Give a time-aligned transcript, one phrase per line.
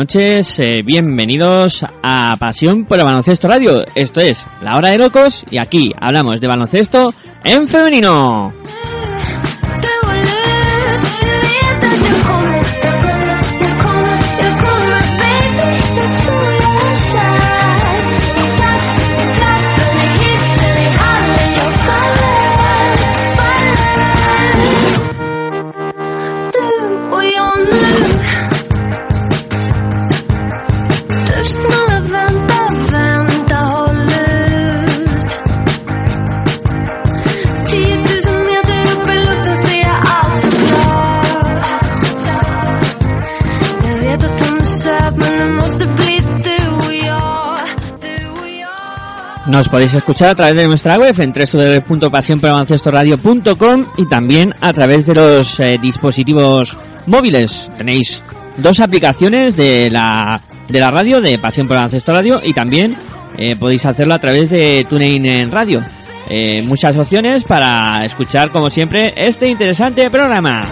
[0.00, 3.84] noches, eh, bienvenidos a Pasión por el Baloncesto Radio.
[3.94, 7.12] Esto es La Hora de Locos y aquí hablamos de baloncesto
[7.44, 8.50] en femenino.
[49.60, 55.12] Nos podéis escuchar a través de nuestra web en www.pasionporbaloncestoradio.com y también a través de
[55.12, 57.70] los eh, dispositivos móviles.
[57.76, 58.22] Tenéis
[58.56, 62.96] dos aplicaciones de la, de la radio, de Pasión por Baloncesto Radio, y también
[63.36, 65.84] eh, podéis hacerlo a través de TuneIn en Radio.
[66.30, 70.64] Eh, muchas opciones para escuchar, como siempre, este interesante programa.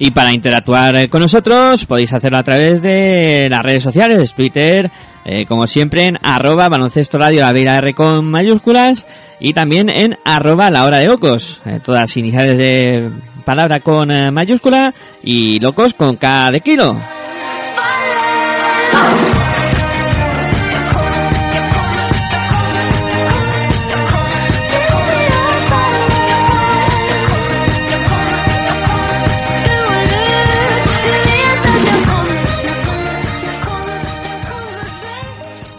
[0.00, 4.90] Y para interactuar eh, con nosotros podéis hacerlo a través de las redes sociales, Twitter,
[5.26, 9.06] eh, como siempre en arroba baloncesto radio R con mayúsculas
[9.38, 13.10] y también en arroba la hora de locos, eh, todas iniciales de
[13.44, 16.96] palabra con eh, mayúscula y locos con K de kilo.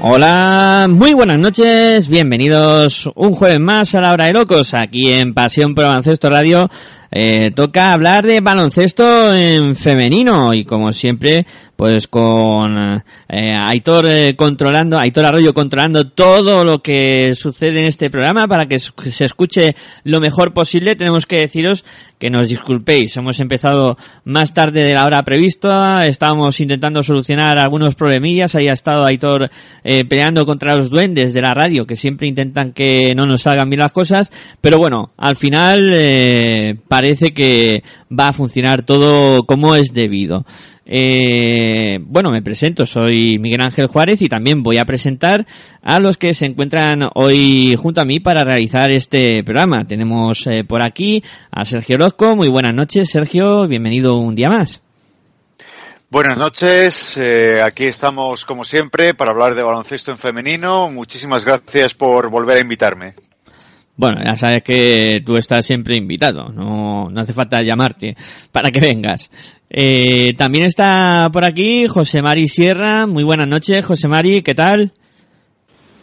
[0.04, 5.36] Hola, muy buenas noches, bienvenidos un jueves más a la hora de locos, aquí en
[5.36, 6.68] Pasión por Baloncesto Radio.
[7.12, 11.46] Eh, toca hablar de baloncesto en femenino y como siempre,
[11.82, 18.12] pues con eh, Aitor eh, controlando, Aitor Arroyo controlando todo lo que sucede en este
[18.12, 20.96] programa para que se escuche lo mejor posible.
[20.96, 21.84] Tenemos que deciros
[22.20, 23.18] que nos disculpéis.
[23.18, 26.06] Hemos empezado más tarde de la hora prevista.
[26.06, 28.54] Estábamos intentando solucionar algunos problemillas.
[28.54, 29.50] Ahí ha estado Aitor
[29.84, 33.72] eh, peleando contra los duendes de la radio que siempre intentan que no nos salgan
[33.72, 34.30] bien las cosas.
[34.62, 37.82] Pero bueno, al final eh, parece que
[38.12, 40.46] va a funcionar todo como es debido.
[40.94, 45.48] Eh, bueno, me presento, soy Miguel Ángel Juárez y también voy a presentar
[45.82, 49.88] a los que se encuentran hoy junto a mí para realizar este programa.
[49.88, 52.36] Tenemos eh, por aquí a Sergio Orozco.
[52.36, 53.70] Muy buenas noches, Sergio.
[53.70, 54.84] Bienvenido un día más.
[56.10, 60.92] Buenas noches, eh, aquí estamos como siempre para hablar de baloncesto en femenino.
[60.92, 63.14] Muchísimas gracias por volver a invitarme.
[63.96, 68.18] Bueno, ya sabes que tú estás siempre invitado, no, no hace falta llamarte
[68.52, 69.32] para que vengas.
[69.74, 73.08] Eh, también está por aquí José Mari Sierra.
[73.08, 74.92] Muy buenas noches, José Mari, ¿qué tal?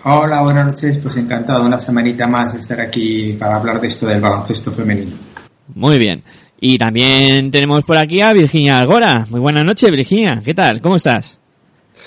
[0.04, 0.98] Hola, buenas noches.
[1.02, 5.12] Pues encantado una semanita más de estar aquí para hablar de esto del baloncesto femenino.
[5.74, 6.22] Muy bien.
[6.58, 9.26] Y también tenemos por aquí a Virginia Algora.
[9.28, 10.40] Muy buenas noches, Virginia.
[10.42, 10.80] ¿Qué tal?
[10.80, 11.38] ¿Cómo estás?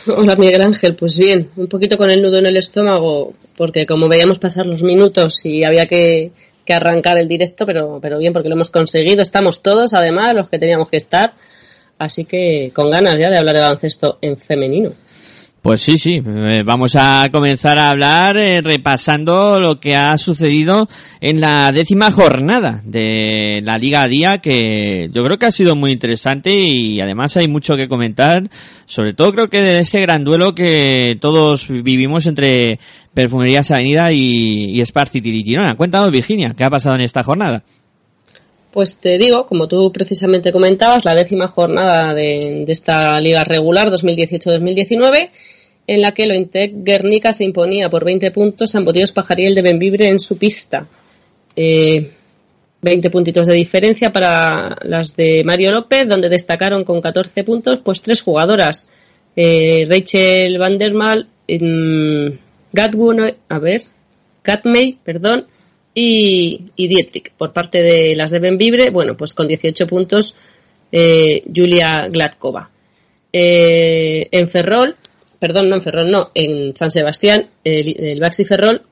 [0.07, 4.09] Hola Miguel Ángel, pues bien, un poquito con el nudo en el estómago, porque como
[4.09, 6.31] veíamos pasar los minutos y había que,
[6.65, 10.49] que arrancar el directo, pero, pero bien, porque lo hemos conseguido, estamos todos, además, los
[10.49, 11.35] que teníamos que estar,
[12.01, 14.91] así que con ganas ya de hablar de baloncesto en femenino.
[15.61, 20.89] Pues sí, sí, eh, vamos a comenzar a hablar eh, repasando lo que ha sucedido
[21.19, 25.91] en la décima jornada de la Liga Día, que yo creo que ha sido muy
[25.91, 28.49] interesante y además hay mucho que comentar,
[28.87, 32.79] sobre todo creo que de ese gran duelo que todos vivimos entre
[33.13, 35.75] Perfumerías Avenida y, y Spar City y Girona.
[35.75, 37.63] Cuéntanos, Virginia, ¿qué ha pasado en esta jornada?
[38.71, 45.29] Pues te digo, como tú precisamente comentabas, la décima jornada de, esta liga regular 2018-2019,
[45.87, 48.81] en la que el Ointec Guernica se imponía por 20 puntos a
[49.13, 50.87] Pajariel de Benvibre en su pista.
[51.55, 52.11] Eh,
[52.81, 58.01] 20 puntitos de diferencia para las de Mario López, donde destacaron con 14 puntos pues
[58.01, 58.87] tres jugadoras.
[59.35, 62.27] Eh, Rachel Vandermal, mm,
[62.73, 63.83] Gatwun, a ver,
[64.43, 65.45] Gatmey, perdón,
[65.93, 67.31] y, y Dietrich.
[67.33, 70.35] Por parte de las de Benvibre, bueno, pues con 18 puntos,
[70.91, 72.69] eh, Julia Gladkova.
[73.33, 74.95] Eh, en Ferrol,
[75.39, 78.83] perdón, no en Ferrol, no, en San Sebastián, el, el Baxi Ferrol,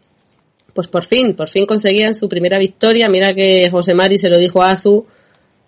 [0.74, 3.08] pues por fin, por fin conseguían su primera victoria.
[3.10, 5.06] Mira que José Mari se lo dijo a Azu,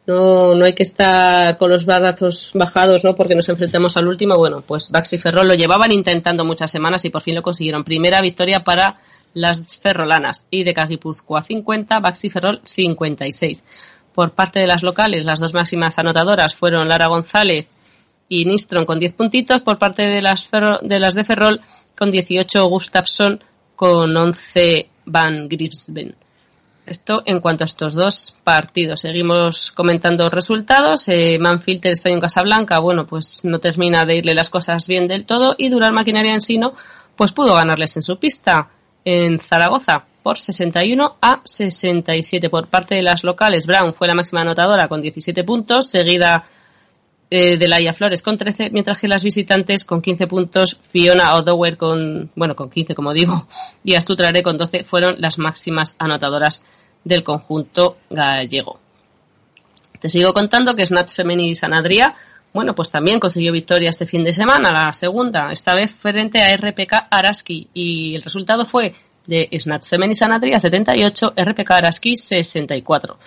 [0.08, 3.16] no, no hay que estar con los brazos bajados, ¿no?
[3.16, 4.36] Porque nos enfrentamos al último.
[4.36, 7.84] Bueno, pues Baxi Ferrol lo llevaban intentando muchas semanas y por fin lo consiguieron.
[7.84, 9.00] Primera victoria para
[9.34, 13.64] las ferrolanas y de Cagipuzcoa 50, Baxi Ferrol 56.
[14.14, 17.68] Por parte de las locales, las dos máximas anotadoras fueron Lara González
[18.28, 19.62] y Nistron con 10 puntitos.
[19.62, 21.62] Por parte de las, Ferro- de las de Ferrol,
[21.98, 23.44] con 18 Gustafsson,
[23.76, 26.16] con 11 Van Grisben.
[26.86, 29.02] Esto en cuanto a estos dos partidos.
[29.02, 31.08] Seguimos comentando resultados.
[31.08, 35.26] Eh, Manfilter Estadio en Casablanca, bueno, pues no termina de irle las cosas bien del
[35.26, 35.56] todo.
[35.58, 36.74] Y Dural Maquinaria Ensino,
[37.16, 38.70] pues pudo ganarles en su pista
[39.06, 43.66] en Zaragoza por 61 a 67 por parte de las locales.
[43.66, 46.46] Brown fue la máxima anotadora con 17 puntos, seguida
[47.30, 51.78] eh, de Laia Flores con 13, mientras que las visitantes con 15 puntos, Fiona O'Dower
[51.78, 53.48] con, bueno, con 15 como digo,
[53.84, 56.64] y Astutrare con 12 fueron las máximas anotadoras
[57.04, 58.80] del conjunto gallego.
[60.00, 62.16] Te sigo contando que Snatch Femení San Adrià,
[62.54, 66.56] bueno, pues también consiguió victoria este fin de semana, la segunda, esta vez frente a
[66.56, 68.94] RPK Araski, y el resultado fue
[69.26, 73.18] de Snatch Femení San Adrià 78, RPK Araski 64.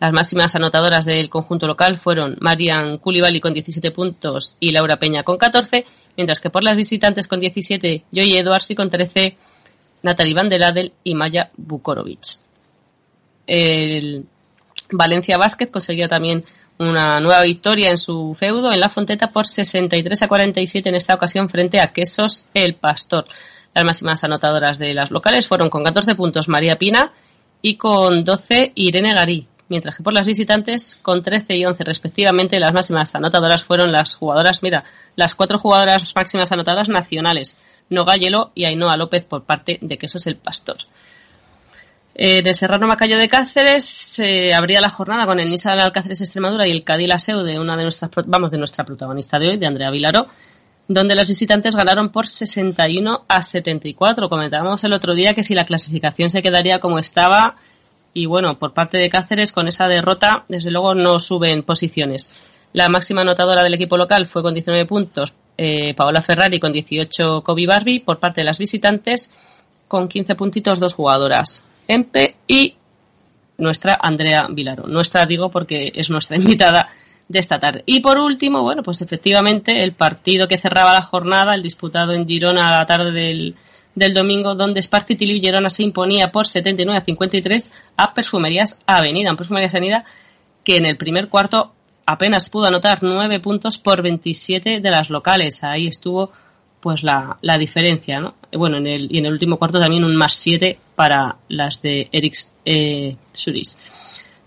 [0.00, 5.22] Las máximas anotadoras del conjunto local fueron Marian Koulibaly con 17 puntos y Laura Peña
[5.22, 5.84] con 14,
[6.16, 9.36] mientras que por las visitantes con 17, Joy Edwards y con 13,
[10.02, 12.40] Natalie Van der Adel y Maya Bukorovic.
[13.46, 14.26] El
[14.90, 16.44] Valencia Basket consiguió también
[16.78, 21.14] una nueva victoria en su feudo en la Fonteta por 63 a 47 en esta
[21.14, 23.26] ocasión frente a Quesos El Pastor.
[23.74, 27.12] Las máximas anotadoras de las locales fueron con 14 puntos María Pina
[27.62, 32.60] y con 12 Irene Garí, mientras que por las visitantes con 13 y 11 respectivamente
[32.60, 34.84] las máximas anotadoras fueron las jugadoras, mira,
[35.16, 37.56] las cuatro jugadoras máximas anotadoras nacionales,
[37.88, 40.78] Noga Hielo y Ainhoa López por parte de Quesos El Pastor.
[42.16, 46.20] Eh, de Serrano Macayo de Cáceres se abría la jornada con el Nisa de Alcáceres
[46.20, 49.56] Extremadura y el Cádiz Laseu de una de nuestras, vamos, de nuestra protagonista de hoy,
[49.56, 50.28] de Andrea Vilaró,
[50.86, 54.28] donde las visitantes ganaron por 61 a 74.
[54.28, 57.56] Comentábamos el otro día que si la clasificación se quedaría como estaba,
[58.12, 62.30] y bueno, por parte de Cáceres, con esa derrota, desde luego no suben posiciones.
[62.72, 67.42] La máxima anotadora del equipo local fue con 19 puntos eh, Paola Ferrari, con 18
[67.42, 69.32] Kobe Barbie, por parte de las visitantes,
[69.88, 72.74] con 15 puntitos dos jugadoras, Empe y
[73.58, 74.86] nuestra Andrea Vilaro.
[74.86, 76.90] Nuestra digo porque es nuestra invitada
[77.28, 77.82] de esta tarde.
[77.86, 82.26] Y por último, bueno, pues efectivamente el partido que cerraba la jornada, el disputado en
[82.26, 83.54] Girona a la tarde del,
[83.94, 89.30] del domingo, donde Sparti Tilly Girona se imponía por 79 a 53 a Perfumerías Avenida.
[89.30, 90.04] En Perfumerías Avenida
[90.64, 91.72] que en el primer cuarto
[92.06, 95.62] apenas pudo anotar 9 puntos por 27 de las locales.
[95.62, 96.32] Ahí estuvo
[96.84, 98.34] pues la, la diferencia, ¿no?
[98.52, 102.10] Bueno, en el, y en el último cuarto también un más 7 para las de
[102.12, 102.34] Eric
[102.66, 103.78] eh, Suris.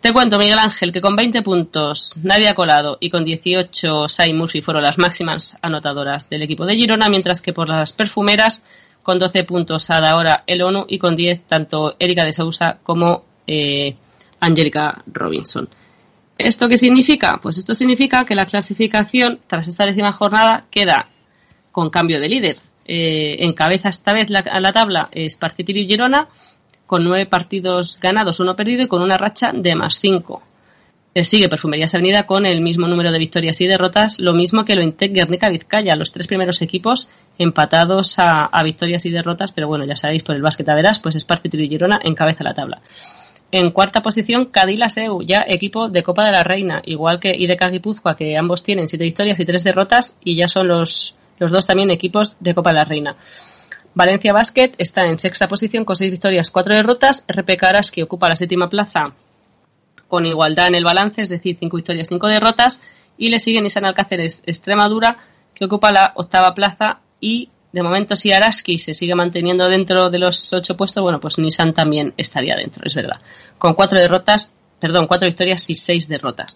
[0.02, 4.62] Te cuento, Miguel Ángel, que con 20 puntos Nadia Colado y con 18 Sai Murphy
[4.62, 8.64] fueron las máximas anotadoras del equipo de Girona, mientras que por las perfumeras
[9.02, 13.96] con 12 puntos Adaora El ONU y con 10 tanto Erika de Sousa como eh,
[14.40, 15.68] Angélica Robinson.
[16.38, 17.40] ¿Esto qué significa?
[17.42, 21.10] Pues esto significa que la clasificación tras esta décima jornada queda
[21.78, 22.58] con cambio de líder.
[22.88, 26.28] Eh, encabeza esta vez la, a la tabla Esparcipiri y Girona
[26.88, 30.42] con nueve partidos ganados, uno perdido y con una racha de más cinco.
[31.14, 34.74] Eh, sigue Perfumerías Avenida con el mismo número de victorias y derrotas, lo mismo que
[34.74, 39.86] lo Intec Guernica Vizcaya, los tres primeros equipos empatados a, victorias y derrotas, pero bueno,
[39.86, 42.82] ya sabéis, por el básquet a verás, pues Esparcipiri y Girona encabeza la tabla.
[43.52, 47.70] En cuarta posición, Cadila Seu, ya equipo de Copa de la Reina, igual que IDK
[47.70, 51.66] Guipúzcoa, que ambos tienen siete victorias y tres derrotas y ya son los los dos
[51.66, 53.16] también equipos de Copa de la Reina.
[53.94, 57.26] Valencia Basket está en sexta posición con seis victorias, cuatro derrotas.
[57.28, 59.04] RPK Araski ocupa la séptima plaza
[60.08, 62.80] con igualdad en el balance, es decir, cinco victorias, cinco derrotas.
[63.18, 65.18] Y le sigue Nissan Alcáceres Extremadura,
[65.56, 67.00] que ocupa la octava plaza.
[67.20, 71.40] Y de momento, si Araski se sigue manteniendo dentro de los ocho puestos, bueno, pues
[71.40, 73.20] Nissan también estaría dentro, es verdad.
[73.58, 76.56] Con cuatro derrotas, perdón, cuatro victorias y seis derrotas.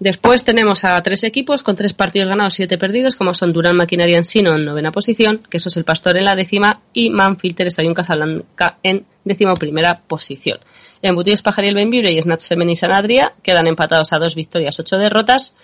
[0.00, 4.16] Después tenemos a tres equipos con tres partidos ganados, siete perdidos, como son Durán Maquinaria
[4.16, 8.78] Ensino en novena posición, que es el Pastor en la décima, y Manfilter Estadio Casablanca
[8.82, 10.58] en décimo primera posición.
[11.00, 15.54] En Butillos Pajariel Benvibre y Snatch San Adria quedan empatados a dos victorias, ocho derrotas.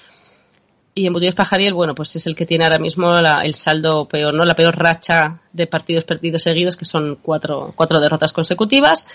[0.95, 4.35] Y en Butillos Pajariel, bueno, pues es el que tiene ahora mismo el saldo peor,
[4.35, 4.45] ¿no?
[4.45, 9.07] La peor racha de partidos perdidos seguidos, que son cuatro, cuatro derrotas consecutivas.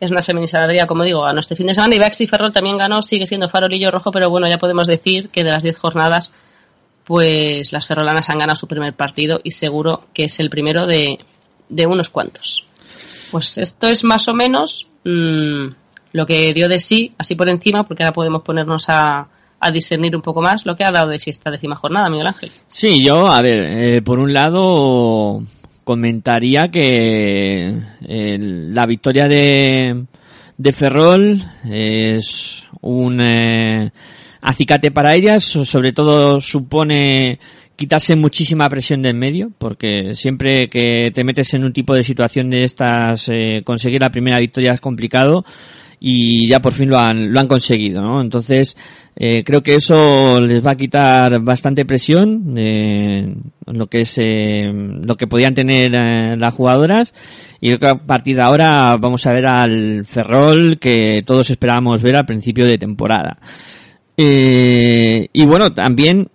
[0.00, 1.94] Es una feminizadría, como digo, ganó este fin de semana.
[1.94, 5.44] Y Baxi Ferrol también ganó, sigue siendo farolillo rojo, pero bueno, ya podemos decir que
[5.44, 6.32] de las 10 jornadas,
[7.04, 11.18] pues las ferrolanas han ganado su primer partido y seguro que es el primero de,
[11.68, 12.66] de unos cuantos.
[13.30, 15.68] Pues esto es más o menos mm,
[16.12, 19.28] lo que dio de sí, así por encima, porque ahora podemos ponernos a,
[19.60, 22.26] a discernir un poco más lo que ha dado de sí esta décima jornada, Miguel
[22.26, 22.50] Ángel.
[22.68, 25.42] Sí, yo, a ver, eh, por un lado
[25.90, 30.04] comentaría que eh, la victoria de,
[30.56, 33.90] de Ferrol es un eh,
[34.40, 37.40] acicate para ellas, so- sobre todo supone
[37.74, 42.04] quitarse muchísima presión de en medio, porque siempre que te metes en un tipo de
[42.04, 45.44] situación de estas, eh, conseguir la primera victoria es complicado
[45.98, 48.22] y ya por fin lo han, lo han conseguido, ¿no?
[48.22, 48.76] Entonces,
[49.22, 53.34] eh, creo que eso les va a quitar bastante presión, eh,
[53.66, 57.12] lo que es, eh, lo que podían tener eh, las jugadoras.
[57.60, 62.00] Y creo que a partir de ahora vamos a ver al Ferrol que todos esperábamos
[62.00, 63.36] ver al principio de temporada.
[64.16, 66.28] Eh, y bueno, también,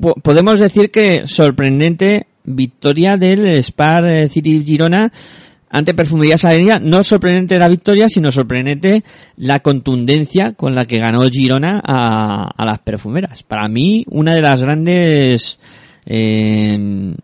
[0.00, 5.12] po- podemos decir que sorprendente victoria del Spar City Girona
[5.72, 6.78] ante Perfumerías Avenida.
[6.78, 9.02] No sorprendente la victoria, sino sorprendente
[9.36, 13.42] la contundencia con la que ganó Girona a, las perfumeras.
[13.42, 15.58] Para mí, una de las grandes
[16.06, 17.16] eh,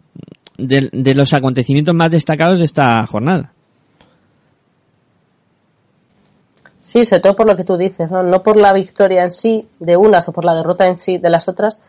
[0.56, 3.52] de, de los acontecimientos más destacados de esta jornada.
[6.80, 8.22] Sí, sobre todo por lo que tú dices, ¿no?
[8.22, 11.28] No por la victoria en sí de unas o por la derrota en sí de
[11.28, 11.82] las otras,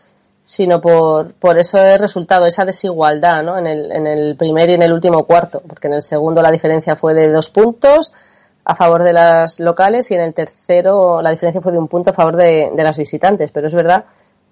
[0.50, 3.56] sino por, por ese resultado, esa desigualdad, ¿no?
[3.56, 6.50] En el, en el primer y en el último cuarto, porque en el segundo la
[6.50, 8.12] diferencia fue de dos puntos
[8.64, 12.10] a favor de las locales y en el tercero la diferencia fue de un punto
[12.10, 14.06] a favor de, de las visitantes, pero es verdad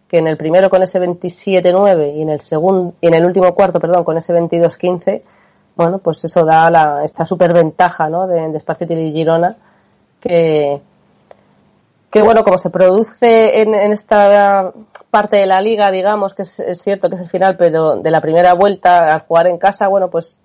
[0.06, 3.52] que en el primero con ese 27-9 y en el segundo y en el último
[3.52, 5.20] cuarto, perdón, con ese 22-15,
[5.74, 8.28] bueno, pues eso da la, esta superventaja, ¿no?
[8.28, 9.56] De, de Espacio y Girona
[10.20, 10.80] que,
[12.08, 14.72] que bueno, como se produce en, en esta
[15.10, 18.10] parte de la liga, digamos, que es, es cierto que es el final, pero de
[18.10, 20.38] la primera vuelta al jugar en casa, bueno, pues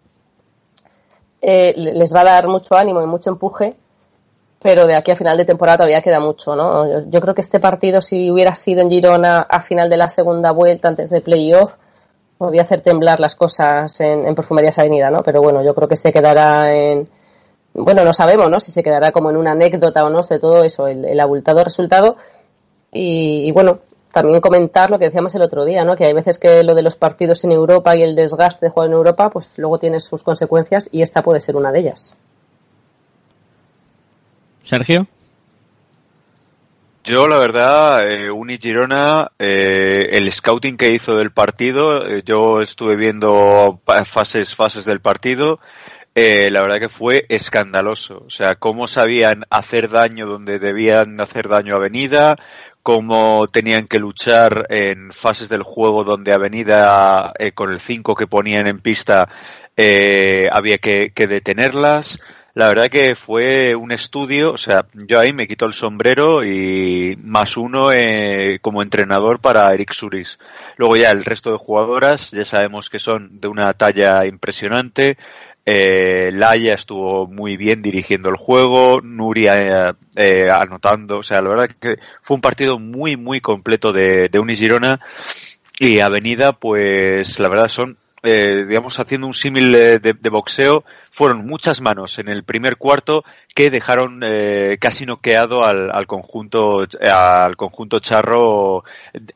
[1.42, 3.76] eh, les va a dar mucho ánimo y mucho empuje,
[4.62, 7.02] pero de aquí a final de temporada todavía queda mucho, ¿no?
[7.10, 10.52] Yo, creo que este partido, si hubiera sido en Girona a final de la segunda
[10.52, 11.76] vuelta, antes de playoff,
[12.38, 15.20] podría hacer temblar las cosas en, en Perfumerías Avenida, ¿no?
[15.20, 17.10] Pero bueno, yo creo que se quedará en,
[17.74, 18.60] bueno, no sabemos, ¿no?
[18.60, 22.18] Si se quedará como en una anécdota o no, sé todo eso, el, abultado resultado.
[22.92, 23.80] Y, bueno,
[24.14, 25.96] también comentar lo que decíamos el otro día, ¿no?
[25.96, 28.90] Que hay veces que lo de los partidos en Europa y el desgaste de jugar
[28.90, 32.16] en Europa, pues luego tiene sus consecuencias y esta puede ser una de ellas.
[34.62, 35.08] Sergio.
[37.04, 42.60] Yo, la verdad, eh, Uni Girona, eh, el scouting que hizo del partido, eh, yo
[42.62, 45.60] estuve viendo fases, fases del partido,
[46.16, 48.24] eh, la verdad que fue escandaloso.
[48.28, 52.38] O sea, cómo sabían hacer daño donde debían hacer daño a Avenida,
[52.84, 58.28] cómo tenían que luchar en fases del juego donde Avenida, eh, con el 5 que
[58.28, 59.30] ponían en pista,
[59.78, 62.20] eh, había que, detenerlas.
[62.54, 67.18] La verdad que fue un estudio, o sea, yo ahí me quito el sombrero y
[67.24, 70.38] más uno eh, como entrenador para Eric Suris.
[70.78, 75.18] Luego ya el resto de jugadoras ya sabemos que son de una talla impresionante.
[75.66, 81.50] Eh, Laia estuvo muy bien dirigiendo el juego, Nuria eh, eh, anotando, o sea, la
[81.50, 85.00] verdad que fue un partido muy, muy completo de, de Unigirona
[85.80, 91.46] y Avenida, pues la verdad son eh, digamos, haciendo un símil de, de boxeo, fueron
[91.46, 97.58] muchas manos en el primer cuarto que dejaron eh, casi noqueado al, al conjunto al
[97.58, 98.86] conjunto charro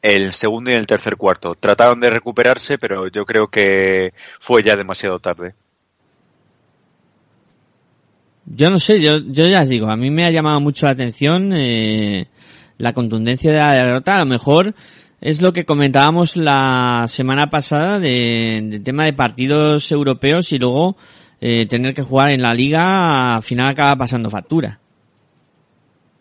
[0.01, 1.55] el segundo y el tercer cuarto.
[1.55, 5.53] Trataron de recuperarse, pero yo creo que fue ya demasiado tarde.
[8.49, 11.51] Yo no sé, yo, ya os digo, a mí me ha llamado mucho la atención
[11.53, 12.27] eh,
[12.77, 14.15] la contundencia de la derrota.
[14.15, 14.73] A lo mejor
[15.19, 20.95] es lo que comentábamos la semana pasada de, del tema de partidos europeos y luego
[21.41, 24.79] eh, tener que jugar en la liga, al final acaba pasando factura.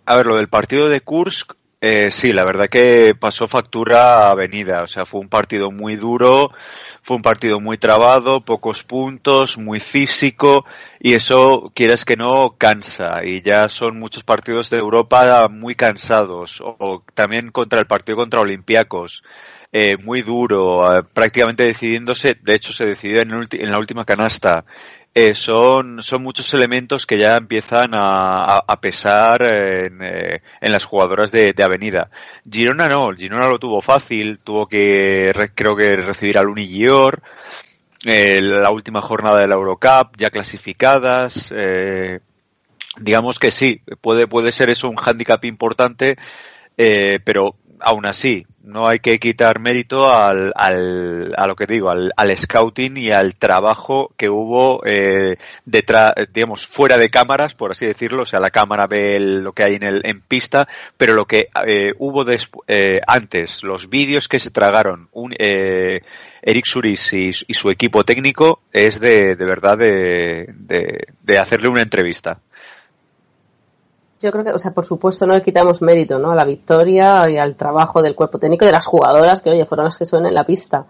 [0.05, 1.55] A ver, lo del partido de Kursk,
[1.89, 4.83] eh, sí, la verdad que pasó factura a venida.
[4.83, 6.51] O sea, fue un partido muy duro,
[7.03, 10.65] fue un partido muy trabado, pocos puntos, muy físico,
[10.99, 13.25] y eso, quieres que no, cansa.
[13.25, 16.61] Y ya son muchos partidos de Europa muy cansados.
[16.61, 19.23] O, también contra el partido contra Olympiacos.
[19.73, 24.65] Eh, muy duro, eh, prácticamente decidiéndose, de hecho se decidió en, en la última canasta.
[25.19, 30.85] Eh, son, son muchos elementos que ya empiezan a, a- pesar en, eh, en las
[30.85, 32.11] jugadoras de, de Avenida.
[32.51, 37.23] Girona no, Girona lo tuvo fácil, tuvo que, re- creo que recibir al Unigior,
[38.05, 42.21] eh, la última jornada de la Eurocup, ya clasificadas, eh,
[42.99, 46.17] digamos que sí, puede, puede ser eso un hándicap importante,
[47.25, 52.11] pero aún así, no hay que quitar mérito al, al, a lo que digo, al,
[52.17, 57.87] al scouting y al trabajo que hubo eh, detrás, digamos, fuera de cámaras, por así
[57.87, 58.23] decirlo.
[58.23, 60.67] O sea, la cámara ve lo que hay en, el, en pista,
[60.97, 62.25] pero lo que eh, hubo
[62.67, 66.01] eh, antes, los vídeos que se tragaron un, eh,
[66.43, 71.69] Eric Suris y, y su equipo técnico, es de, de verdad de, de, de hacerle
[71.69, 72.41] una entrevista.
[74.21, 76.31] Yo creo que, o sea, por supuesto no le quitamos mérito, ¿no?
[76.31, 79.67] A la victoria y al trabajo del cuerpo técnico y de las jugadoras que, oye,
[79.67, 80.87] fueron las que suenan en la pista.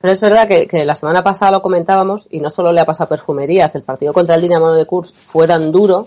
[0.00, 2.86] Pero es verdad que, que la semana pasada lo comentábamos y no solo le ha
[2.86, 6.06] pasado Perfumerías, el partido contra el Dinamo de Kurs fue tan duro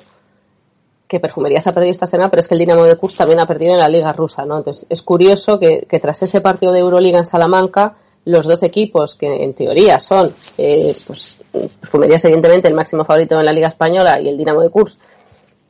[1.08, 3.46] que Perfumerías ha perdido esta semana, pero es que el Dinamo de Kurs también ha
[3.46, 4.58] perdido en la Liga Rusa, ¿no?
[4.58, 9.15] Entonces es curioso que, que tras ese partido de Euroliga en Salamanca, los dos equipos
[9.15, 11.38] que en teoría son, eh, pues,
[11.82, 14.98] Perfumerías evidentemente el máximo favorito en la Liga Española y el Dinamo de Kurs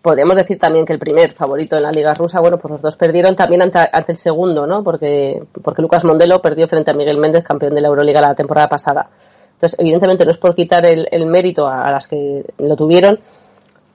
[0.03, 2.97] podríamos decir también que el primer favorito en la liga rusa, bueno, pues los dos
[2.97, 4.83] perdieron también ante, ante el segundo, ¿no?
[4.83, 8.67] Porque, porque Lucas Mondelo perdió frente a Miguel Méndez, campeón de la Euroliga la temporada
[8.67, 9.09] pasada.
[9.53, 13.17] Entonces, evidentemente no es por quitar el, el mérito a, las que lo tuvieron,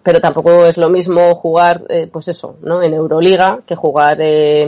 [0.03, 2.83] pero tampoco es lo mismo jugar, eh, pues eso, ¿no?
[2.83, 4.67] En Euroliga que jugar eh,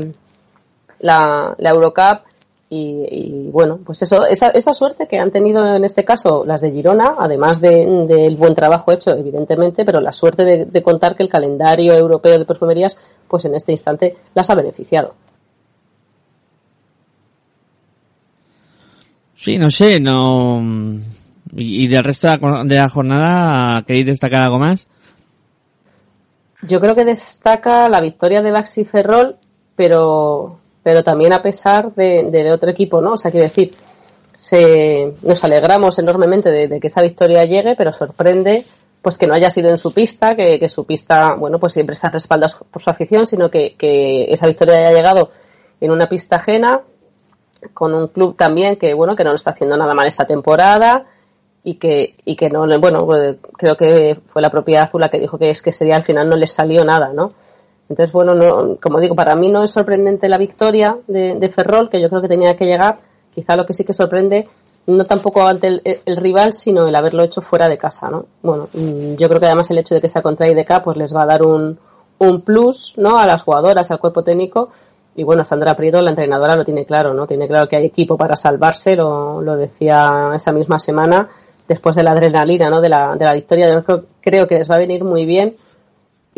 [0.98, 2.29] la Eurocup
[2.72, 6.60] y, y, bueno, pues eso, esa, esa suerte que han tenido en este caso las
[6.60, 11.16] de Girona, además de- del buen trabajo hecho, evidentemente, pero la suerte de, de contar
[11.16, 12.96] que el calendario europeo de perfumerías,
[13.28, 15.14] pues en este instante las ha beneficiado.
[19.34, 20.62] Sí, no sé, no.
[21.56, 24.86] Y, y del resto de de la jornada, ¿queréis destacar algo más?
[26.62, 29.38] Yo creo que destaca la victoria de Baxi Ferrol,
[29.76, 33.12] pero, pero también a pesar de, otro equipo, ¿no?
[33.12, 33.74] O sea, quiero decir,
[34.34, 38.64] se, nos alegramos enormemente de, que esta victoria llegue, pero sorprende
[39.02, 41.94] pues que no haya sido en su pista, que, que su pista, bueno, pues siempre
[41.94, 45.30] está respaldada por su afición, sino que, que esa victoria haya llegado
[45.80, 46.82] en una pista ajena,
[47.72, 51.06] con un club también que, bueno, que no lo está haciendo nada mal esta temporada,
[51.62, 53.06] y que y que no bueno
[53.56, 56.28] creo que fue la propia Azul la que dijo que es que sería al final
[56.28, 57.32] no les salió nada no
[57.90, 61.90] entonces bueno no, como digo para mí no es sorprendente la victoria de, de Ferrol
[61.90, 63.00] que yo creo que tenía que llegar
[63.34, 64.48] quizá lo que sí que sorprende
[64.86, 69.16] no tampoco ante el, rival sino el haberlo hecho fuera de casa no bueno mm,
[69.16, 71.26] yo creo que además el hecho de que está contra IDK pues les va a
[71.26, 71.78] dar un
[72.18, 74.70] un plus no a las jugadoras al cuerpo técnico
[75.14, 77.26] y bueno, Sandra Prieto, la entrenadora, lo tiene claro, ¿no?
[77.26, 81.28] Tiene claro que hay equipo para salvarse, lo, lo decía esa misma semana,
[81.68, 82.80] después de la adrenalina, ¿no?
[82.80, 83.72] De la, de la victoria.
[83.72, 85.56] Yo creo, creo que les va a venir muy bien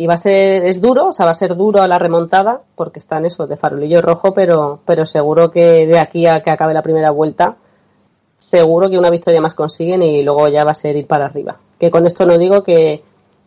[0.03, 2.63] y va a ser, es duro, o sea, va a ser duro a la remontada,
[2.75, 6.75] porque están eso, de farolillo rojo, pero, pero seguro que de aquí a que acabe
[6.75, 7.55] la primera vuelta,
[8.41, 11.59] seguro que una victoria más consiguen y luego ya va a ser ir para arriba.
[11.79, 13.05] Que con esto no digo que,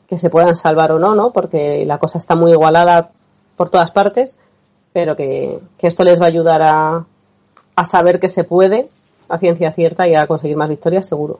[0.07, 1.33] que se puedan salvar o no, ¿no?
[1.33, 3.09] Porque la cosa está muy igualada
[3.57, 4.39] por todas partes,
[4.93, 7.05] pero que, que esto les va a ayudar a,
[7.75, 8.87] a saber que se puede
[9.27, 11.39] a ciencia cierta y a conseguir más victorias seguro.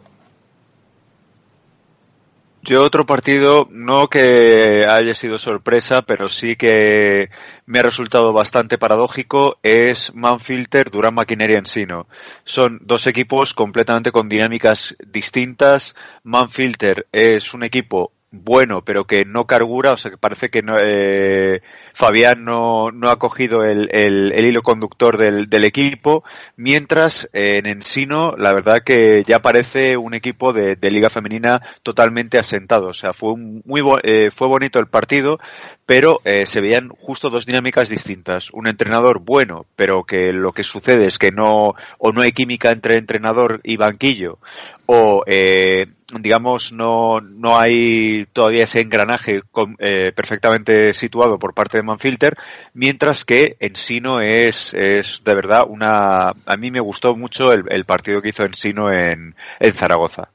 [2.66, 7.30] Yo otro partido, no que haya sido sorpresa, pero sí que
[7.68, 12.08] me ha resultado bastante paradójico, es Manfilter, Durán Maquinaria Ensino.
[12.44, 15.94] Son dos equipos completamente con dinámicas distintas.
[16.24, 20.78] Manfilter es un equipo bueno, pero que no cargura, o sea que parece que no,
[20.82, 21.62] eh,
[21.98, 26.26] Fabián no, no ha cogido el, el, hilo conductor del, del equipo,
[26.58, 31.62] mientras eh, en Ensino la verdad que ya parece un equipo de, de liga femenina
[31.84, 35.40] totalmente asentado, o sea fue un, muy bo- eh, fue bonito el partido,
[35.86, 38.50] pero eh, se veían justo dos dinámicas distintas.
[38.52, 42.72] Un entrenador bueno, pero que lo que sucede es que no, o no hay química
[42.72, 44.40] entre entrenador y banquillo,
[44.88, 45.86] o eh,
[46.20, 49.42] digamos no, no hay todavía ese engranaje
[49.80, 52.36] eh, perfectamente situado por parte de Manfilter,
[52.74, 58.22] mientras que Ensino es, es de verdad una, a mí me gustó mucho el, partido
[58.22, 60.30] que hizo Ensino en, en Zaragoza.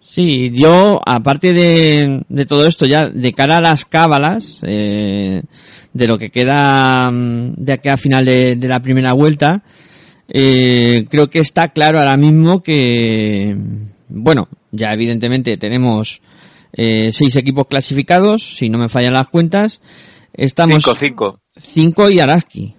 [0.00, 5.42] Sí, yo, aparte de, de todo esto, ya de cara a las cábalas, eh,
[5.92, 9.62] de lo que queda mm, de aquí a final de, de la primera vuelta,
[10.28, 13.56] eh, creo que está claro ahora mismo que,
[14.08, 16.20] bueno, ya evidentemente tenemos
[16.72, 19.80] eh, seis equipos clasificados, si no me fallan las cuentas,
[20.32, 21.38] estamos 5-5.
[21.56, 22.74] cinco y Araski.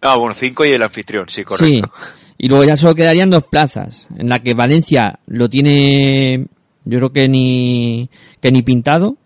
[0.00, 1.92] Ah, bueno, 5 y el anfitrión, sí, correcto.
[1.94, 2.24] Sí.
[2.38, 6.46] Y luego ya solo quedarían dos plazas, en la que Valencia lo tiene,
[6.84, 8.08] yo creo que ni,
[8.40, 9.16] que ni pintado.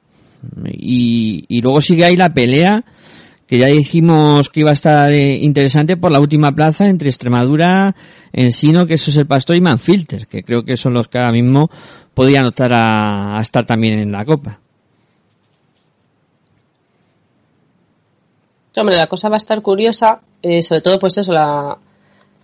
[0.66, 2.84] Y, y luego sigue ahí la pelea,
[3.46, 7.94] que ya dijimos que iba a estar eh, interesante por la última plaza entre Extremadura,
[8.32, 11.32] Ensino, que eso es el Pastor, y Manfilter, que creo que son los que ahora
[11.32, 11.68] mismo
[12.14, 14.58] podían optar a, estar también en la Copa.
[18.76, 21.76] Hombre, la cosa va a estar curiosa, eh, sobre todo pues eso, la,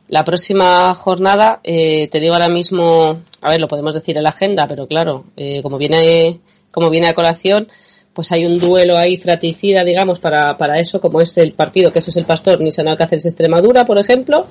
[0.09, 4.31] la próxima jornada, eh, te digo ahora mismo, a ver, lo podemos decir en la
[4.31, 7.69] agenda, pero claro, eh, como viene como viene a colación,
[8.13, 12.01] pues hay un duelo ahí fratricida, digamos, para, para eso, como es el partido, que
[12.01, 14.43] eso es el Pastor, Nissan Alcáceres Extremadura, por ejemplo,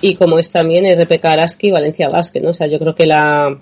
[0.00, 2.50] y como es también RPK Araski Valencia Basket, ¿no?
[2.50, 3.58] O sea, yo creo que la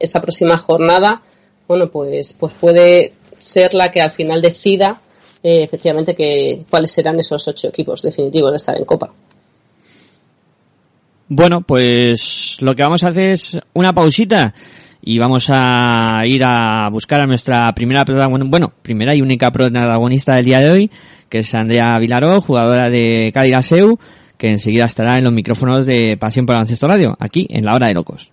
[0.00, 1.22] esta próxima jornada,
[1.68, 5.00] bueno, pues, pues puede ser la que al final decida
[5.42, 9.12] eh, efectivamente que cuáles serán esos ocho equipos definitivos de estar en Copa.
[11.28, 14.52] Bueno, pues lo que vamos a hacer es una pausita
[15.00, 20.34] y vamos a ir a buscar a nuestra primera protagonista, bueno, primera y única protagonista
[20.34, 20.90] del día de hoy,
[21.28, 23.98] que es Andrea Vilaró, jugadora de Cádiz Aseu,
[24.36, 27.88] que enseguida estará en los micrófonos de Pasión por Baloncesto Radio, aquí en la hora
[27.88, 28.32] de locos.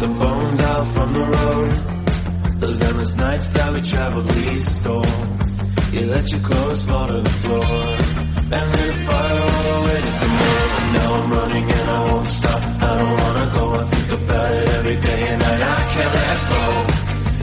[0.00, 1.70] the bones out from the road.
[2.60, 5.04] Those endless nights that we traveled east or
[5.92, 7.64] You let your clothes fall to the floor.
[8.56, 10.92] And lit a fire all the way to the moon.
[10.96, 12.62] Now I'm running and I won't stop.
[12.88, 15.62] I don't wanna go, I think about it every day and night.
[15.76, 16.62] I can't let go.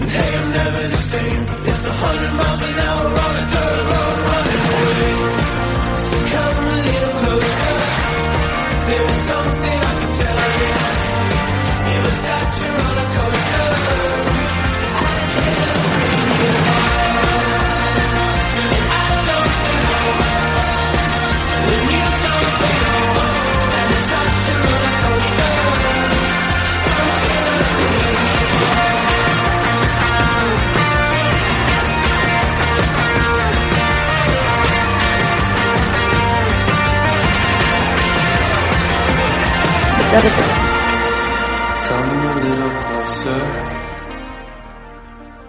[0.02, 1.44] And hey, I'm never the same.
[1.70, 3.27] It's a hundred miles an hour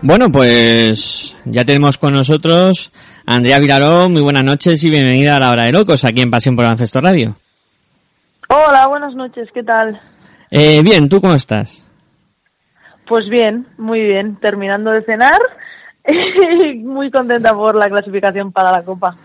[0.01, 2.92] Bueno, pues ya tenemos con nosotros
[3.27, 4.09] a Andrea Vilaró.
[4.09, 7.01] Muy buenas noches y bienvenida a la hora de locos aquí en Pasión por Baloncesto
[7.01, 7.37] Radio.
[8.49, 10.01] Hola, buenas noches, ¿qué tal?
[10.51, 11.87] Eh, bien, ¿tú cómo estás?
[13.07, 15.40] Pues bien, muy bien, terminando de cenar
[16.09, 19.16] y muy contenta por la clasificación para la Copa.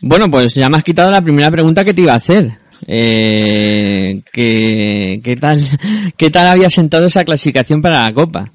[0.00, 2.65] Bueno, pues ya me has quitado la primera pregunta que te iba a hacer.
[2.86, 5.58] Eh, ¿qué, qué tal,
[6.16, 8.50] ¿Qué tal había sentado esa clasificación para la Copa?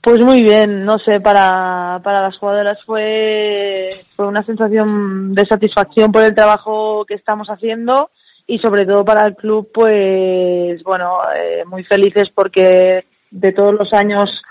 [0.00, 6.12] Pues muy bien, no sé, para, para las jugadoras fue, fue una sensación de satisfacción
[6.12, 8.10] por el trabajo que estamos haciendo
[8.46, 13.92] y sobre todo para el club, pues bueno, eh, muy felices porque de todos los
[13.92, 14.42] años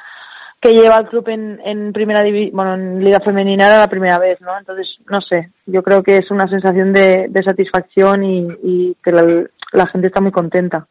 [0.68, 4.18] que lleva el club en, en primera divi- bueno, en liga femenina era la primera
[4.20, 4.58] vez, ¿no?
[4.58, 9.12] Entonces, no sé, yo creo que es una sensación de, de satisfacción y, y que
[9.12, 10.88] la, la gente está muy contenta.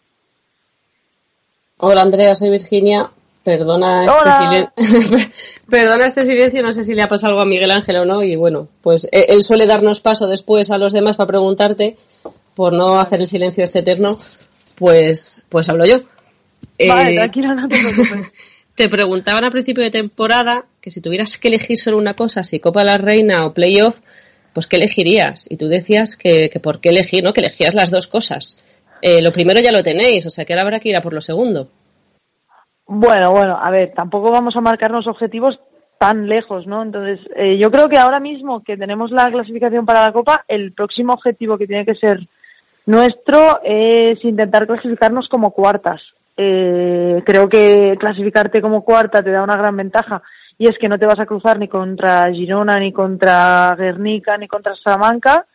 [1.79, 3.11] Hola Andrea, soy Virginia.
[3.45, 4.39] Perdona este, Hola.
[4.77, 5.33] silen-
[5.71, 8.23] Perdona este silencio, no sé si le ha pasado algo a Miguel Ángel o no.
[8.23, 11.97] Y bueno, pues eh, él suele darnos paso después a los demás para preguntarte,
[12.55, 14.17] por no hacer el silencio este eterno,
[14.79, 15.97] pues, pues hablo yo.
[16.89, 18.33] Vale, Eh, tranquila, no te preocupes.
[18.77, 22.61] te preguntaban a principio de temporada que si tuvieras que elegir solo una cosa, si
[22.61, 23.99] Copa de la Reina o Playoff,
[24.53, 25.47] pues ¿qué elegirías?
[25.51, 27.33] Y tú decías que, que por qué elegir, ¿no?
[27.33, 28.61] Que elegías las dos cosas.
[29.03, 31.13] Eh, lo primero ya lo tenéis, o sea que ahora habrá que ir a por
[31.13, 31.69] lo segundo.
[32.87, 35.59] Bueno, bueno, a ver, tampoco vamos a marcarnos objetivos
[35.99, 36.83] tan lejos, ¿no?
[36.83, 40.73] Entonces, eh, yo creo que ahora mismo que tenemos la clasificación para la Copa, el
[40.73, 42.21] próximo objetivo que tiene que ser
[42.85, 46.03] nuestro es intentar clasificarnos como cuartas.
[46.37, 50.23] Eh, creo que clasificarte como cuarta te da una gran ventaja
[50.59, 54.49] y es que no te vas a cruzar ni contra Girona, ni contra Guernica, ni
[54.49, 55.47] contra Salamanca.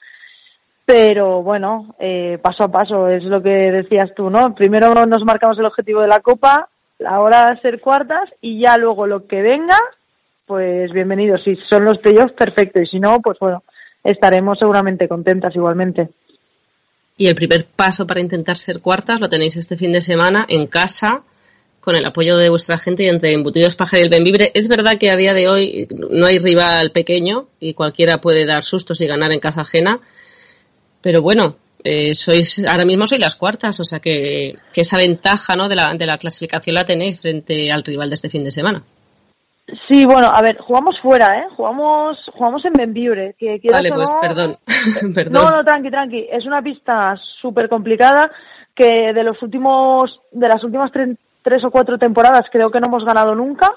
[0.86, 4.54] Pero bueno, eh, paso a paso es lo que decías tú, ¿no?
[4.54, 6.70] Primero nos marcamos el objetivo de la Copa,
[7.06, 9.78] ahora ser cuartas y ya luego lo que venga,
[10.46, 11.38] pues bienvenido.
[11.38, 12.82] Si son los playoffs, perfecto.
[12.82, 13.64] Y si no, pues bueno,
[14.04, 16.10] estaremos seguramente contentas igualmente.
[17.22, 20.66] Y el primer paso para intentar ser cuartas lo tenéis este fin de semana en
[20.66, 21.22] casa,
[21.80, 24.52] con el apoyo de vuestra gente y entre Embutidos Pajar y el.
[24.56, 28.64] Es verdad que a día de hoy no hay rival pequeño y cualquiera puede dar
[28.64, 30.00] sustos y ganar en casa ajena.
[31.02, 35.56] Pero bueno, eh, sois ahora mismo sois las cuartas, o sea que, que esa ventaja
[35.56, 35.70] ¿no?
[35.70, 38.84] de, la, de la clasificación la tenéis frente al rival de este fin de semana.
[39.88, 41.46] Sí, bueno, a ver, jugamos fuera, ¿eh?
[41.56, 43.36] Jugamos, jugamos en Benvibre.
[43.38, 44.58] Que Vale, o pues no- perdón.
[45.16, 45.34] perdón.
[45.34, 46.28] No, no, tranqui, tranqui.
[46.32, 48.30] Es una pista súper complicada
[48.76, 52.88] que de los últimos, de las últimas tre- tres o cuatro temporadas creo que no
[52.88, 53.72] hemos ganado nunca.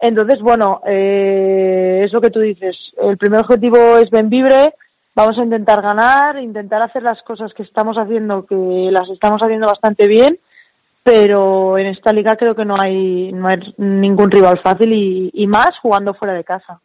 [0.00, 2.76] Entonces, bueno, eh, es lo que tú dices.
[3.00, 4.74] El primer objetivo es Benvibre.
[5.14, 9.68] Vamos a intentar ganar, intentar hacer las cosas que estamos haciendo, que las estamos haciendo
[9.68, 10.38] bastante bien.
[11.04, 15.46] Pero en esta liga creo que no hay, no hay ningún rival fácil y, y
[15.46, 16.80] más jugando fuera de casa.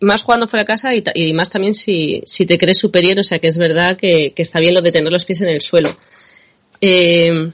[0.00, 3.38] más jugando fuera de casa y, más también si, si te crees superior, o sea
[3.38, 5.96] que es verdad que, que está bien lo de tener los pies en el suelo.
[6.80, 7.52] Eh,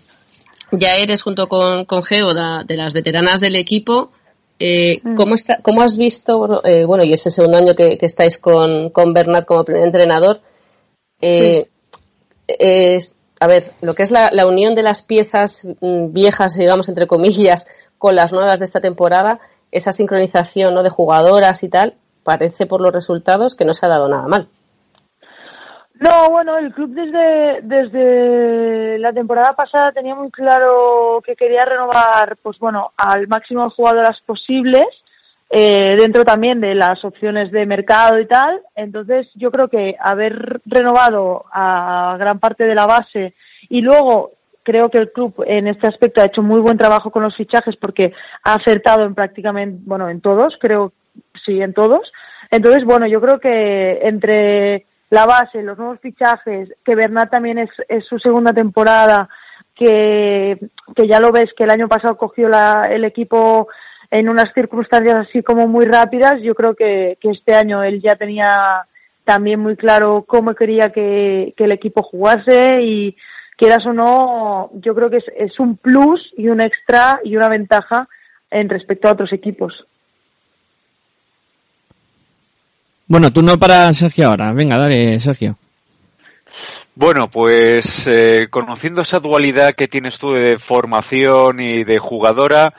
[0.72, 4.12] ya eres junto con, con Geo de las veteranas del equipo.
[4.60, 8.38] Eh, ¿cómo, está, ¿Cómo has visto, eh, bueno, y ese segundo año que, que estáis
[8.38, 10.40] con, con Bernat como primer entrenador,
[11.20, 11.66] eh,
[12.46, 17.06] es- a ver, lo que es la, unión de las piezas mm, viejas, digamos, entre
[17.06, 19.40] comillas, con las nuevas de esta temporada,
[19.72, 20.82] esa sincronización ¿no?
[20.82, 24.48] de jugadoras y tal, parece por los resultados que no se ha dado nada mal.
[25.94, 32.36] No, bueno, el club desde, desde la temporada pasada tenía muy claro que quería renovar,
[32.42, 34.86] pues bueno, al máximo de jugadoras posibles,
[35.50, 38.62] eh, dentro también de las opciones de mercado y tal.
[38.76, 43.34] Entonces, yo creo que haber renovado a gran parte de la base
[43.68, 44.30] y luego
[44.62, 47.74] creo que el club en este aspecto ha hecho muy buen trabajo con los fichajes
[47.74, 48.12] porque
[48.44, 50.92] ha acertado en prácticamente, bueno, en todos, creo,
[51.44, 52.12] sí, en todos.
[52.50, 57.70] Entonces, bueno, yo creo que entre la base, los nuevos fichajes, que Bernat también es,
[57.88, 59.28] es su segunda temporada,
[59.74, 60.58] que,
[60.94, 63.68] que ya lo ves que el año pasado cogió la, el equipo
[64.10, 68.16] en unas circunstancias así como muy rápidas, yo creo que, que este año él ya
[68.16, 68.86] tenía
[69.24, 73.16] también muy claro cómo quería que, que el equipo jugase y
[73.56, 77.48] quieras o no, yo creo que es, es un plus y un extra y una
[77.48, 78.08] ventaja
[78.50, 79.86] en respecto a otros equipos.
[83.06, 84.52] Bueno, tú no para Sergio ahora.
[84.52, 85.56] Venga, dale, Sergio.
[86.94, 92.74] Bueno, pues eh, conociendo esa dualidad que tienes tú de formación y de jugadora,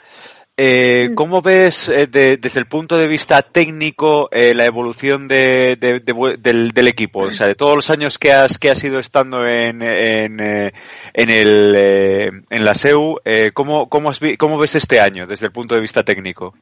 [0.58, 5.76] eh, ¿cómo ves eh, de- desde el punto de vista técnico eh, la evolución de,
[5.76, 6.02] de-
[6.38, 7.22] del, del equipo?
[7.22, 10.72] O sea, de todos los años que has, que has ido estando en, en, eh,
[11.14, 15.48] en, el, eh, en la SEU, eh, ¿cómo, cómo, has ¿cómo ves este año desde
[15.48, 16.54] el punto de vista técnico?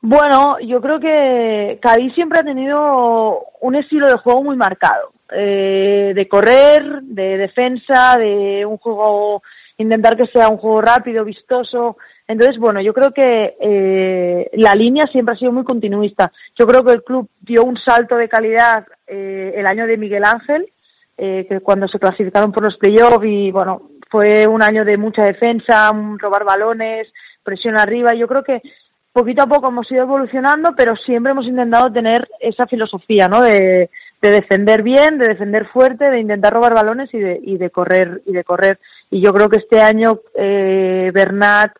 [0.00, 6.12] Bueno, yo creo que Cádiz siempre ha tenido un estilo de juego muy marcado, eh,
[6.14, 9.42] de correr, de defensa, de un juego,
[9.78, 11.96] intentar que sea un juego rápido, vistoso.
[12.26, 16.32] Entonces, bueno, yo creo que eh, la línea siempre ha sido muy continuista.
[16.58, 20.24] Yo creo que el club dio un salto de calidad eh, el año de Miguel
[20.24, 20.66] Ángel,
[21.18, 25.24] eh, que cuando se clasificaron por los playoffs y bueno, fue un año de mucha
[25.24, 28.14] defensa, robar balones, presión arriba.
[28.14, 28.62] Yo creo que
[29.12, 33.42] poquito a poco hemos ido evolucionando, pero siempre hemos intentado tener esa filosofía, ¿no?
[33.42, 33.90] De,
[34.22, 38.22] de defender bien, de defender fuerte, de intentar robar balones y de, y de correr
[38.24, 38.78] y de correr.
[39.10, 41.72] Y yo creo que este año eh, Bernat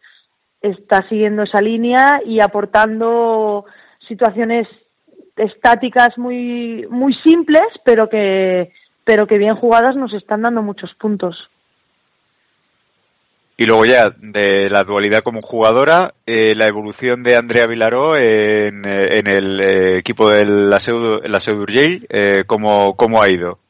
[0.64, 3.66] está siguiendo esa línea y aportando
[4.09, 4.66] situaciones
[5.37, 8.72] estáticas muy muy simples, pero que
[9.05, 11.50] pero que bien jugadas nos están dando muchos puntos.
[13.57, 18.85] Y luego ya, de la dualidad como jugadora, eh, la evolución de Andrea Vilaró en,
[18.85, 23.31] eh, en el eh, equipo de la Seu, la Seu d'Urgell, eh, ¿cómo, ¿cómo ha
[23.31, 23.61] ido?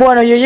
[0.00, 0.36] Bueno, yo,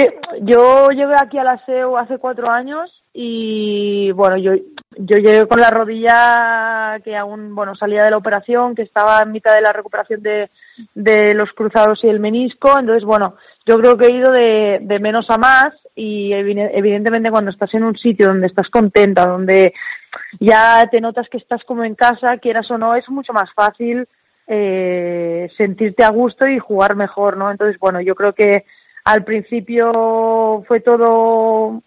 [0.40, 4.52] yo llegué aquí a la SEU hace cuatro años y bueno, yo,
[4.96, 9.30] yo llegué con la rodilla que aún, bueno, salía de la operación, que estaba en
[9.30, 10.48] mitad de la recuperación de,
[10.94, 13.36] de los cruzados y el menisco, entonces bueno,
[13.66, 17.84] yo creo que he ido de, de menos a más y evidentemente cuando estás en
[17.84, 19.74] un sitio donde estás contenta, donde
[20.40, 24.08] ya te notas que estás como en casa, quieras o no, es mucho más fácil
[24.46, 27.50] eh, sentirte a gusto y jugar mejor, ¿no?
[27.50, 28.64] Entonces, bueno, yo creo que
[29.04, 31.82] al principio fue todo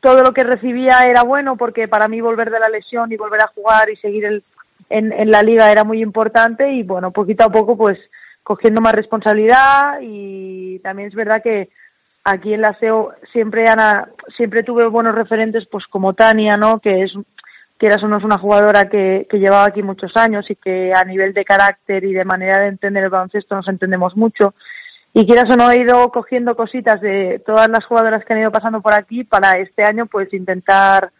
[0.00, 3.42] todo lo que recibía era bueno porque para mí volver de la lesión y volver
[3.42, 4.44] a jugar y seguir el,
[4.88, 7.98] en, la liga era muy importante y bueno poquito a poco pues
[8.42, 11.70] cogiendo más responsabilidad y también es verdad que
[12.24, 17.02] aquí en la SEO siempre Ana siempre tuve buenos referentes pues como Tania no que
[17.02, 17.12] es
[17.76, 21.34] quieras o no es una jugadora que llevaba aquí muchos años y que a nivel
[21.34, 24.54] de carácter y de manera de entender el baloncesto nos entendemos mucho
[25.12, 28.52] y quieras o no he ido cogiendo cositas de todas las jugadoras que han ido
[28.52, 31.10] pasando por aquí para este año pues intentar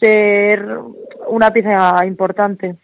[0.00, 0.64] ser
[1.28, 2.76] una pieza importante.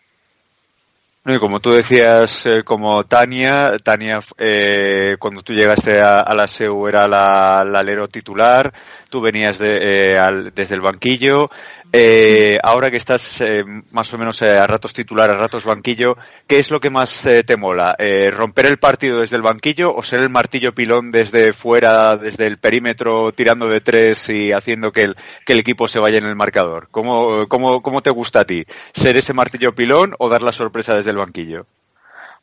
[1.27, 6.47] Y como tú decías, eh, como Tania, Tania, eh, cuando tú llegaste a, a la
[6.47, 8.73] SEU era la, la alero titular,
[9.11, 9.77] tú venías de,
[10.13, 11.51] eh, al- desde el banquillo,
[11.93, 16.15] eh, ahora que estás eh, más o menos eh, a ratos titular, a ratos banquillo,
[16.47, 17.97] ¿qué es lo que más eh, te mola?
[18.33, 22.59] ¿Romper el partido desde el banquillo o ser el martillo pilón desde fuera, desde el
[22.59, 26.37] perímetro, tirando de tres y haciendo que el, que el equipo se vaya en el
[26.37, 26.89] marcador?
[26.91, 28.65] ¿Cómo, cómo, ¿Cómo te gusta a ti?
[28.95, 31.67] ¿Ser ese martillo pilón o dar la sorpresa desde el banquillo?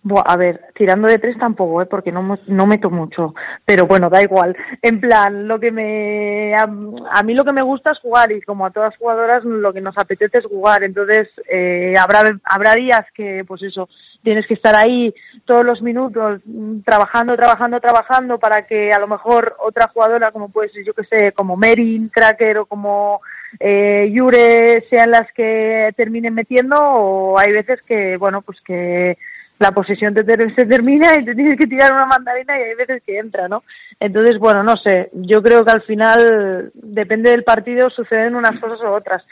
[0.03, 1.85] Buah, a ver, tirando de tres tampoco, ¿eh?
[1.85, 3.33] porque no, no meto mucho,
[3.65, 4.55] pero bueno, da igual.
[4.81, 6.69] En plan, lo que me, a,
[7.11, 9.81] a mí lo que me gusta es jugar y como a todas jugadoras lo que
[9.81, 13.89] nos apetece es jugar, entonces eh, habrá, habrá días que, pues eso,
[14.23, 15.13] tienes que estar ahí
[15.45, 20.49] todos los minutos mm, trabajando, trabajando, trabajando para que a lo mejor otra jugadora como
[20.49, 23.21] puede ser, yo que sé, como Merin, Cracker o como
[23.59, 29.17] eh, Yure sean las que terminen metiendo o hay veces que, bueno, pues que
[29.59, 32.75] la posesión te ter- se termina y te tienes que tirar una mandarina y hay
[32.75, 33.63] veces que entra, ¿no?
[33.99, 38.79] Entonces, bueno, no sé, yo creo que al final, depende del partido, suceden unas cosas
[38.81, 39.23] u otras,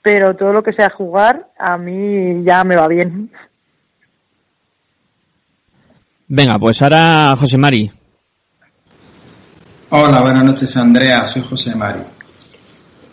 [0.00, 3.30] pero todo lo que sea jugar, a mí ya me va bien.
[6.28, 7.90] Venga, pues ahora José Mari.
[9.90, 12.00] Hola, buenas noches Andrea, soy José Mari.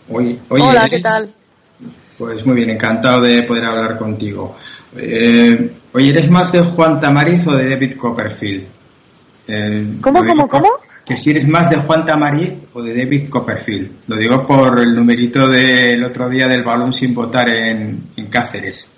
[0.08, 1.24] Hola, eres- ¿qué tal?
[2.16, 4.56] Pues muy bien, encantado de poder hablar contigo.
[4.96, 8.64] Eh, oye, ¿eres más de Juan Tamariz o de David Copperfield?
[9.48, 10.68] Eh, ¿Cómo, cómo, cómo?
[11.04, 14.08] Que si eres más de Juan Tamariz o de David Copperfield.
[14.08, 18.88] Lo digo por el numerito del otro día del balón sin votar en, en Cáceres.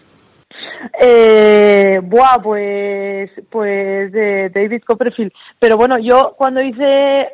[1.01, 5.33] Eh, buah, pues, pues de David Copperfield.
[5.59, 7.29] Pero bueno, yo cuando hice,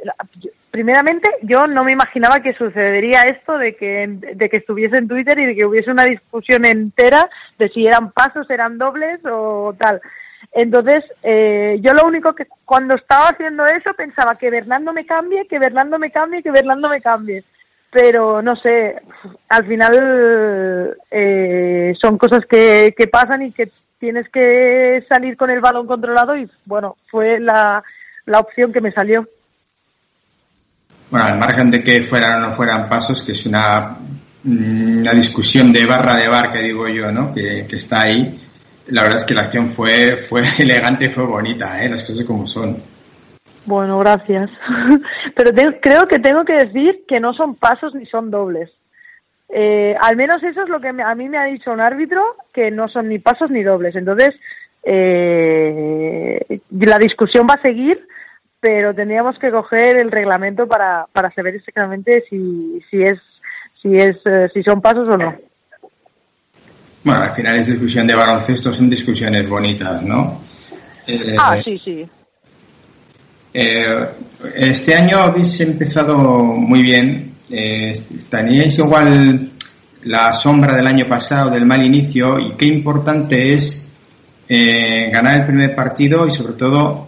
[0.79, 5.37] primeramente, yo no me imaginaba que sucedería esto de que, de que estuviese en Twitter
[5.41, 10.01] y de que hubiese una discusión entera de si eran pasos, eran dobles o tal.
[10.53, 15.49] Entonces, eh, yo lo único que cuando estaba haciendo eso pensaba que Bernardo me cambie,
[15.49, 17.43] que Bernardo me cambie, que Bernardo me cambie
[17.91, 19.01] pero no sé,
[19.49, 25.61] al final eh, son cosas que, que pasan y que tienes que salir con el
[25.61, 27.83] balón controlado y bueno, fue la,
[28.27, 29.27] la opción que me salió.
[31.11, 33.97] Bueno, al margen de que fueran o no fueran pasos, que es una,
[34.45, 37.33] mm, una discusión de barra de bar que digo yo, ¿no?
[37.33, 38.39] Que, que está ahí.
[38.89, 41.89] La verdad es que la acción fue, fue elegante fue bonita, ¿eh?
[41.89, 42.77] Las cosas como son.
[43.65, 44.51] Bueno, gracias.
[45.35, 45.51] Pero
[45.81, 48.71] creo que tengo que decir que no son pasos ni son dobles.
[49.51, 52.23] Eh, al menos eso es lo que me- a mí me ha dicho un árbitro,
[52.53, 53.95] que no son ni pasos ni dobles.
[53.97, 54.35] Entonces,
[54.83, 58.07] eh, la discusión va a seguir,
[58.61, 63.19] pero tendríamos que coger el reglamento para, para saber exactamente si, si es
[63.81, 65.37] si es eh, si son pasos o no.
[67.05, 70.43] Bueno, al final es discusión de baloncesto, son discusiones bonitas, ¿no?
[71.07, 72.07] Eh, Ah, sí, sí.
[73.55, 74.07] Eh,
[74.55, 77.33] este año habéis empezado muy bien.
[77.51, 77.93] Eh,
[78.29, 79.53] teníais igual
[80.05, 83.91] la sombra del año pasado, del mal inicio, y qué importante es
[84.49, 87.08] eh, ganar el primer partido y sobre todo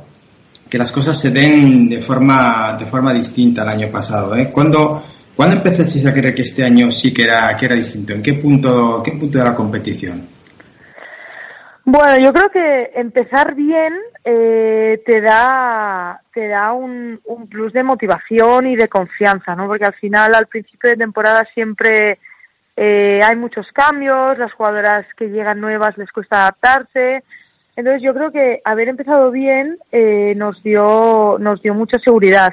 [0.71, 4.37] que las cosas se den de forma de forma distinta al año pasado.
[4.37, 4.51] ¿eh?
[4.53, 5.03] ¿Cuándo,
[5.35, 8.13] ¿Cuándo empezasteis a creer que este año sí que era, que era distinto?
[8.13, 10.29] ¿En qué punto, qué punto de la competición?
[11.85, 13.93] Bueno, yo creo que empezar bien
[14.23, 19.67] eh, te da te da un, un plus de motivación y de confianza, ¿no?
[19.67, 22.19] Porque al final, al principio de temporada siempre
[22.77, 27.25] eh, hay muchos cambios, las jugadoras que llegan nuevas les cuesta adaptarse.
[27.77, 32.53] Entonces yo creo que haber empezado bien eh, nos dio nos dio mucha seguridad.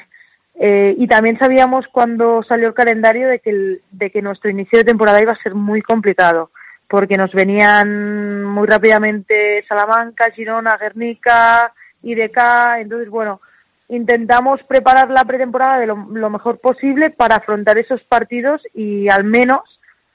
[0.59, 4.79] Eh, y también sabíamos cuando salió el calendario de que el- de que nuestro inicio
[4.79, 6.49] de temporada iba a ser muy complicado
[6.89, 13.41] porque nos venían muy rápidamente Salamanca, Girona, Guernica, IDK, entonces bueno,
[13.89, 19.25] intentamos preparar la pretemporada de lo, lo mejor posible para afrontar esos partidos y al
[19.25, 19.61] menos,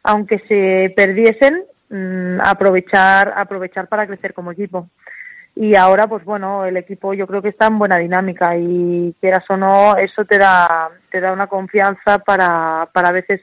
[0.03, 4.89] aunque se perdiesen, mm, aprovechar, aprovechar para crecer como equipo.
[5.55, 9.45] Y ahora, pues bueno, el equipo yo creo que está en buena dinámica y quieras
[9.51, 13.43] o no, eso te da, te da una confianza para, para a veces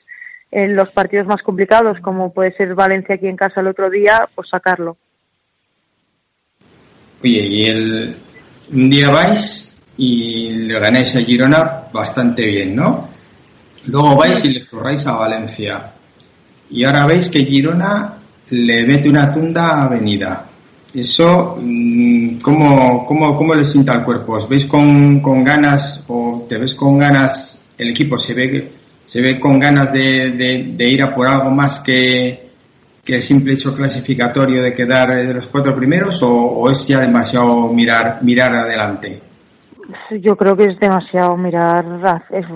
[0.52, 4.28] en los partidos más complicados, como puede ser Valencia aquí en casa el otro día,
[4.34, 4.98] pues sacarlo.
[7.22, 8.16] Oye, y el,
[8.74, 13.10] un día vais y le ganáis a Girona bastante bien, ¿no?
[13.86, 15.92] Luego vais y le zurráis a Valencia.
[16.72, 18.19] Y ahora veis que Girona
[18.52, 20.46] le mete una tunda Avenida.
[20.94, 24.34] Eso, mm, ¿cómo, cómo, cómo le sienta al cuerpo?
[24.34, 28.72] ¿Os veis con, con ganas o te ves con ganas, el equipo se ve,
[29.06, 30.32] se ve con ganas de,
[30.76, 32.50] de, ir a por algo más que,
[33.06, 37.72] que el simple hecho clasificatorio de quedar de los cuatro primeros o, es ya demasiado
[37.72, 39.22] mirar, mirar adelante?
[40.22, 41.86] Yo creo que es demasiado mirar,
[42.32, 42.48] es,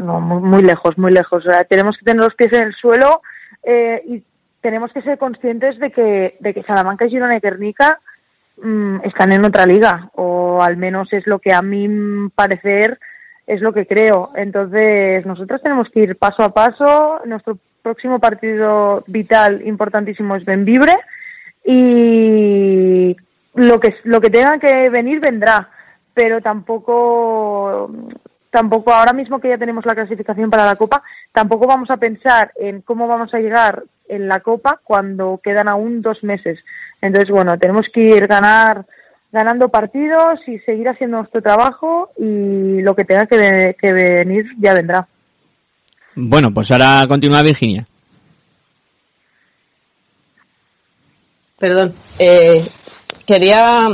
[0.00, 1.44] muy lejos, muy lejos.
[1.44, 3.20] O sea, tenemos que tener los pies en el suelo
[3.62, 4.22] eh, y
[4.62, 8.00] tenemos que ser conscientes de que, de que Salamanca, Girona y Guernica
[8.62, 12.98] mm, están en otra liga, o al menos es lo que a mm, parecer
[13.46, 14.30] es lo que creo.
[14.34, 17.20] Entonces, nosotros tenemos que ir paso a paso.
[17.26, 20.96] Nuestro próximo partido vital, importantísimo, es Benvibre.
[21.64, 23.16] Y
[23.54, 25.68] lo que, lo que tenga que venir, vendrá.
[26.14, 27.90] Pero tampoco,
[28.52, 32.52] tampoco ahora mismo que ya tenemos la clasificación para la Copa, tampoco vamos a pensar
[32.56, 36.60] en cómo vamos a llegar en la Copa cuando quedan aún dos meses.
[37.00, 38.84] Entonces, bueno, tenemos que ir ganar
[39.32, 44.74] ganando partidos y seguir haciendo nuestro trabajo y lo que tenga que, que venir ya
[44.74, 45.08] vendrá.
[46.14, 47.86] Bueno, pues ahora continúa Virginia.
[51.58, 51.94] Perdón.
[52.18, 52.68] Eh,
[53.26, 53.88] quería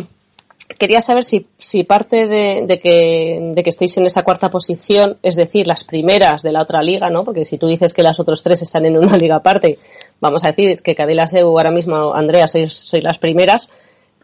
[0.79, 5.19] quería saber si, si parte de, de que, de que estéis en esa cuarta posición,
[5.23, 7.25] es decir, las primeras de la otra liga, ¿no?
[7.25, 9.79] Porque si tú dices que las otras tres están en una liga aparte,
[10.21, 13.71] vamos a decir que Cadilas EU ahora mismo, Andrea, sois, sois las primeras.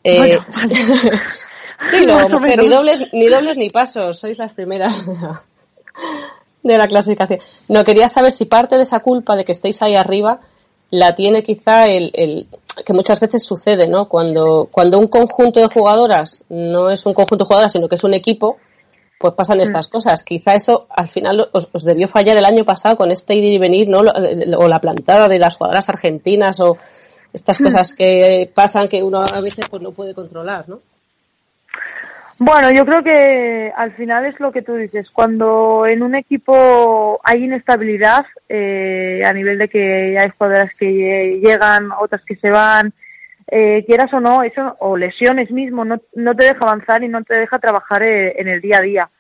[0.05, 0.45] Eh, Bueno,
[1.93, 5.43] dilo, más o mujer, ni dobles, ni dobles ni pasos, sois las primeras de la,
[6.63, 7.41] de la clasificación.
[7.69, 10.41] No, quería saber si parte de esa culpa de que estéis ahí arriba
[10.95, 12.47] la tiene quizá el, el
[12.85, 14.09] que muchas veces sucede, ¿no?
[14.09, 18.05] Cuando, cuando un conjunto de jugadoras no es un conjunto de jugadoras, sino que es
[18.05, 18.59] un equipo,
[19.19, 20.23] pues pasan estas cosas.
[20.23, 23.59] Quizá eso al final os, os debió fallar el año pasado con este ir y
[23.59, 24.03] venir, ¿no?
[24.59, 26.77] O la plantada de las jugadoras argentinas o
[27.33, 30.81] estas cosas que pasan que uno a veces pues no puede controlar, ¿no?
[32.39, 35.09] Bueno, yo creo que al final es lo que tú dices.
[35.11, 41.41] Cuando en un equipo hay inestabilidad, eh, a nivel de que hay jugadoras que lle-
[41.41, 42.93] llegan, otras que se van,
[43.47, 47.35] eh, quieras o no, eso, o lesiones mismo, no, te deja avanzar y no te
[47.35, 49.11] deja trabajar eh, en el día a día.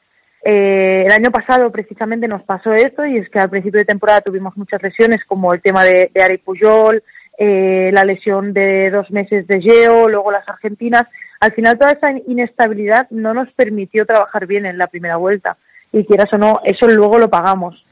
[0.45, 4.23] Eh, el año pasado precisamente nos pasó esto y es que al principio de temporada
[4.23, 7.03] tuvimos muchas lesiones como el tema de, de Ari Puyol,
[7.39, 11.05] eh, la lesión de dos meses de Geo, luego las argentinas.
[11.45, 15.59] Al final toda esa inestabilidad no nos permitió trabajar bien en la primera vuelta
[15.93, 17.85] y quieras o no, eso luego lo pagamos.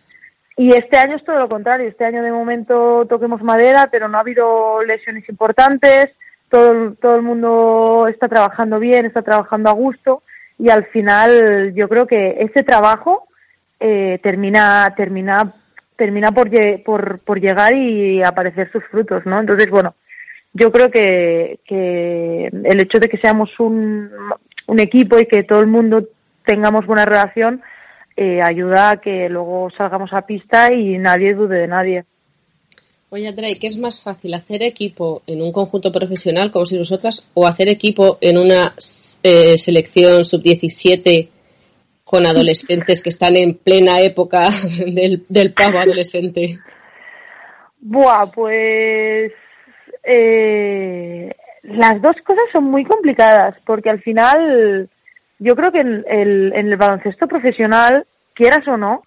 [0.57, 1.87] Y este año es todo lo contrario.
[1.87, 6.07] Este año de momento toquemos madera, pero no ha habido lesiones importantes.
[6.49, 10.23] Todo, todo el mundo está trabajando bien, está trabajando a gusto.
[10.59, 13.29] Y al final yo creo que ese trabajo
[13.81, 15.57] eh, termina, termina,
[15.97, 16.49] termina por,
[16.85, 19.41] por, por llegar y aparecer sus frutos, ¿no?
[19.41, 19.95] Entonces, bueno,
[20.55, 24.11] yo creo que, que el hecho de que seamos un,
[24.67, 26.09] un equipo y que todo el mundo
[26.45, 27.63] tengamos buena relación
[28.17, 32.05] eh, ayuda a que luego salgamos a pista y nadie dude de nadie.
[33.09, 36.79] Oye, Andrea, ¿y ¿qué es más fácil, hacer equipo en un conjunto profesional como si
[36.79, 38.75] vosotras o hacer equipo en una
[39.23, 41.29] eh, selección sub-17
[42.05, 44.51] con adolescentes que están en plena época
[44.87, 46.59] del, del pavo adolescente?
[47.81, 49.33] Buah, pues
[50.03, 54.89] eh, las dos cosas son muy complicadas porque al final
[55.39, 59.03] yo creo que en el, baloncesto profesional, quieras o no,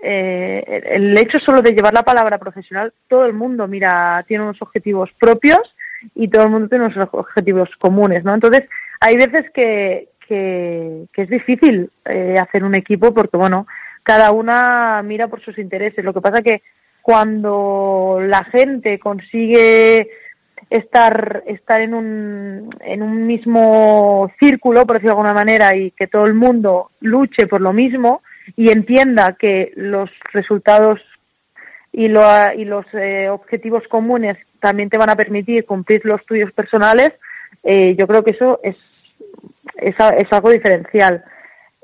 [0.00, 4.60] eh, el hecho solo de llevar la palabra profesional, todo el mundo mira, tiene unos
[4.62, 5.60] objetivos propios
[6.14, 8.34] y todo el mundo tiene unos objetivos comunes, ¿no?
[8.34, 8.64] Entonces,
[9.00, 13.66] hay veces que, que, que es difícil eh, hacer un equipo porque, bueno,
[14.02, 16.04] cada una mira por sus intereses.
[16.04, 16.62] Lo que pasa que
[17.08, 20.10] cuando la gente consigue
[20.68, 26.06] estar estar en un en un mismo círculo por decirlo de alguna manera y que
[26.06, 28.20] todo el mundo luche por lo mismo
[28.56, 31.00] y entienda que los resultados
[31.92, 32.20] y, lo,
[32.54, 37.14] y los eh, objetivos comunes también te van a permitir cumplir los tuyos personales
[37.62, 38.76] eh, yo creo que eso es
[39.78, 39.94] es,
[40.30, 41.24] algo diferencial.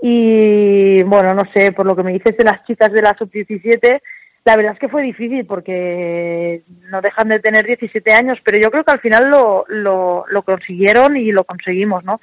[0.03, 3.31] Y bueno no sé por lo que me dices de las chicas de la sub
[3.31, 4.03] 17
[4.45, 8.71] la verdad es que fue difícil porque no dejan de tener 17 años, pero yo
[8.71, 12.21] creo que al final lo, lo, lo consiguieron y lo conseguimos, ¿no?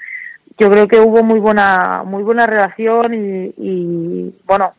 [0.60, 4.76] Yo creo que hubo muy buena, muy buena relación y, y bueno,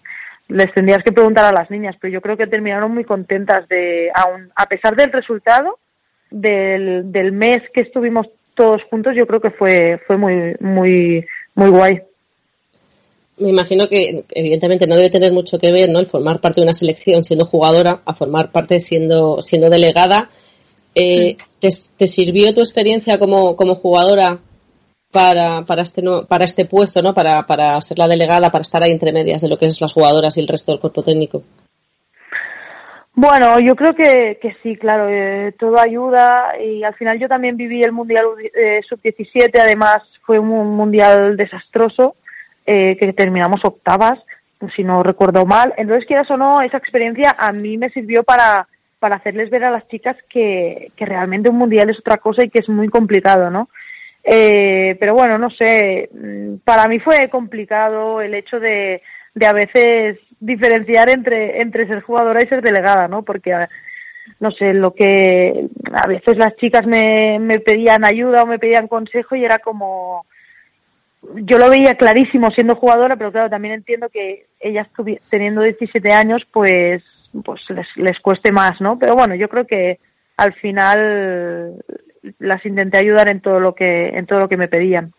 [0.48, 4.10] les tendrías que preguntar a las niñas, pero yo creo que terminaron muy contentas de,
[4.14, 5.78] aun, a pesar del resultado
[6.30, 11.70] del, del mes que estuvimos todos juntos, yo creo que fue, fue muy, muy, muy
[11.70, 12.02] guay.
[13.42, 16.00] Me imagino que evidentemente no debe tener mucho que ver, ¿no?
[16.00, 20.30] El formar parte de una selección siendo jugadora a formar parte siendo siendo delegada.
[20.94, 24.40] Eh, ¿te, te sirvió tu experiencia como, como jugadora
[25.12, 27.14] para, para este para este puesto, ¿no?
[27.14, 29.92] Para, para ser la delegada, para estar ahí entre medias de lo que es las
[29.92, 31.42] jugadoras y el resto del cuerpo técnico.
[33.14, 37.58] Bueno, yo creo que, que sí, claro, eh, todo ayuda y al final yo también
[37.58, 38.24] viví el Mundial
[38.54, 42.16] eh, Sub-17, además fue un mundial desastroso,
[42.66, 44.18] eh, que terminamos octavas,
[44.76, 45.74] si no recuerdo mal.
[45.76, 49.70] Entonces, quieras o no, esa experiencia a mí me sirvió para, para hacerles ver a
[49.70, 53.50] las chicas que, que realmente un mundial es otra cosa y que es muy complicado,
[53.50, 53.68] ¿no?
[54.24, 59.02] Eh, pero bueno, no sé, mm, para mí fue complicado el hecho de,
[59.34, 63.22] de a veces diferenciar entre, entre ser jugadora y ser delegada, ¿no?
[63.24, 63.68] Porque, a-
[64.38, 68.86] no sé, lo que a veces las chicas me, me pedían ayuda o me pedían
[68.86, 70.24] consejo y era como,
[71.36, 74.88] yo lo veía clarísimo siendo jugadora, pero claro, también entiendo que ellas
[75.30, 77.02] teniendo 17 años, pues,
[77.44, 78.98] pues les, les cueste más, ¿no?
[78.98, 79.98] Pero bueno, yo creo que
[80.36, 81.76] al final
[82.38, 85.12] las intenté ayudar en todo lo que, en todo lo que me pedían.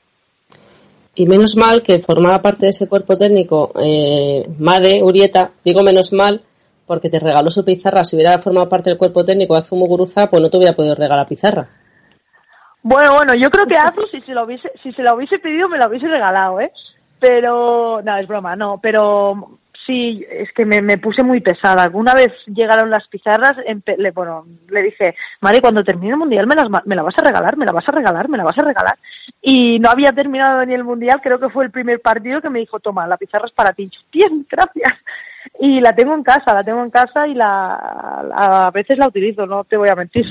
[1.16, 6.12] Y menos mal que formaba parte de ese cuerpo técnico eh, Made, Urieta, digo menos
[6.12, 6.42] mal
[6.88, 8.04] porque te regaló su pizarra.
[8.04, 11.28] Si hubiera formado parte del cuerpo técnico Azumu Guruza, pues no te hubiera podido regalar
[11.28, 11.70] pizarra.
[12.84, 15.70] Bueno, bueno, yo creo que Azu, si se lo hubiese, si se la hubiese pedido,
[15.70, 16.72] me la hubiese regalado, ¿eh?
[17.20, 21.84] Pero, no, es broma, no, pero sí, es que me, me puse muy pesada.
[21.84, 26.48] Alguna vez llegaron las pizarras, empe- le, bueno, le dije, Mari, cuando termine el mundial
[26.48, 28.58] me, las, me la vas a regalar, me la vas a regalar, me la vas
[28.58, 28.98] a regalar.
[29.42, 32.60] Y no había terminado ni el mundial, creo que fue el primer partido que me
[32.60, 33.90] dijo, toma, la pizarra es para ti.
[33.90, 34.94] Yo, Bien, gracias.
[35.60, 39.08] Y la tengo en casa, la tengo en casa y la, la- a veces la
[39.08, 40.26] utilizo, no te voy a mentir.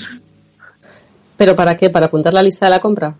[1.43, 1.90] ¿Pero para qué?
[1.90, 3.14] ¿Para apuntar la lista de la compra?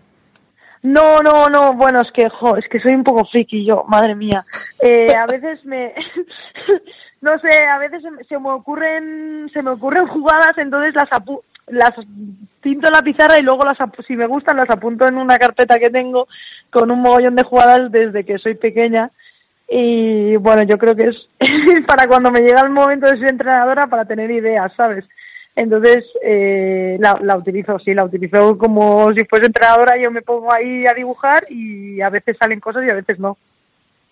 [0.81, 4.45] No, no, no, bueno, es que, es que soy un poco friki yo, madre mía.
[4.79, 5.93] Eh, a veces me,
[7.21, 11.91] no sé, a veces se me- ocurren, se me ocurren jugadas, entonces las apu las
[12.61, 15.77] pinto en la pizarra y luego las, si me gustan las apunto en una carpeta
[15.77, 16.29] que tengo
[16.69, 19.11] con un mogollón de jugadas desde que soy pequeña.
[19.67, 21.27] Y bueno, yo creo que es
[21.87, 25.03] para cuando me llega el momento de ser entrenadora para tener ideas, ¿sabes?
[25.55, 30.51] Entonces, eh, la, la utilizo, sí, la utilizo como si fuese entrenadora, yo me pongo
[30.51, 33.37] ahí a dibujar y a veces salen cosas y a veces no.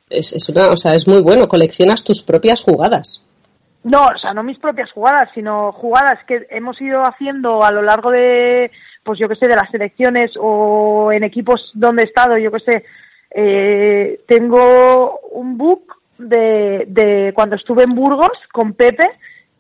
[0.10, 3.26] Es, es una, o sea, es muy bueno, coleccionas tus propias jugadas.
[3.84, 7.82] No, o sea, no mis propias jugadas, sino jugadas que hemos ido haciendo a lo
[7.82, 8.70] largo de,
[9.04, 12.60] pues yo que sé, de las selecciones o en equipos donde he estado, yo que
[12.60, 12.86] sé.
[13.34, 19.10] Eh, tengo un book de, de cuando estuve en Burgos con Pepe,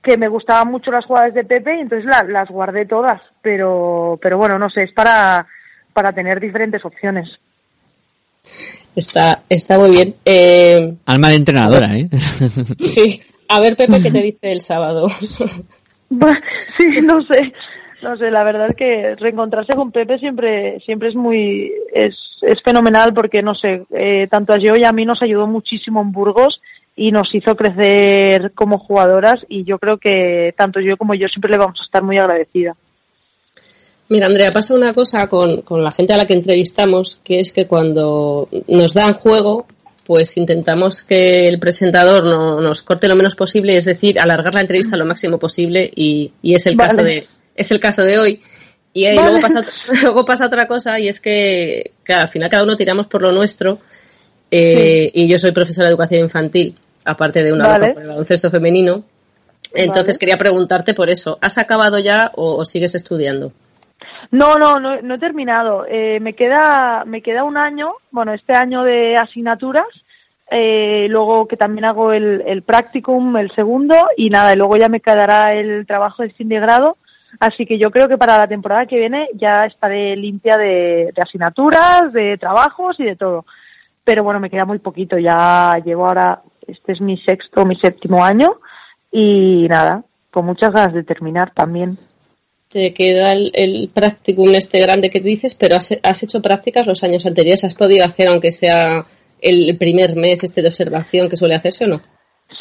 [0.03, 4.17] que me gustaban mucho las jugadas de Pepe y entonces la- las guardé todas, pero,
[4.21, 5.45] pero bueno, no sé, es para,
[5.93, 7.29] para tener diferentes opciones.
[8.95, 10.15] Está, está muy bien.
[10.25, 12.09] Eh, Alma de entrenadora, ¿eh?
[12.77, 13.21] sí.
[13.47, 15.07] A ver, Pepe, ¿qué te dice el sábado?
[16.77, 17.53] sí, no sé,
[18.01, 22.61] no sé, la verdad es que reencontrarse con Pepe siempre, siempre es muy, es, es
[22.61, 26.11] fenomenal porque no sé, eh, tanto a yo y a mí nos ayudó muchísimo en
[26.11, 26.61] Burgos
[27.01, 31.49] y nos hizo crecer como jugadoras y yo creo que tanto yo como yo siempre
[31.49, 32.75] le vamos a estar muy agradecida.
[34.07, 37.53] Mira, Andrea, pasa una cosa con, con la gente a la que entrevistamos, que es
[37.53, 39.65] que cuando nos dan juego,
[40.05, 44.61] pues intentamos que el presentador no, nos corte lo menos posible, es decir, alargar la
[44.61, 46.89] entrevista lo máximo posible y, y es el Vale.
[46.89, 48.41] caso de es el caso de hoy.
[48.93, 49.31] Y, eh, Vale.
[49.31, 49.65] luego, pasa,
[50.03, 53.31] luego pasa otra cosa y es que, que al final cada uno tiramos por lo
[53.31, 53.79] nuestro
[54.51, 56.75] eh, y yo soy profesora de educación infantil,
[57.05, 57.79] aparte de una Vale.
[57.79, 59.03] loca por el baloncesto femenino.
[59.73, 60.19] Entonces Vale.
[60.19, 63.51] quería preguntarte por eso, ¿has acabado ya o- o sigues estudiando?
[64.31, 65.85] No, no, no, no he terminado.
[65.87, 69.87] Eh, me queda, me queda un año, bueno, este año de asignaturas,
[70.49, 74.89] eh, luego que también hago el, el practicum, el segundo, y nada, y luego ya
[74.89, 76.97] me quedará el trabajo de fin de grado.
[77.39, 81.21] Así que yo creo que para la temporada que viene ya estaré limpia de, de
[81.21, 83.45] asignaturas, de trabajos y de todo.
[84.03, 88.23] Pero bueno, me queda muy poquito, ya llevo ahora, este es mi sexto, mi séptimo
[88.23, 88.57] año,
[89.11, 91.97] y nada, con muchas ganas de terminar también.
[92.69, 97.03] te queda el, el practicum este grande que dices, pero has, has hecho prácticas los
[97.03, 99.05] años anteriores, has podido hacer aunque sea
[99.41, 102.01] el primer mes este de observación que suele hacerse o no?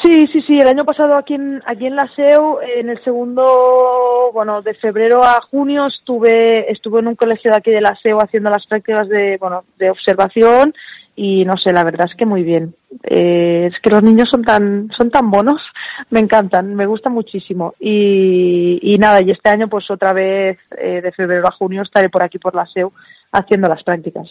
[0.01, 0.57] Sí, sí, sí.
[0.57, 5.23] El año pasado aquí en, aquí en la SEU, en el segundo, bueno, de febrero
[5.23, 9.09] a junio estuve, estuve en un colegio de aquí de la SEU haciendo las prácticas
[9.09, 10.73] de, bueno, de observación
[11.15, 12.73] y no sé, la verdad es que muy bien.
[13.03, 15.61] Eh, es que los niños son tan, son tan bonos,
[16.09, 17.73] me encantan, me gusta muchísimo.
[17.79, 22.09] Y, y nada, y este año pues otra vez eh, de febrero a junio estaré
[22.09, 22.91] por aquí por la SEU
[23.31, 24.29] haciendo las prácticas.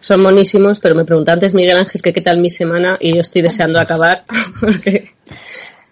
[0.00, 3.20] Son monísimos, pero me preguntó antes Miguel Ángel que qué tal mi semana y yo
[3.20, 4.24] estoy deseando acabar.
[4.60, 5.10] porque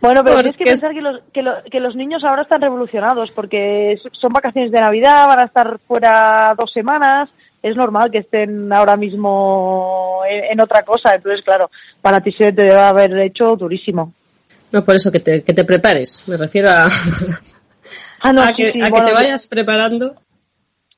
[0.00, 3.30] Bueno, pero tienes que pensar que los, que, lo- que los niños ahora están revolucionados
[3.32, 7.30] porque son vacaciones de Navidad, van a estar fuera dos semanas,
[7.64, 12.52] es normal que estén ahora mismo en, en otra cosa, entonces claro, para ti se
[12.52, 14.12] te debe haber hecho durísimo.
[14.70, 16.22] No, por eso que te, que te prepares.
[16.26, 16.88] Me refiero a,
[18.24, 20.14] Ah, no, a sí, que, sí, a que te vayas preparando.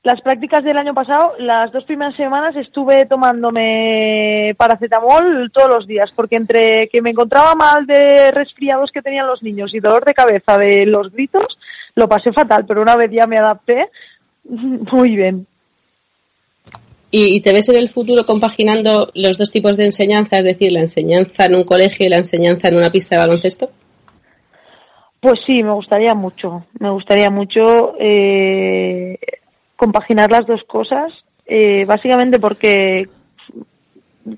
[0.03, 6.09] Las prácticas del año pasado, las dos primeras semanas estuve tomándome paracetamol todos los días,
[6.15, 10.13] porque entre que me encontraba mal de resfriados que tenían los niños y dolor de
[10.13, 11.59] cabeza de los gritos,
[11.95, 13.89] lo pasé fatal, pero una vez ya me adapté,
[14.45, 15.45] muy bien.
[17.09, 20.71] ¿Y, y te ves en el futuro compaginando los dos tipos de enseñanza, es decir,
[20.71, 23.69] la enseñanza en un colegio y la enseñanza en una pista de baloncesto?
[25.19, 29.17] Pues sí, me gustaría mucho, me gustaría mucho eh,
[29.75, 31.11] compaginar las dos cosas,
[31.47, 33.09] eh, básicamente porque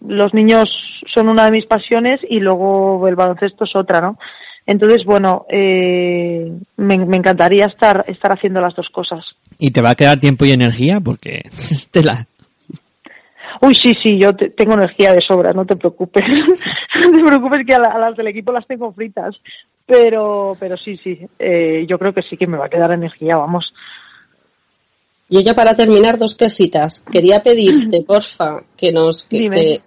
[0.07, 4.17] los niños son una de mis pasiones y luego el baloncesto es otra, ¿no?
[4.65, 9.25] Entonces, bueno, eh, me, me encantaría estar, estar haciendo las dos cosas.
[9.57, 10.99] ¿Y te va a quedar tiempo y energía?
[11.01, 11.41] Porque
[11.71, 12.27] Estela,
[13.61, 16.23] Uy, sí, sí, yo te- tengo energía de sobra, no te preocupes.
[16.27, 19.35] no te preocupes que a, la- a las del equipo las tengo fritas.
[19.85, 23.37] Pero, pero sí, sí, eh, yo creo que sí que me va a quedar energía,
[23.37, 23.73] vamos.
[25.29, 27.01] Yo ya para terminar dos cositas.
[27.11, 29.79] Quería pedirte, porfa, que nos que, que,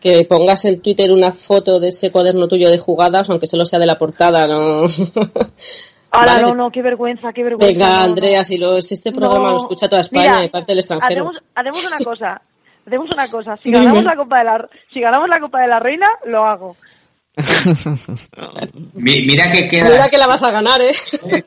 [0.00, 3.78] que pongas en Twitter una foto de ese cuaderno tuyo de jugadas, aunque solo sea
[3.78, 4.82] de la portada, no.
[6.12, 6.42] Ahora Vale.
[6.48, 7.72] no, no, qué vergüenza, qué vergüenza.
[7.72, 8.02] Venga.
[8.02, 9.50] Andrea, si, lo, si este programa No.
[9.52, 11.28] lo escucha toda España Mira, y parte del extranjero.
[11.28, 12.42] Hacemos, hacemos una cosa.
[12.90, 13.56] Hacemos una cosa.
[13.56, 13.78] Si Dime.
[13.84, 16.76] ganamos la Copa de la si ganamos la Copa de la Reina, lo hago.
[18.94, 19.84] Mi- Mira que queda.
[19.88, 20.90] Mira que la vas a ganar, ¿eh?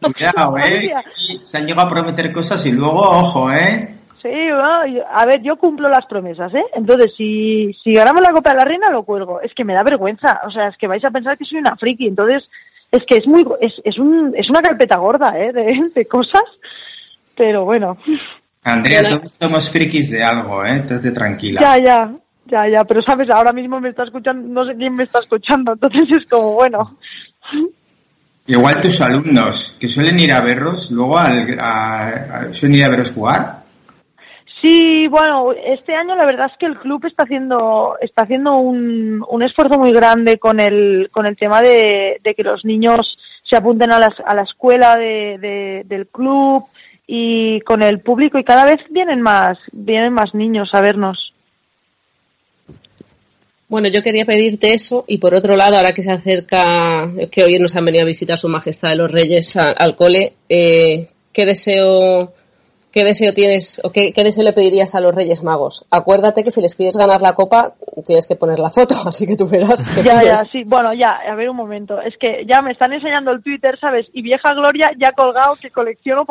[0.02, 0.76] Cuidado, eh.
[0.78, 1.04] Hostia.
[1.30, 3.96] Y Se han llegado a prometer cosas y luego, ojo, eh.
[4.22, 6.64] Sí, bueno, yo- a ver, yo cumplo las promesas, ¿eh?
[6.76, 9.41] Entonces, si, si ganamos la Copa de la Reina, lo cuelgo.
[9.41, 10.39] Es que me da vergüenza.
[10.48, 12.08] O sea, es que vais a pensar que soy una friki.
[12.08, 12.48] Entonces,
[12.91, 15.52] es que es muy, es, es, un, es una carpeta gorda, ¿eh?
[15.52, 16.44] De, de cosas.
[17.36, 17.98] Pero bueno,
[18.64, 20.72] Andrea, todos somos frikis de algo, eh.
[20.72, 21.59] Entonces tranquila.
[21.61, 22.11] ya, ya,
[22.45, 22.84] ya, ya.
[22.86, 25.74] Pero sabes, ahora mismo me está escuchando, no sé quién me está escuchando.
[25.74, 26.97] Entonces es como, bueno.
[28.47, 32.07] Igual tus alumnos, que suelen ir a verlos, luego al, a-
[32.49, 33.64] a- suelen ir a veros jugar.
[34.61, 39.22] Sí, bueno, este año la verdad es que el club está haciendo está haciendo un,
[39.28, 43.57] un esfuerzo muy grande con el con el tema de, de que los niños se
[43.57, 46.64] apunten a, las, a la escuela de, de- del club
[47.08, 51.34] y con el público y cada vez vienen más vienen más niños a vernos.
[53.70, 57.58] Bueno, yo quería pedirte eso y por otro lado, ahora que se acerca, que hoy
[57.58, 61.45] nos han venido a visitar su majestad de los reyes a- al cole, eh, ¿qué
[61.47, 62.34] deseo,
[62.91, 65.86] qué deseo tienes o qué, qué deseo le pedirías a los reyes magos?
[65.89, 67.74] Acuérdate que si les pides ganar la copa,
[68.06, 69.82] tienes que poner la foto, así que tú verás.
[70.04, 70.64] Ya, ya, sí.
[70.66, 71.99] Bueno, ya, a ver un momento.
[71.99, 74.06] Es que ya me están enseñando el Twitter, ¿sabes?
[74.14, 76.26] Y vieja Gloria ya ha colgado que colecciono,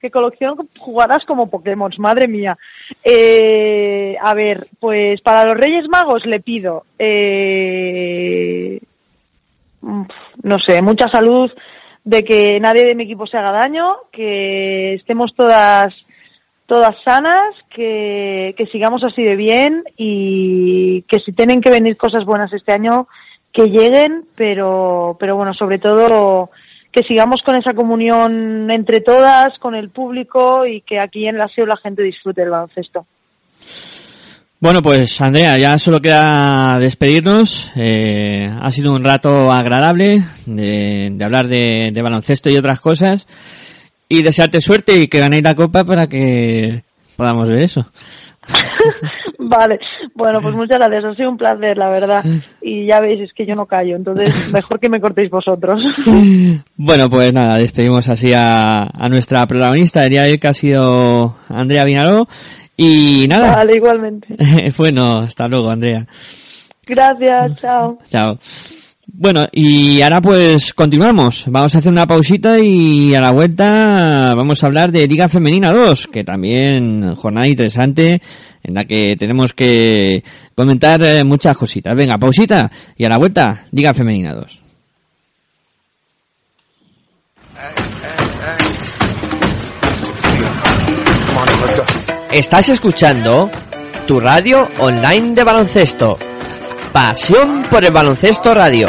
[0.00, 2.56] que colecciono jugadas como Pokémon, madre mía.
[3.02, 8.80] Eh, a ver, pues para los Reyes Magos le pido, eh,
[10.42, 11.50] no sé, mucha salud,
[12.04, 15.92] de que nadie de mi equipo se haga daño, que estemos todas
[16.66, 22.24] todas sanas, que, que sigamos así de bien y que si tienen que venir cosas
[22.24, 23.06] buenas este año,
[23.52, 26.50] que lleguen, pero, pero bueno, sobre todo
[26.96, 31.46] que sigamos con esa comunión entre todas, con el público y que aquí en la
[31.46, 33.04] SEO la gente disfrute del baloncesto.
[34.58, 37.70] Bueno, pues Andrea, ya solo queda despedirnos.
[37.76, 43.26] Eh, ha sido un rato agradable de, hablar de baloncesto y otras cosas.
[44.08, 46.82] Y desearte suerte y que ganéis la copa para que
[47.14, 47.92] podamos ver eso.
[49.38, 49.78] Vale,
[50.14, 52.24] bueno, pues muchas gracias, ha sido un placer, la verdad.
[52.62, 55.82] Y ya veis, es que yo no callo, entonces mejor que me cortéis vosotros.
[56.78, 60.54] Bueno, pues nada, despedimos así a, a nuestra protagonista del día de hoy, que ha
[60.54, 62.26] sido Andrea Vinaró.
[62.76, 64.36] Y nada, Vale, igualmente.
[64.76, 66.06] bueno, hasta luego, Andrea.
[66.86, 67.98] Gracias, chao.
[68.10, 68.38] Chao.
[69.08, 71.44] Bueno, y ahora pues continuamos.
[71.48, 75.72] Vamos a hacer una pausita y a la vuelta vamos a hablar de Liga Femenina
[75.72, 78.20] 2, que también jornada interesante
[78.62, 80.24] en la que tenemos que
[80.56, 81.94] comentar eh, muchas cositas.
[81.94, 84.62] Venga, pausita y a la vuelta Liga Femenina 2.
[92.32, 93.50] Estás escuchando
[94.06, 96.18] tu radio online de baloncesto.
[96.96, 98.88] Pasión por el baloncesto radio.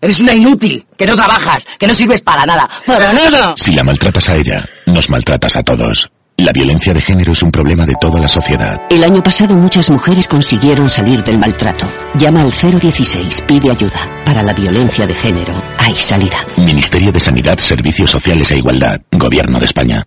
[0.00, 2.66] Eres una inútil, que no trabajas, que no sirves para nada.
[2.86, 3.52] ¡Para nada!
[3.58, 6.10] Si la maltratas a ella, nos maltratas a todos.
[6.38, 8.80] La violencia de género es un problema de toda la sociedad.
[8.88, 11.86] El año pasado muchas mujeres consiguieron salir del maltrato.
[12.14, 14.00] Llama al 016, pide ayuda.
[14.24, 16.38] Para la violencia de género hay salida.
[16.56, 19.02] Ministerio de Sanidad, Servicios Sociales e Igualdad.
[19.12, 20.06] Gobierno de España.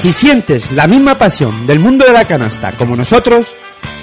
[0.00, 3.46] Si sientes la misma pasión del mundo de la canasta como nosotros,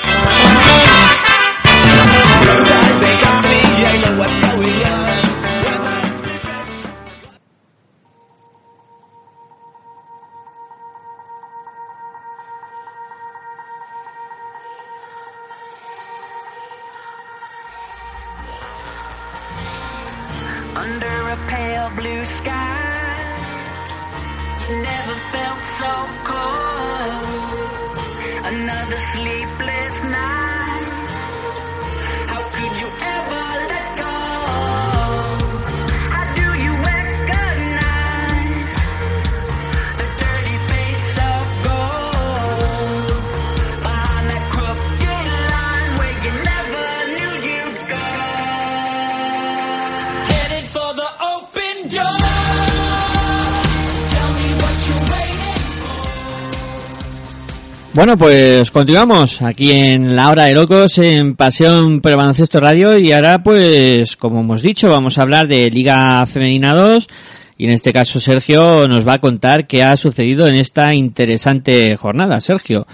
[58.05, 63.13] Bueno, pues continuamos aquí en la hora de locos en Pasión por Baloncesto Radio y
[63.13, 67.09] ahora pues como hemos dicho vamos a hablar de Liga Femenina 2
[67.57, 71.97] y en este caso Sergio nos va a contar qué ha sucedido en esta interesante
[71.97, 72.43] jornada.
[72.43, 72.87] Sergio,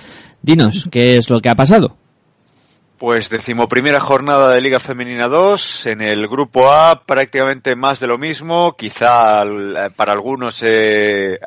[0.43, 1.97] dinos qué es lo que ha pasado.
[3.01, 8.19] Pues decimoprimera jornada de Liga Femenina 2, en el grupo A prácticamente más de lo
[8.19, 11.39] mismo, quizá eh, para algunos eh,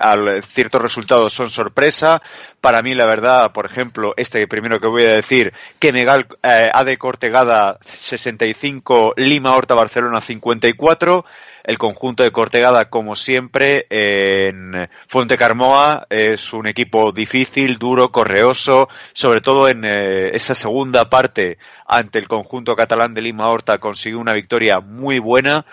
[0.52, 2.24] ciertos resultados son sorpresa,
[2.64, 6.70] para mí la verdad, por ejemplo, este primero que voy a decir, que Megal eh,
[6.74, 11.26] AD Cortegada 65, Lima Horta Barcelona 54,
[11.66, 18.88] el conjunto de Cortegada, como siempre, en Fuente Carmoa es un equipo difícil, duro, correoso,
[19.12, 24.20] sobre todo en eh, esa segunda parte ante el conjunto catalán de Lima Horta consiguió
[24.20, 25.66] una victoria muy buena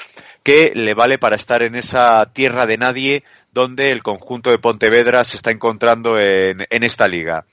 [0.42, 5.24] que le vale para estar en esa tierra de nadie donde el conjunto de Pontevedra
[5.24, 7.46] se está encontrando en, en esta liga.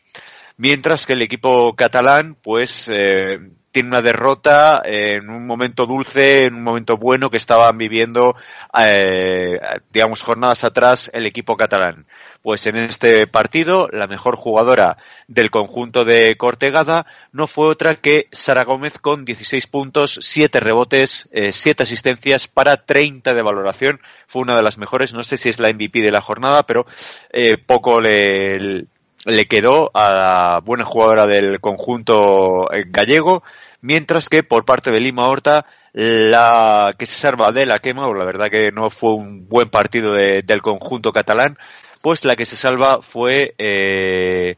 [0.57, 3.39] Mientras que el equipo catalán, pues, eh,
[3.77, 8.35] tiene una derrota en un momento dulce, en un momento bueno que estaban viviendo,
[8.75, 9.59] eh,
[9.93, 12.07] digamos, jornadas atrás el equipo catalán.
[12.41, 14.97] Pues en este partido, la mejor jugadora
[15.27, 21.29] del conjunto de Cortegada no fue otra que Sara Gómez con 16 puntos, 7 rebotes,
[21.31, 23.99] eh, 7 asistencias para 30 de valoración.
[24.25, 26.87] Fue una de las mejores, no sé si es la MVP de la jornada, pero
[27.31, 28.87] eh, poco le,
[29.27, 33.43] le quedó a la buena jugadora del conjunto eh, gallego,
[33.87, 38.13] mientras que por parte de Lima Horta, la que se salva de la quema, o
[38.13, 41.57] la verdad que no fue un buen partido de- del conjunto catalán,
[42.01, 44.57] pues la que se salva fue eh,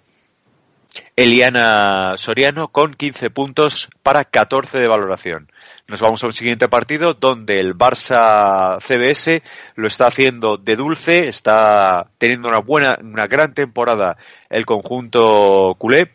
[1.15, 5.51] Eliana Soriano con 15 puntos para 14 de valoración.
[5.87, 9.43] Nos vamos a un siguiente partido donde el Barça CBS
[9.75, 14.17] lo está haciendo de dulce, está teniendo una buena, una gran temporada
[14.49, 16.11] el conjunto culé,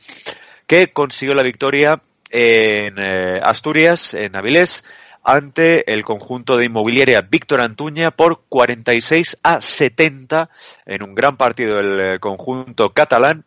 [0.66, 2.02] que consiguió la victoria
[2.36, 4.84] en eh, Asturias, en Avilés,
[5.22, 10.50] ante el conjunto de inmobiliaria Víctor Antuña por 46 a 70
[10.84, 13.44] en un gran partido del eh, conjunto catalán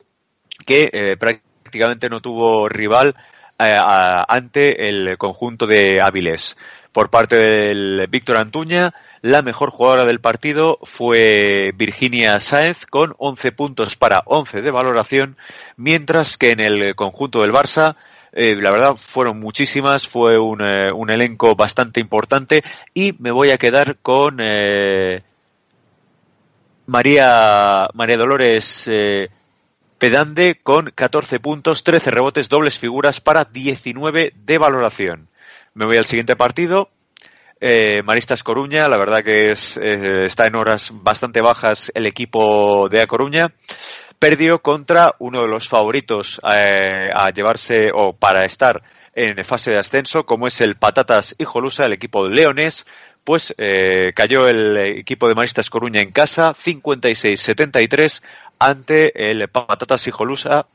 [0.65, 3.15] que eh, prácticamente no tuvo rival
[3.59, 6.55] ante el conjunto de Avilés.
[6.93, 13.51] Por parte del Víctor Antuña, la mejor jugadora del partido fue Virginia Sáenz con 11
[13.51, 15.38] puntos para 11 de valoración,
[15.75, 17.95] mientras que en el conjunto del Barça,
[18.34, 22.63] eh, la verdad fueron muchísimas, fue un, eh, un elenco bastante importante
[22.93, 25.21] y me voy a quedar con eh,
[26.86, 29.30] María, María Dolores eh,
[29.97, 35.28] Pedande con 14 puntos, 13 rebotes, dobles figuras para 19 de valoración.
[35.73, 36.89] Me voy al siguiente partido.
[37.59, 43.01] Eh, Maristas Coruña, la verdad que es, está en horas bastante bajas el equipo de
[43.01, 43.51] A Coruña.
[44.20, 48.82] Perdió contra uno de los favoritos eh, a llevarse o para estar
[49.13, 52.86] en fase de ascenso, como es el Patatas Hijolusa, el equipo de Leones.
[53.24, 58.22] Pues eh, cayó el equipo de Maristas Coruña en casa, 56-73
[58.57, 60.68] ante el Patatas Hijolusa,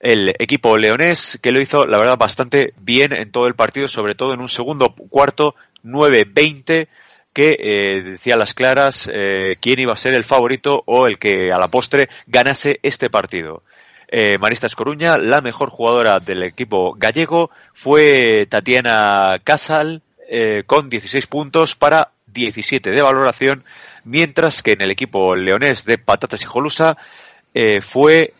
[0.00, 4.14] el equipo leonés, que lo hizo, la verdad, bastante bien en todo el partido, sobre
[4.14, 5.54] todo en un segundo cuarto,
[5.84, 6.88] 9-20,
[7.32, 11.52] que eh, decía las claras eh, quién iba a ser el favorito o el que
[11.52, 13.62] a la postre ganase este partido.
[14.08, 21.26] Eh, Maristas Coruña, la mejor jugadora del equipo gallego, fue Tatiana Casal, eh, con 16
[21.28, 23.64] puntos para 17 de valoración,
[24.04, 26.96] mientras que en el equipo leonés de Patatas y Jolusa
[27.54, 28.32] eh, fue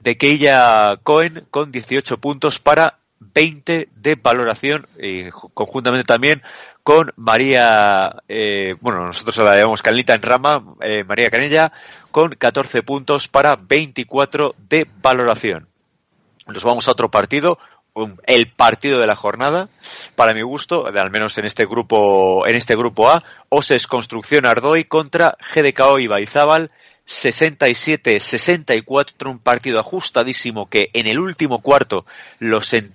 [0.00, 6.42] de Keilla Cohen con 18 puntos para 20 de valoración y ju- conjuntamente también
[6.82, 11.72] con María, eh, bueno, nosotros la llamamos Canelita en rama, eh, María Canella
[12.10, 15.68] con 14 puntos para 24 de valoración.
[16.46, 17.58] Nos vamos a otro partido,
[18.26, 19.68] el partido de la jornada,
[20.16, 24.84] para mi gusto, al menos en este grupo, en este grupo A, Oses Construcción Ardoy
[24.84, 26.72] contra GDKO Ibaizábal,
[27.06, 32.04] 67-64, un partido ajustadísimo que en el último cuarto
[32.38, 32.90] los, eh,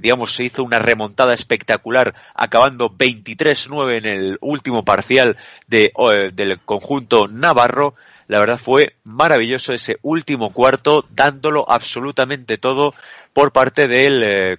[0.00, 5.36] digamos, se hizo una remontada espectacular, acabando 23-9 en el último parcial
[5.66, 7.94] de, eh, del conjunto navarro.
[8.26, 12.92] La verdad fue maravilloso ese último cuarto, dándolo absolutamente todo
[13.32, 14.56] por parte del eh,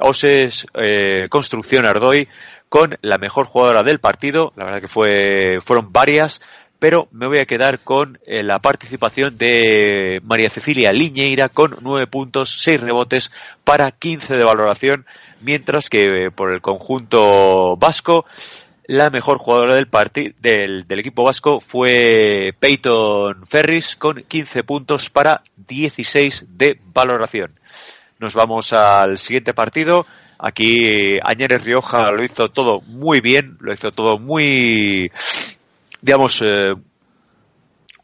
[0.00, 2.28] Oses eh, Construcción Ardoy
[2.68, 4.52] con la mejor jugadora del partido.
[4.54, 6.40] La verdad que fue, fueron varias,
[6.80, 12.08] pero me voy a quedar con eh, la participación de María Cecilia Liñeira con 9
[12.08, 13.30] puntos, 6 rebotes
[13.62, 15.06] para 15 de valoración,
[15.40, 18.24] mientras que eh, por el conjunto vasco
[18.86, 19.88] la mejor jugadora del,
[20.40, 27.52] del, del equipo vasco fue Peyton Ferris con 15 puntos para 16 de valoración.
[28.18, 30.06] Nos vamos al siguiente partido.
[30.38, 35.12] Aquí Añeres Rioja lo hizo todo muy bien, lo hizo todo muy,
[36.02, 36.74] digamos, eh,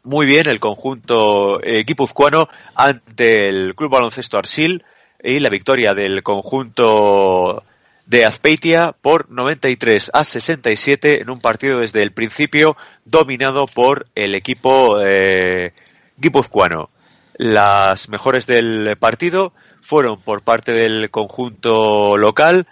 [0.03, 4.83] muy bien el conjunto eh, guipuzcoano ante el Club Baloncesto Arsil
[5.21, 7.63] y la victoria del conjunto
[8.05, 14.33] de Azpeitia por 93 a 67 en un partido desde el principio dominado por el
[14.33, 15.73] equipo eh,
[16.15, 16.89] guipuzcoano.
[17.35, 22.65] Las mejores del partido fueron por parte del conjunto local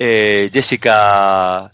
[0.00, 1.70] eh, Jessica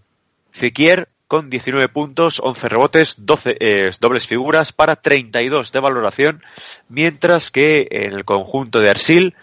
[0.50, 6.42] Fiquier con 19 puntos, 11 rebotes, 12 eh, dobles figuras para 32 de valoración,
[6.88, 9.34] mientras que en el conjunto de Arsil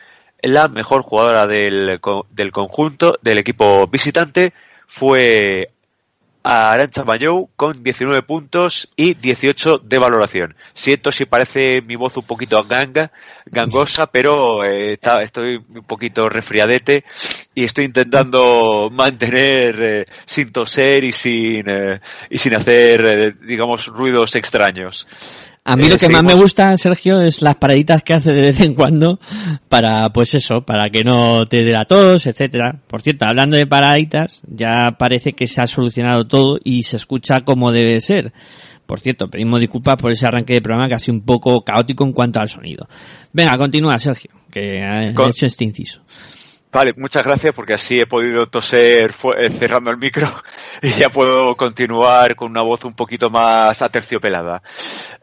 [0.42, 2.00] la mejor jugadora del,
[2.32, 4.54] del conjunto del equipo visitante
[4.88, 5.68] fue
[6.44, 10.56] Arancha Mayou con 19 puntos y 18 de valoración.
[10.74, 13.12] Siento si parece mi voz un poquito ganga,
[13.48, 17.04] gangosa, pero eh, estoy un poquito resfriadete
[17.56, 22.00] y estoy intentando mantener eh, sin toser y sin, eh,
[22.30, 25.08] y sin hacer, eh, digamos, ruidos extraños.
[25.68, 28.42] A mí Eh, lo que más me gusta, Sergio, es las paraditas que hace de
[28.42, 29.20] vez en cuando
[29.68, 32.82] para, pues eso, para que no te dé la tos, etcétera.
[32.86, 37.42] Por cierto, hablando de paraditas, ya parece que se ha solucionado todo y se escucha
[37.42, 38.32] como debe ser.
[38.86, 42.04] Por cierto, pedimos disculpas por ese arranque de programa que ha sido un poco caótico
[42.04, 42.88] en cuanto al sonido.
[43.34, 46.02] Venga, continúa, Sergio, que ha Con- hecho este inciso.
[46.76, 50.30] Vale, muchas gracias porque así he podido toser eh, cerrando el micro
[50.82, 54.62] y ya puedo continuar con una voz un poquito más aterciopelada.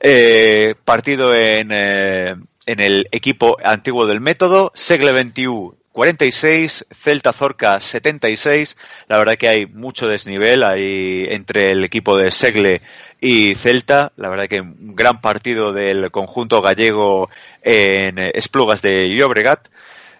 [0.00, 7.82] Eh, partido en, eh, en el equipo antiguo del método, Segle 21 46, Celta Zorca
[7.82, 8.74] 76.
[9.08, 12.80] La verdad que hay mucho desnivel ahí entre el equipo de Segle
[13.20, 14.10] y Celta.
[14.16, 17.28] La verdad que un gran partido del conjunto gallego
[17.60, 19.68] en Esplugas de Llobregat.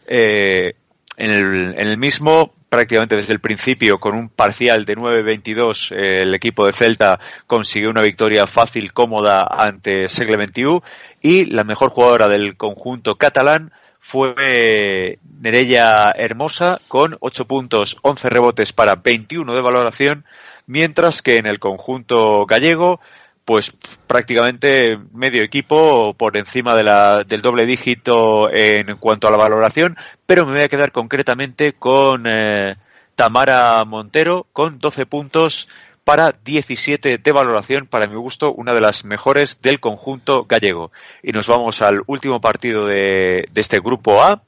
[0.07, 0.75] Eh,
[1.17, 6.67] en el, mismo, prácticamente desde el principio, con un parcial de 9-22, eh, el equipo
[6.67, 10.83] de Celta consiguió una victoria fácil, cómoda ante Segle 21
[11.21, 18.73] y la mejor jugadora del conjunto catalán fue Nereya Hermosa con 8 puntos, 11 rebotes
[18.73, 20.25] para 21 de valoración,
[20.67, 23.01] mientras que en el conjunto gallego
[23.45, 23.73] pues
[24.07, 29.97] prácticamente medio equipo por encima de la, del doble dígito en cuanto a la valoración,
[30.27, 32.77] pero me voy a quedar concretamente con eh,
[33.17, 35.69] Tamara Montero con 12 puntos
[36.05, 40.91] para 17 de valoración, para mi gusto, una de las mejores del conjunto gallego.
[41.23, 44.43] Y nos vamos al último partido de, de este grupo A,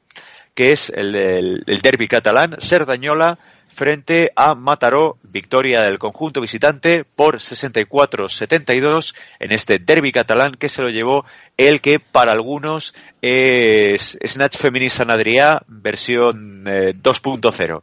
[0.55, 3.39] que es el, del el derby catalán, Cerdañola
[3.75, 10.83] frente a Mataró, victoria del conjunto visitante por 64-72 en este derby catalán que se
[10.83, 11.25] lo llevó
[11.57, 17.83] el que para algunos es Snatch Feminin San Adrià versión eh, 2.0.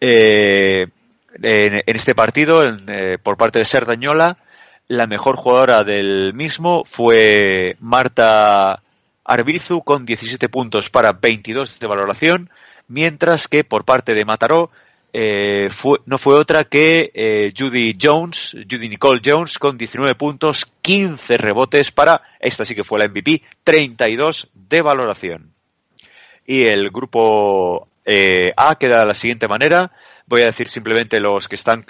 [0.00, 0.86] Eh,
[1.42, 4.38] en, en este partido, en, eh, por parte de Cerdañola,
[4.88, 8.82] la mejor jugadora del mismo fue Marta
[9.24, 12.50] Arbizu con 17 puntos para 22 de valoración,
[12.86, 14.70] mientras que por parte de Mataró
[15.18, 15.70] eh,
[16.04, 21.90] no fue otra que eh, Judy Jones, Judy Nicole Jones con 19 puntos, 15 rebotes
[21.90, 25.54] para, esta sí que fue la MVP, 32 de valoración.
[26.44, 29.90] Y el grupo eh, A queda de la siguiente manera.
[30.26, 31.86] Voy a decir simplemente los que están,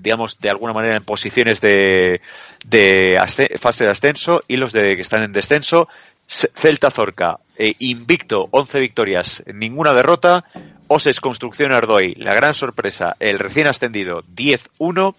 [0.00, 2.20] digamos, de alguna manera en posiciones de,
[2.66, 3.16] de
[3.58, 5.88] fase de ascenso y los de que están en descenso.
[6.26, 7.38] Celta Zorca,
[7.78, 10.44] invicto, 11 victorias, ninguna derrota.
[10.88, 15.14] Oses Construcción Ardoy, la gran sorpresa, el recién ascendido, 10-1.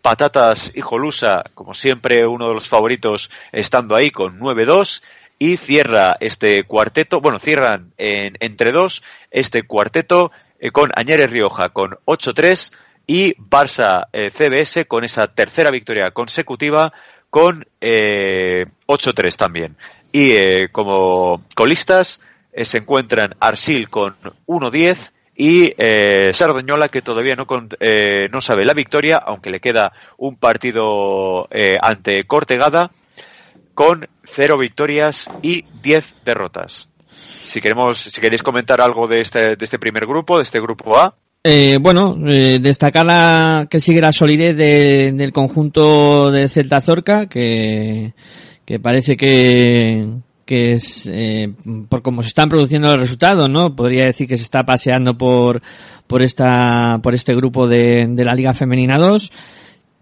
[0.00, 5.02] Patatas y Jolusa, como siempre, uno de los favoritos estando ahí con 9-2
[5.40, 11.70] y cierra este cuarteto, bueno, cierran en, entre dos este cuarteto eh, con Añares Rioja
[11.70, 12.72] con 8-3
[13.06, 16.92] y Barça eh, CBS con esa tercera victoria consecutiva
[17.30, 19.76] con eh, 8-3 también.
[20.12, 22.20] Y eh, como colistas
[22.52, 26.32] eh, se encuentran Arsil con 1-10 y eh,
[26.90, 31.76] que todavía no, con- eh, no sabe la victoria, aunque le queda un partido eh,
[31.80, 32.90] ante Cortegada
[33.74, 36.88] con 0 victorias y 10 derrotas.
[37.44, 40.98] Si queremos, si queréis comentar algo de este, de este primer grupo, de este grupo
[40.98, 42.16] A, Eh, bueno,
[42.60, 48.12] destacar la, que sigue la solidez de- del conjunto de Celta Zorca, que,
[48.66, 50.08] que parece que,
[50.48, 51.52] que es, eh,
[51.90, 53.76] por cómo se están produciendo los resultados, ¿no?
[53.76, 55.60] Podría decir que se está paseando por,
[56.06, 59.30] por esta, por este grupo de, de la Liga Femenina 2.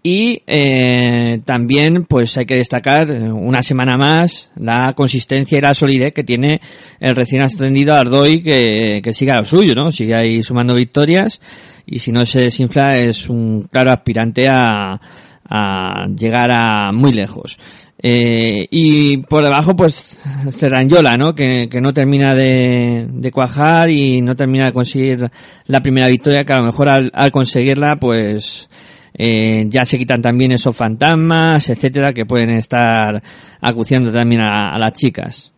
[0.03, 5.73] Y eh, también, pues hay que destacar eh, una semana más la consistencia y la
[5.73, 6.61] solidez que tiene
[7.01, 9.91] el recién ascendido Ardoy, que, que sigue lo suyo, ¿no?
[9.91, 11.41] Sigue ahí sumando victorias
[11.85, 14.97] y si no se desinfla es un claro aspirante a,
[15.43, 17.57] a llegar a muy lejos.
[18.01, 20.21] Eh, y por debajo, pues,
[20.51, 21.33] Cerranyola, ¿no?
[21.33, 25.29] Que, que no termina de, de cuajar y no termina de conseguir
[25.65, 28.69] la primera victoria, que a lo mejor al, al conseguirla, pues,
[29.15, 33.21] eh, ya se quitan también esos fantasmas, etcétera, que pueden estar
[33.61, 35.51] acuciando también a, a las chicas.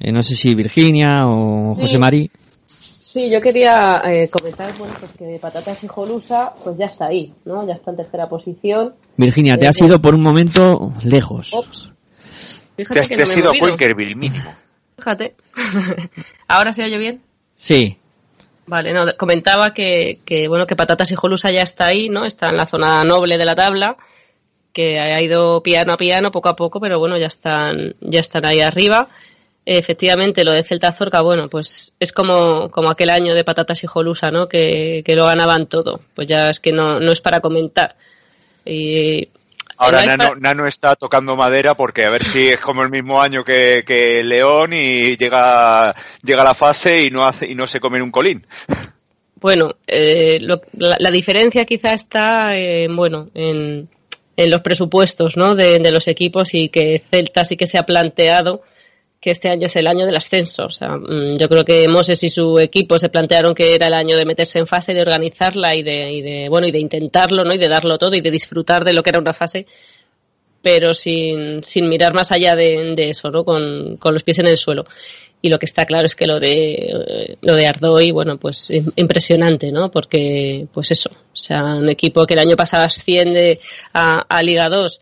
[0.00, 1.98] Eh, no sé si Virginia o José Sí.
[1.98, 2.30] Mari.
[3.12, 7.34] Sí, yo quería eh, comentar, bueno, pues que Patatas y Jolusa, pues ya está ahí,
[7.44, 7.66] ¿no?
[7.68, 8.94] Ya está en tercera posición.
[9.18, 11.52] Virginia, te Eh, has ido por un momento lejos.
[11.52, 11.92] Ops.
[12.74, 13.68] te Fíjate has, que te no has me he ido a.
[13.68, 14.50] Quakerville mínimo.
[14.96, 15.34] Fíjate.
[16.48, 17.20] ¿Ahora se oye bien?
[17.54, 17.98] Sí.
[18.64, 22.24] Vale, no, comentaba que, que, bueno, que Patatas y Jolusa ya está ahí, ¿no?
[22.24, 23.98] Está en la zona noble de la tabla,
[24.72, 28.46] que ha ido piano a piano, poco a poco, pero bueno, ya están, ya están
[28.46, 29.10] ahí arriba.
[29.64, 33.86] Efectivamente, lo de Celta Zorca, bueno, pues es como, como aquel año de Patatas y
[33.86, 34.48] Jolusa, ¿no?
[34.48, 36.00] Que, que lo ganaban todo.
[36.14, 37.94] Pues ya es que no, no es para comentar.
[38.64, 39.28] Y
[39.76, 43.20] Ahora Nano, para- Nano está tocando madera porque a ver si es como el mismo
[43.20, 47.80] año que, que León y llega, llega la fase y no hace, y no se
[47.80, 48.44] come un colín.
[49.36, 53.88] Bueno, eh, lo- la, la diferencia quizá está en, bueno, en,
[54.36, 55.54] en los presupuestos ¿no?
[55.54, 58.62] de, de los equipos y que Celta sí que se ha planteado
[59.22, 60.66] que este año es el año del ascenso.
[60.66, 63.94] O sea, mm, yo creo que Moses y su equipo se plantearon que era el
[63.94, 67.54] año de meterse en fase, de organizarla y de, bueno y de intentarlo, ¿no?
[67.54, 69.64] Y de darlo todo y de disfrutar de lo que era una fase,
[70.60, 73.44] pero sin, sin mirar más allá de, eso, ¿no?
[73.44, 74.84] Con, con los pies en el suelo.
[75.40, 78.70] Y lo que está claro es que lo de eh, lo de Ardoy, bueno, pues
[78.70, 79.90] im- impresionante, ¿no?
[79.90, 83.60] Porque, pues eso, o sea, un equipo que el año pasado asciende
[83.92, 85.00] a, a Liga 2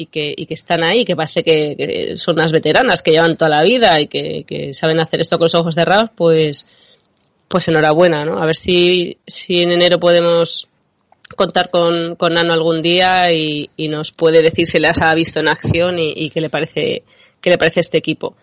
[0.00, 3.50] y que, y que están ahí, que parece que, son unas veteranas que llevan toda
[3.50, 6.66] la vida y que, que saben hacer esto con los ojos cerrados, pues,
[7.48, 8.42] pues enhorabuena, ¿no?
[8.42, 10.68] A ver si, si en enero podemos
[11.36, 15.38] contar con, con Nano algún día y, y nos puede decir si las ha visto
[15.40, 17.02] en acción y, y qué le parece,
[17.42, 18.34] qué le parece este equipo.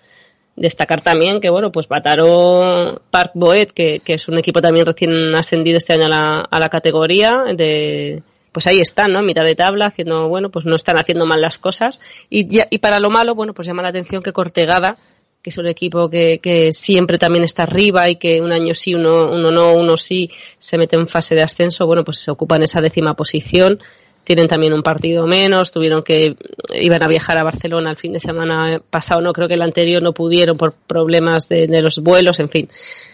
[0.55, 5.35] Destacar también que, bueno, pues Bataro Park Boet, que, que es un equipo también recién
[5.35, 8.21] ascendido este año a la, a la categoría, de,
[8.57, 9.21] pues ahí están, ¿no?
[9.21, 11.99] Mitad de tabla, haciendo, bueno, pues no están haciendo mal las cosas.
[12.27, 14.97] Y, ya- y para lo malo, bueno, pues llama la atención que Cortegada,
[15.43, 18.95] que es un equipo que, que siempre también está arriba y que un año sí,
[18.95, 22.63] uno, uno no, uno sí, se mete en fase de ascenso, bueno, pues se ocupan
[22.63, 23.79] esa décima posición.
[24.27, 26.35] Tienen también un partido menos, tuvieron que,
[26.73, 30.03] iban a viajar a Barcelona el fin de semana pasado, no creo que el anterior
[30.03, 32.67] no pudieron por problemas de, de los vuelos, en fin.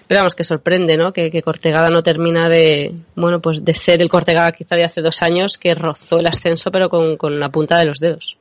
[0.08, 1.14] Pero vamos, que sorprende, ¿no?
[1.14, 5.04] Que, que Cortegada no termina de, bueno, pues de ser el Cortegada quizá de hace
[5.04, 8.36] dos años que rozó el ascenso pero con, con la punta de los dedos.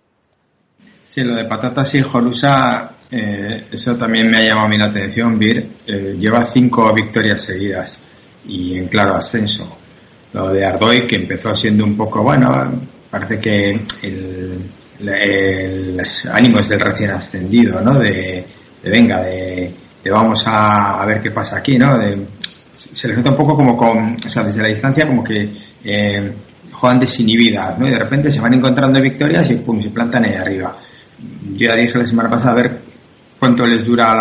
[1.05, 4.87] Sí, lo de patatas y Jolusa, eh, eso también me ha llamado a mí la
[4.87, 5.69] atención, Vir.
[5.87, 8.01] Eh, lleva cinco victorias seguidas
[8.49, 9.77] y en claro ascenso.
[10.33, 12.49] Lo de Ardoy, que empezó siendo un poco, bueno,
[13.11, 13.71] parece que
[14.03, 14.59] el,
[15.01, 17.99] el- los ánimos del recién ascendido, ¿no?
[17.99, 18.45] De,
[18.83, 19.73] de venga, de,
[20.11, 21.99] vamos a, a ver qué pasa aquí, ¿no?
[21.99, 22.27] De-
[22.75, 25.53] se les nota un poco como con, o sea, desde la distancia como que
[25.85, 26.33] eh,
[26.73, 27.87] juegan desinhibidas, ¿no?
[27.87, 30.77] Y de repente se van encontrando victorias y pum, se plantan ahí arriba.
[31.55, 32.81] Yo ya dije la semana pasada a ver
[33.39, 34.15] cuánto les dura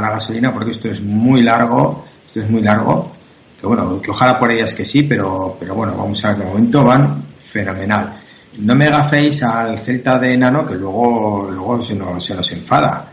[0.00, 3.12] la gasolina, porque esto es muy largo, esto es muy largo,
[3.60, 6.44] que bueno, que ojalá por ellas que sí, pero, pero bueno, vamos a ver, de
[6.46, 8.20] momento van fenomenal.
[8.58, 13.06] No me gaféis al Celta de Nano, que luego, luego se nos, se nos enfada.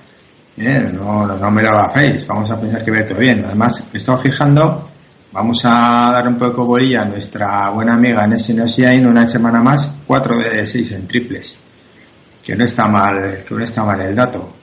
[0.58, 0.90] ¿eh?
[0.94, 3.44] No, no, no me lo gaféis, vamos a pensar que ve todo bien.
[3.46, 4.90] Además, me he estado fijando,
[5.32, 9.92] vamos a dar un poco bolilla a nuestra buena amiga Nessie en una semana más,
[10.06, 11.60] 4 de 6 en triples
[12.46, 14.54] que no está mal, que no está mal el dato.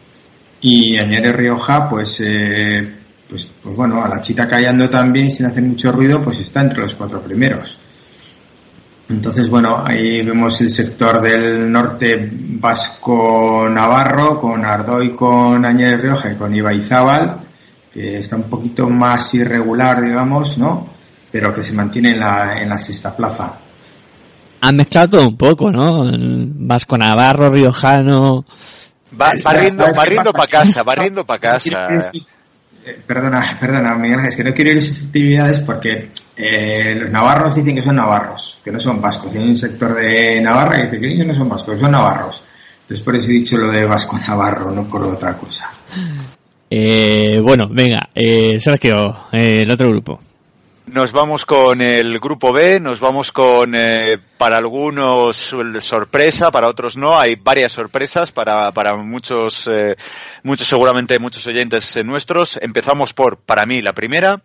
[0.60, 3.01] Y añade Rioja, pues, eh,
[3.32, 6.82] pues, pues bueno, a la chica callando también sin hacer mucho ruido, pues está entre
[6.82, 7.78] los cuatro primeros.
[9.08, 16.34] Entonces, bueno, ahí vemos el sector del norte vasco-navarro, con Ardoy, con Añez Rioja y
[16.34, 17.38] con Ibaizábal,
[17.90, 20.88] que está un poquito más irregular, digamos, ¿no?
[21.30, 23.54] Pero que se mantiene en la, en la sexta plaza.
[24.60, 26.06] Han mezclado todo un poco, ¿no?
[26.06, 28.44] El Vasco Navarro, Riojano.
[29.18, 31.88] Va, barriendo, ¿sabes qué barriendo para casa, barriendo para casa.
[32.84, 37.10] Eh, Perdona, perdona, Miguel es que no quiero ir a esas actividades porque eh, los
[37.10, 39.34] navarros dicen que son navarros, que no son vascos.
[39.34, 42.42] Hay un sector de Navarra que dice que no son vascos, son navarros.
[42.82, 45.70] Entonces por eso he dicho lo de vasco navarro, no por otra cosa.
[46.68, 50.20] Eh, bueno, venga, eh, Sergio, eh, el otro grupo.
[50.86, 56.96] Nos vamos con el grupo B, nos vamos con, eh, para algunos sorpresa, para otros
[56.96, 59.94] no, hay varias sorpresas, para, para muchos, eh,
[60.42, 62.58] muchos seguramente muchos oyentes eh, nuestros.
[62.60, 64.42] Empezamos por, para mí, la primera.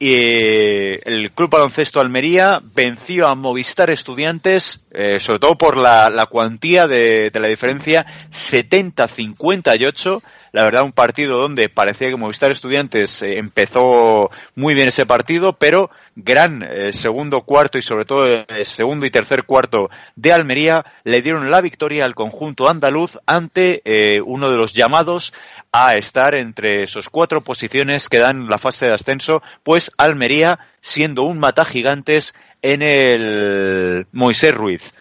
[0.00, 6.08] Y eh, el Club Baloncesto Almería venció a Movistar Estudiantes, eh, sobre todo por la,
[6.10, 10.22] la cuantía de, de la diferencia, 70-58.
[10.52, 15.52] La verdad, un partido donde parecía que Movistar Estudiantes eh, empezó muy bien ese partido,
[15.52, 20.84] pero gran eh, segundo cuarto y sobre todo eh, segundo y tercer cuarto de Almería
[21.04, 23.82] le dieron la victoria al conjunto andaluz ante
[24.24, 25.32] uno de los llamados
[25.72, 31.24] a estar entre esos cuatro posiciones que dan la fase de ascenso, pues Almería siendo
[31.24, 34.92] un mata gigantes en el Moisés Ruiz.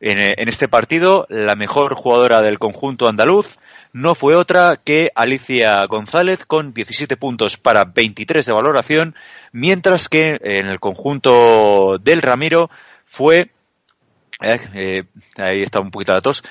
[0.00, 3.58] En este partido, la mejor jugadora del conjunto andaluz
[3.96, 9.14] no fue otra que Alicia González con 17 puntos para 23 de valoración,
[9.52, 12.68] mientras que en el conjunto del Ramiro
[13.06, 13.52] fue,
[14.42, 15.04] eh, eh,
[15.38, 16.44] ahí está un poquito de tos,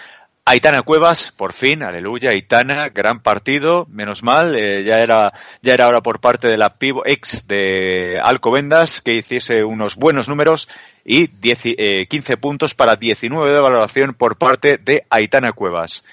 [0.43, 5.31] Aitana Cuevas, por fin, aleluya, Aitana, gran partido, menos mal, eh, ya era
[5.61, 10.27] ya era hora por parte de la pivo ex de Alcobendas que hiciese unos buenos
[10.27, 10.67] números
[11.03, 16.03] y 10 eh, 15 puntos para 19 de valoración por parte de Aitana Cuevas.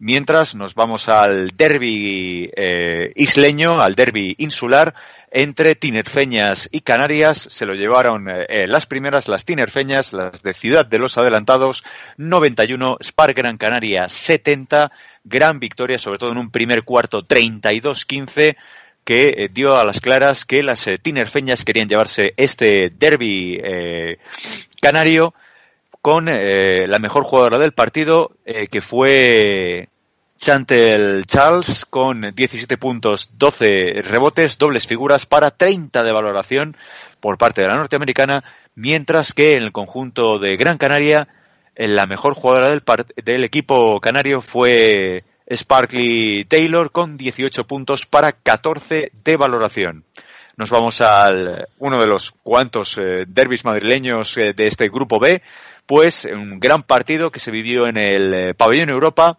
[0.00, 4.94] Mientras nos vamos al derby eh, isleño, al derby insular,
[5.28, 10.86] entre tinerfeñas y Canarias, se lo llevaron eh, las primeras, las tinerfeñas, las de Ciudad
[10.86, 11.82] de los Adelantados,
[12.16, 14.92] 91, Spar Gran Canaria 70,
[15.24, 18.56] gran victoria, sobre todo en un primer cuarto 32-15,
[19.04, 23.60] que eh, dio a las claras que las tinerfeñas querían llevarse este derby
[24.80, 25.34] canario
[26.02, 29.88] con eh, la mejor jugadora del partido, eh, que fue
[30.38, 36.76] Chantel Charles, con 17 puntos, 12 rebotes, dobles figuras para 30 de valoración
[37.20, 38.44] por parte de la norteamericana,
[38.76, 41.26] mientras que en el conjunto de Gran Canaria,
[41.74, 42.82] eh, la mejor jugadora del,
[43.24, 50.04] del equipo canario fue Sparkly Taylor, con 18 puntos para 14 de valoración.
[50.56, 55.40] Nos vamos al uno de los cuantos eh, derbis madrileños de este grupo B,
[55.88, 59.38] pues un gran partido que se vivió en el eh, pabellón Europa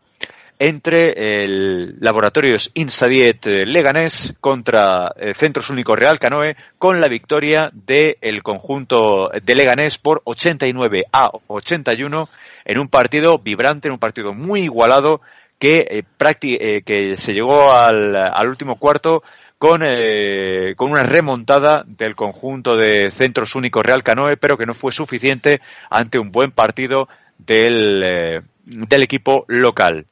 [0.57, 7.69] entre el Laboratorios Insadiet eh, Leganés contra eh, Centros Único Real Canoe con la victoria
[7.71, 12.29] del conjunto de Leganés por 89 a 81
[12.65, 15.21] en un partido vibrante, en un partido muy igualado
[15.59, 16.03] que,
[16.83, 19.21] que se llegó al, al último cuarto
[19.59, 24.73] con, eh, con una remontada del conjunto de Centros Únicos Real Canoe, pero que no
[24.73, 30.07] fue suficiente ante un buen partido del, eh, del equipo local.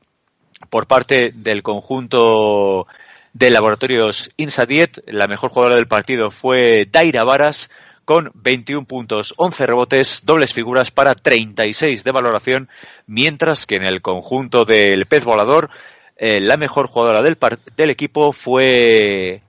[0.69, 2.88] Por parte del conjunto
[3.32, 7.69] de laboratorios Insadiet, la mejor jugadora del partido fue Daira Varas,
[8.03, 12.69] con 21 puntos, 11 rebotes, dobles figuras para 36 de valoración,
[13.06, 15.69] mientras que en el conjunto del pez volador,
[16.18, 17.38] eh, la mejor jugadora del,
[17.76, 19.41] del equipo fue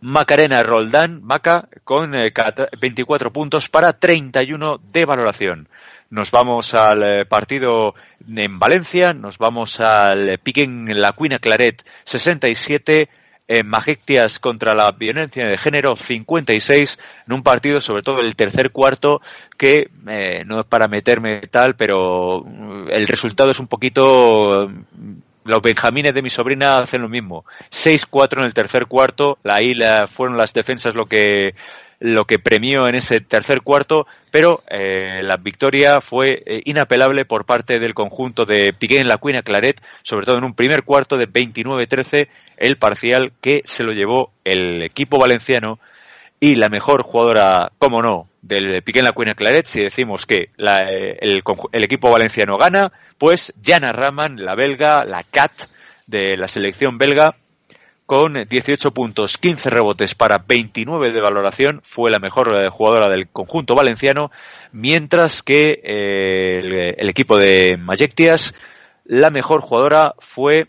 [0.00, 5.68] Macarena Roldán, Maca, con eh, cat- 24 puntos para 31 de valoración.
[6.10, 7.94] Nos vamos al eh, partido
[8.28, 13.08] en Valencia, nos vamos al Piquen La Cuina Claret 67,
[13.48, 18.70] en Magectias contra la violencia de género 56, en un partido, sobre todo el tercer
[18.70, 19.20] cuarto,
[19.56, 24.68] que eh, no es para meterme tal, pero mm, el resultado es un poquito
[25.46, 27.44] los benjamines de mi sobrina hacen lo mismo.
[27.70, 29.38] 6-4 en el tercer cuarto.
[29.44, 31.54] Ahí la, fueron las defensas lo que,
[32.00, 37.46] lo que premió en ese tercer cuarto, pero eh, la victoria fue eh, inapelable por
[37.46, 41.16] parte del conjunto de Piqué en la Cuina Claret, sobre todo en un primer cuarto
[41.16, 42.28] de 29-13,
[42.58, 45.78] el parcial que se lo llevó el equipo valenciano
[46.40, 50.50] y la mejor jugadora, como no, del Piqué en la Cuina Claret, si decimos que
[50.56, 51.42] la, eh, el,
[51.72, 55.52] el equipo valenciano gana, pues Jana Raman, la belga, la CAT
[56.06, 57.36] de la selección belga,
[58.04, 63.28] con 18 puntos, 15 rebotes para 29 de valoración, fue la mejor eh, jugadora del
[63.28, 64.30] conjunto valenciano,
[64.70, 68.54] mientras que eh, el, el equipo de Mayectias,
[69.04, 70.68] la mejor jugadora fue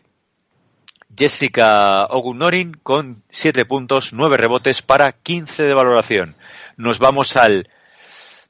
[1.18, 6.36] Jessica Ogunorin con 7 puntos, 9 rebotes para 15 de valoración.
[6.78, 7.68] Nos vamos al...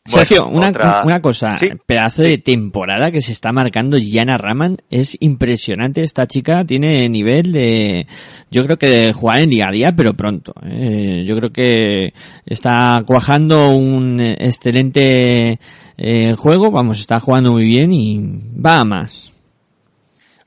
[0.06, 1.68] Sergio, una, otra- una cosa, Sí.
[1.86, 7.52] pedazo de temporada que se está marcando Yana Raman, es impresionante, esta chica tiene nivel
[7.52, 8.08] de,
[8.50, 12.14] yo creo que de jugar en día a día, pero pronto, eh, yo creo que
[12.46, 15.60] está cuajando un excelente
[15.98, 18.18] eh, juego, vamos, está jugando muy bien y
[18.66, 19.34] va a más.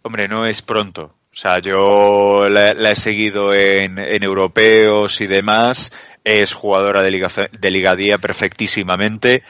[0.00, 1.12] Hombre, no es pronto.
[1.32, 5.92] O sea, yo la, he seguido en, en europeos y demás.
[6.24, 9.42] Es jugadora de Liga, perfectísimamente.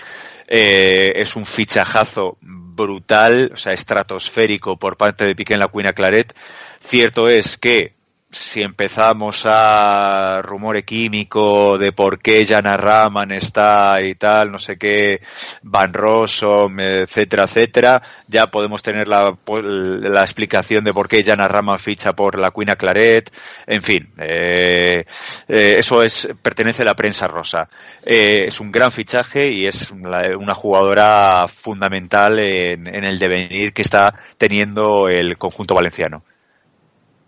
[0.46, 5.92] Eh, es un fichajazo brutal, o sea, estratosférico por parte de Piqué en la Cuina
[5.92, 6.34] Claret.
[6.80, 7.94] Cierto es que
[8.32, 14.76] si empezamos a rumore químico de por qué Jana Raman está y tal, no sé
[14.78, 15.20] qué,
[15.62, 21.80] Van Rossum, etcétera, etcétera, ya podemos tener la, la explicación de por qué Jana Raman
[21.80, 23.30] ficha por la Cuina Claret,
[23.66, 25.04] en fin, eh,
[25.48, 27.68] eh, eso es, pertenece a la prensa rosa.
[28.04, 33.72] Eh, es un gran fichaje y es la- una jugadora fundamental en, en el devenir
[33.72, 36.22] que está teniendo el conjunto valenciano.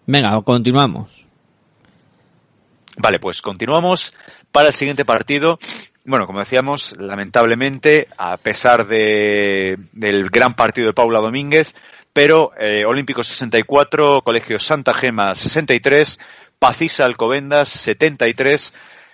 [0.07, 1.09] Venga, continuamos.
[2.99, 4.13] Vale, pues continuamos
[4.51, 5.59] para el siguiente partido.
[6.05, 11.75] Bueno, como decíamos, lamentablemente, a pesar de, del gran partido de Paula Domínguez,
[12.13, 16.19] pero eh, Olímpico 64, Colegio Santa Gema 63,
[16.59, 18.73] Pacisa Alcobendas 73,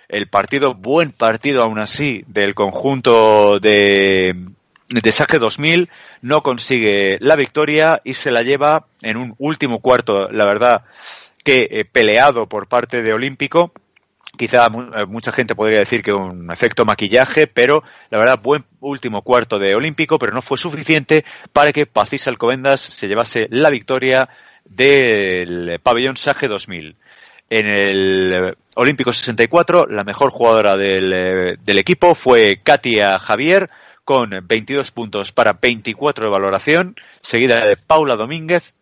[0.09, 4.35] el partido, buen partido aún así, del conjunto de,
[4.89, 5.89] de Saje 2000,
[6.21, 10.83] no consigue la victoria y se la lleva en un último cuarto, la verdad,
[11.43, 13.71] que eh, peleado por parte de Olímpico.
[14.37, 19.21] Quizá eh, mucha gente podría decir que un efecto maquillaje, pero la verdad, buen último
[19.21, 24.27] cuarto de Olímpico, pero no fue suficiente para que Pacís Alcobendas se llevase la victoria
[24.65, 26.95] del pabellón Saje 2000.
[27.51, 33.69] En el eh, Olímpico 64, la mejor jugadora del equipo fue Katia Javier,
[34.09, 38.73] con 22 puntos para 24 de valoración, seguida de Paula Domínguez,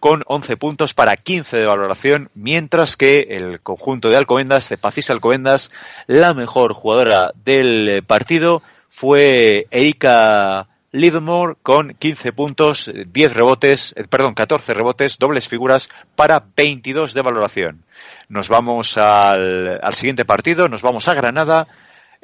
[0.00, 5.10] con 11 puntos para 15 de valoración, mientras que el conjunto de Alcobendas, de Pacís
[5.10, 5.70] Alcobendas,
[6.08, 14.02] la mejor jugadora del eh, partido fue Erika Lidmore con 15 puntos, 10 rebotes, eh,
[14.10, 17.84] perdón, 14 rebotes, dobles figuras para 22 de valoración.
[18.28, 21.68] Nos vamos al, al siguiente partido, nos vamos a Granada,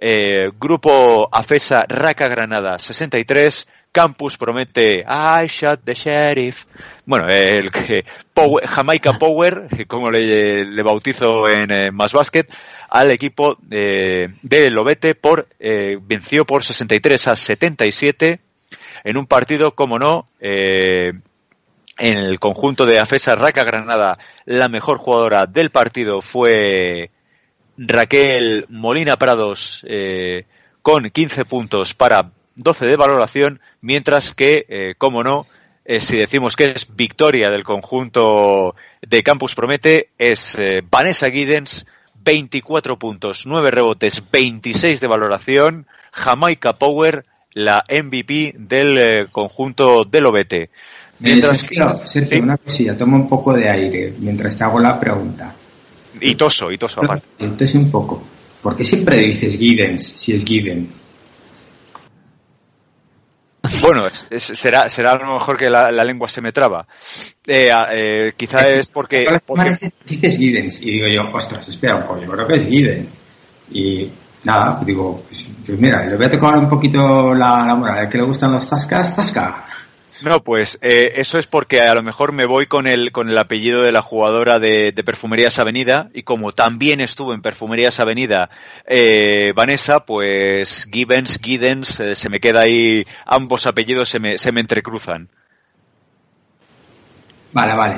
[0.01, 6.65] eh, grupo AFESA Raca Granada 63, Campus promete I shot the sheriff.
[7.05, 8.05] Bueno, el que
[8.65, 12.47] Jamaica Power, como le, le bautizo en eh, Más Basket,
[12.89, 18.41] al equipo eh, de Lobete por eh, venció por 63 a 77
[19.05, 21.13] en un partido, como no, eh,
[21.99, 27.11] en el conjunto de Afesa Raca Granada, la mejor jugadora del partido fue
[27.77, 30.45] Raquel Molina Prados eh,
[30.83, 35.47] con 15 puntos para 12 de valoración, mientras que, eh, como no,
[35.85, 40.57] eh, si decimos que es victoria del conjunto de Campus Promete, es
[40.91, 41.87] Vanessa Giddens,
[42.23, 50.63] 24 puntos, 9 rebotes, 26 de valoración, Jamaica Power, la MVP del conjunto del Obete.
[50.63, 50.71] Eh,
[51.19, 52.43] Mientras Sergio, Sergio, Sí.
[52.43, 55.55] una cosilla, toma un poco de aire mientras te hago la pregunta.
[56.21, 57.27] Y toso, y toso aparte.
[57.39, 58.23] Entonces un poco.
[58.63, 60.89] ¿Por qué siempre dices Giddens si es Giden?
[63.83, 66.87] Bueno, es- es- será, será a lo mejor que la, la lengua se me traba.
[67.47, 69.71] Eh, eh, quizá es porque, porque-
[70.07, 73.09] Dices Giddens y digo yo, ostras, espera un poco, yo creo que es Giden.
[73.73, 74.11] Y
[74.45, 78.09] nada, digo, pues, pues mira, le voy a tocar un poquito la, la moral, ¿a
[78.09, 79.15] que le gustan los tascas?
[79.15, 79.67] Tasca.
[80.23, 83.39] No, pues eh, eso es porque a lo mejor me voy con el, con el
[83.39, 88.51] apellido de la jugadora de, de Perfumerías Avenida y como también estuvo en Perfumerías Avenida
[88.87, 94.53] eh, Vanessa, pues Gibbons, Giddens, eh, se me queda ahí, ambos apellidos se me, se
[94.53, 95.29] me entrecruzan.
[97.53, 97.97] Vale, vale.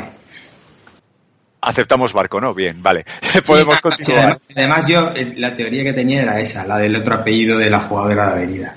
[1.60, 2.54] Aceptamos barco, ¿no?
[2.54, 3.04] Bien, vale.
[3.46, 4.24] Podemos Sí, continuar.
[4.24, 7.70] además, además yo, eh, la teoría que tenía era esa, la del otro apellido de
[7.70, 8.74] la jugadora de Avenida.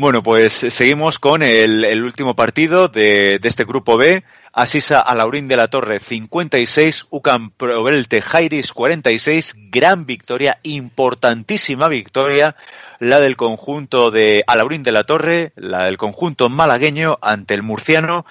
[0.00, 4.24] Bueno, pues seguimos con el, el último partido de, de este grupo B.
[4.50, 12.56] Asisa Alaurín de la Torre 56, UCAM Probelte Jairis 46, gran victoria, importantísima victoria,
[12.98, 18.24] la del conjunto de Alaurín de la Torre, la del conjunto malagueño ante el murciano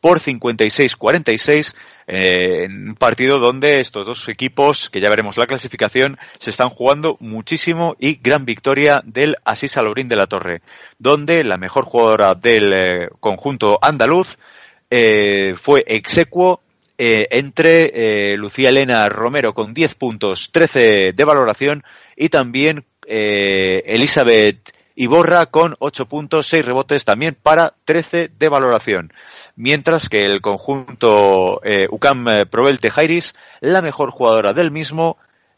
[0.00, 1.74] por 56-46.
[2.06, 6.70] Eh, en un partido donde estos dos equipos, que ya veremos la clasificación, se están
[6.70, 10.62] jugando muchísimo y gran victoria del Asís Alorín de la Torre,
[10.98, 14.38] donde la mejor jugadora del eh, conjunto andaluz
[14.88, 16.60] eh, fue exequo
[16.98, 21.82] eh, entre Lucía Elena Romero con 10 puntos, 13 de valoración
[22.16, 29.12] y también Elizabeth Iborra con 8 puntos, 6 rebotes también para 13 de valoración.
[29.56, 35.16] Mientras que el conjunto eh, UCAM eh, Provelte Jairis, la mejor jugadora del mismo,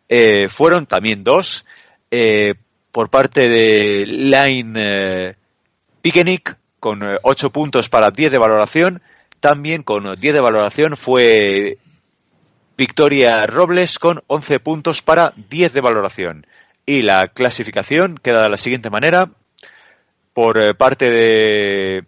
[0.08, 1.66] eh, fueron también dos
[2.10, 2.54] eh,
[2.92, 5.36] por parte de Line eh,
[6.00, 9.02] Pikenik con 8 puntos para 10 de valoración.
[9.40, 11.78] También con 10 de valoración fue
[12.76, 16.46] Victoria Robles con 11 puntos para 10 de valoración.
[16.86, 19.30] Y la clasificación queda de la siguiente manera.
[20.32, 22.04] Por eh, parte de,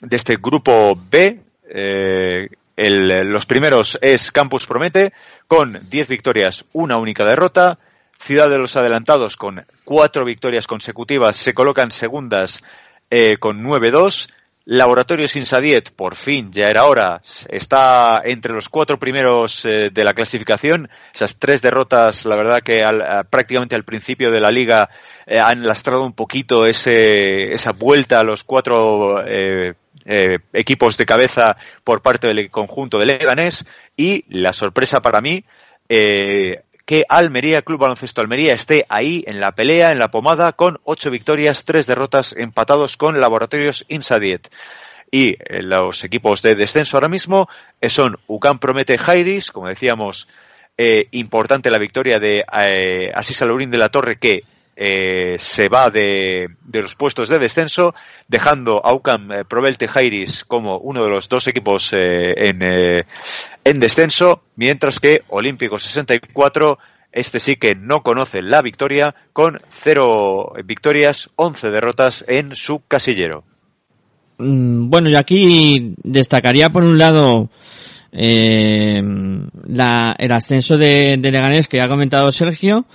[0.00, 5.12] de este grupo B, eh, los primeros es Campus Promete
[5.46, 7.78] con 10 victorias, una única derrota.
[8.20, 12.62] Ciudad de los Adelantados con cuatro victorias consecutivas se colocan segundas
[13.10, 14.28] eh, con 9-2.
[14.70, 20.12] Laboratorios Insadiet, por fin, ya era hora, está entre los cuatro primeros eh, de la
[20.12, 20.90] clasificación.
[21.14, 24.90] Esas tres derrotas, la verdad que al- prácticamente al principio de la liga
[25.26, 29.22] han lastrado un poquito ese, esa vuelta a los cuatro
[30.10, 33.66] eh, equipos de cabeza por parte del conjunto de Leganés.
[33.94, 35.44] Y la sorpresa para mí,
[35.90, 40.78] eh, que Almería, Club Baloncesto Almería, esté ahí en la pelea, en la pomada, con
[40.84, 44.48] ocho victorias, tres derrotas, empatados con Laboratorios Insadiet.
[45.10, 47.46] Y eh, los equipos de descenso ahora mismo
[47.82, 50.26] eh, son UCAM Promete Jairis, como decíamos,
[51.10, 52.44] importante la victoria de
[53.12, 54.44] Asís Alurín de la Torre, que
[54.80, 57.96] eh, se va de, de los puestos de descenso,
[58.28, 63.80] dejando a UCAM eh, Provelte Jairis como uno de los dos equipos eh, en, en
[63.80, 66.78] descenso, mientras que Olímpico 64,
[67.10, 73.42] este sí que no conoce la victoria, con cero victorias, 11 derrotas en su casillero.
[74.38, 77.50] Mm, Bueno, yo aquí destacaría por un lado
[78.12, 82.86] la, el ascenso de, de Leganés que ha comentado Sergio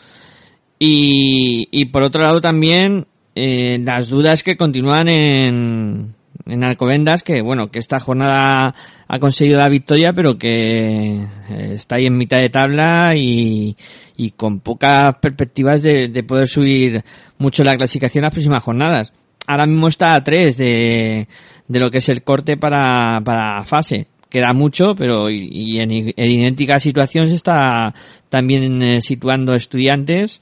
[0.85, 6.15] y, por otro lado también eh, las dudas que continúan en,
[6.45, 8.76] en Alcobendas que bueno que esta jornada
[9.07, 13.76] ha conseguido la victoria pero que eh, está ahí en mitad de tabla y,
[14.18, 17.03] y con pocas perspectivas de, de poder subir
[17.38, 19.14] mucho la clasificación las próximas jornadas
[19.47, 21.27] ahora mismo está a tres de,
[21.68, 24.07] de lo que es el corte para, para fase.
[24.30, 27.93] Queda mucho, pero y, y en, en idéntica situación se está
[28.30, 30.41] también eh, situando estudiantes,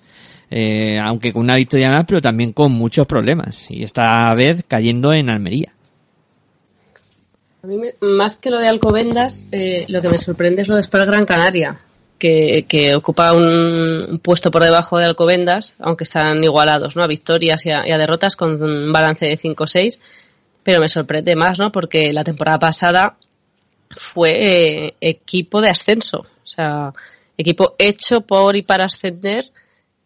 [0.51, 3.65] eh, aunque con una victoria más, pero también con muchos problemas.
[3.69, 5.73] Y esta vez cayendo en Almería.
[7.63, 10.75] A mí, me- más que lo de Alcobendas, eh, lo que me sorprende es lo
[10.75, 11.77] de Spar Gran Canaria,
[12.19, 17.03] que, ocupa un, un puesto por debajo de Alcobendas, aunque están igualados, ¿no?
[17.03, 19.99] A victorias y a, y a derrotas con un balance de 5-6.
[20.63, 21.71] Pero me sorprende más, ¿no?
[21.71, 23.17] Porque la temporada pasada
[23.95, 24.31] fue
[24.87, 26.19] eh, equipo de ascenso.
[26.19, 26.93] O sea,
[27.37, 29.45] equipo hecho por y para ascender.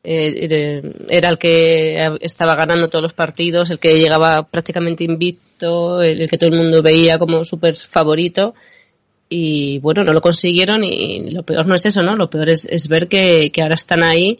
[0.06, 6.22] Eh, era el que estaba ganando todos los partidos, el que llegaba prácticamente invicto, el,
[6.22, 8.53] el que todo el mundo veía como súper favorito.
[9.27, 12.15] Y bueno, no lo consiguieron y lo peor no es eso, ¿no?
[12.15, 14.40] Lo peor es, es ver que, que ahora están ahí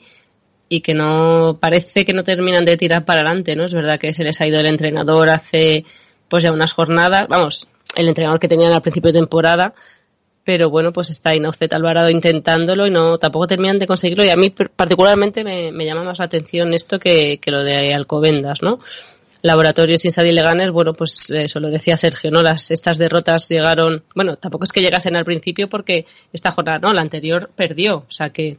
[0.70, 3.66] y que no parece que no terminan de tirar para adelante, ¿no?
[3.66, 5.86] Es verdad que se les ha ido el entrenador hace
[6.30, 9.74] pues ya unas jornadas, vamos, el entrenador que tenían al principio de temporada,
[10.46, 14.30] pero bueno, pues está ahí Naucet Alvarado intentándolo y no tampoco terminan de conseguirlo y
[14.30, 18.80] a mí particularmente me, llama más la atención esto que, que lo de Alcobendas, ¿no?
[19.42, 22.42] Laboratorios Insadi Leganes, bueno, pues eso lo decía Sergio, ¿no?
[22.42, 26.94] Las, estas derrotas llegaron, bueno, tampoco es que llegasen al principio porque esta jornada, ¿no?
[26.94, 28.58] La anterior perdió, o sea que,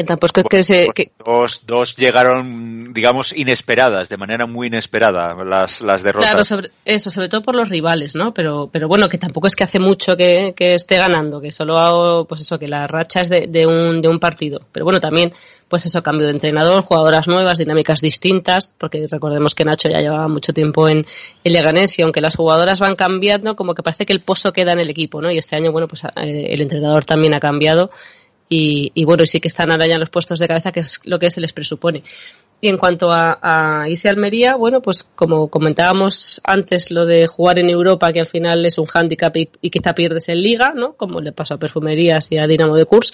[0.00, 5.34] que tampoco es que se, que, Dos, dos llegaron, digamos, inesperadas, de manera muy inesperada,
[5.44, 6.30] las, las derrotas.
[6.30, 8.32] Claro, sobre, eso, sobre todo por los rivales, ¿no?
[8.32, 11.78] Pero, pero bueno, que tampoco es que hace mucho que, que esté ganando, que solo
[11.78, 14.60] hago, pues eso, que la racha es de, de un, de un partido.
[14.72, 15.34] Pero bueno, también,
[15.68, 20.28] pues eso, cambio de entrenador, jugadoras nuevas, dinámicas distintas, porque recordemos que Nacho ya llevaba
[20.28, 21.06] mucho tiempo en,
[21.44, 24.72] en Leganés y aunque las jugadoras van cambiando, como que parece que el pozo queda
[24.72, 25.30] en el equipo, ¿no?
[25.30, 27.90] Y este año, bueno, pues eh, el entrenador también ha cambiado
[28.52, 31.00] y, y bueno, sí que están ahora ya en los puestos de cabeza, que es
[31.04, 32.02] lo que se les presupone.
[32.60, 37.60] Y en cuanto a, a Ise Almería, bueno, pues como comentábamos antes, lo de jugar
[37.60, 40.94] en Europa, que al final es un hándicap y, y quizá pierdes en Liga, ¿no?
[40.94, 43.12] Como le pasó a Perfumerías y a Dinamo de Kurs,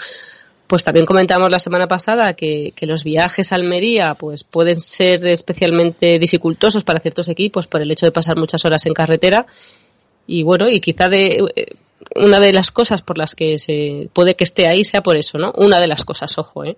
[0.66, 5.24] pues también comentamos la semana pasada que, que los viajes a Almería pues pueden ser
[5.26, 9.46] especialmente dificultosos para ciertos equipos por el hecho de pasar muchas horas en carretera
[10.26, 11.66] y bueno, y quizá de, eh,
[12.14, 15.38] una de las cosas por las que se puede que esté ahí sea por eso,
[15.38, 15.52] ¿no?
[15.56, 16.76] Una de las cosas, ojo, ¿eh?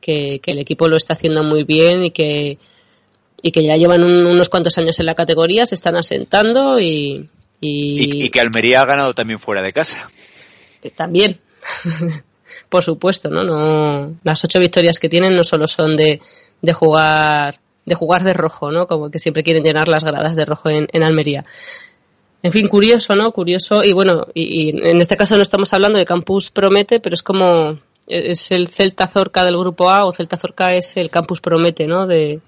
[0.00, 2.58] Que, que el equipo lo está haciendo muy bien y que,
[3.42, 7.28] y que ya llevan un- unos cuantos años en la categoría, se están asentando y,
[7.60, 10.08] y, Y, y que Almería ha ganado también fuera de casa.
[10.82, 11.40] eh, también,
[12.68, 13.42] por supuesto, ¿no?
[13.44, 16.20] no Las ocho victorias que tienen no solo son de,
[16.62, 18.86] de jugar de jugar de rojo, ¿no?
[18.86, 21.44] Como que siempre quieren llenar las gradas de rojo en, en Almería.
[22.44, 23.32] En fin, curioso, ¿no?
[23.32, 23.82] Curioso.
[23.82, 27.78] Y bueno, y, en este caso no estamos hablando de Campus Promete, pero es como
[28.06, 32.06] es el Celta Zorca del grupo A o Celta Zorca es el Campus Promete, ¿no?
[32.06, 32.40] De,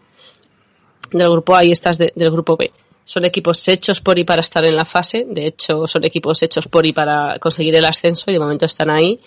[1.12, 2.70] del grupo A y estas de- del grupo B.
[3.05, 5.24] Son equipos hechos por y para estar en la fase.
[5.27, 8.90] De hecho, son equipos hechos por y para conseguir el ascenso y de momento están
[8.90, 9.18] ahí.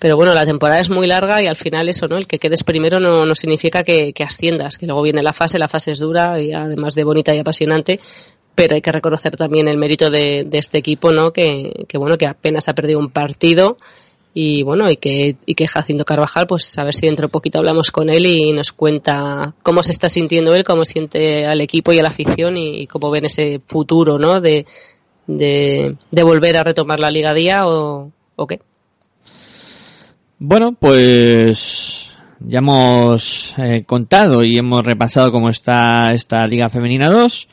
[0.00, 2.16] Pero bueno, la temporada es muy larga y al final eso, ¿no?
[2.16, 5.60] El que quedes primero no, no significa que, que asciendas, que luego viene la fase,
[5.60, 8.00] la fase es dura y además de bonita y apasionante,
[8.54, 11.32] pero hay que reconocer también el mérito de, de este equipo, ¿no?
[11.32, 13.78] Que, que bueno, que apenas ha perdido un partido
[14.34, 17.58] y bueno, y que, y que Jacinto Carvajal, pues a ver si dentro de poquito
[17.58, 21.92] hablamos con él y nos cuenta cómo se está sintiendo él, cómo siente al equipo
[21.92, 24.40] y a la afición y, y cómo ven ese futuro, ¿no?
[24.40, 24.64] De,
[25.26, 28.60] volver a retomar la Liga Día o, o qué.
[30.38, 37.48] Bueno, pues ya hemos eh, contado y hemos repasado cómo está esta Liga Femenina 2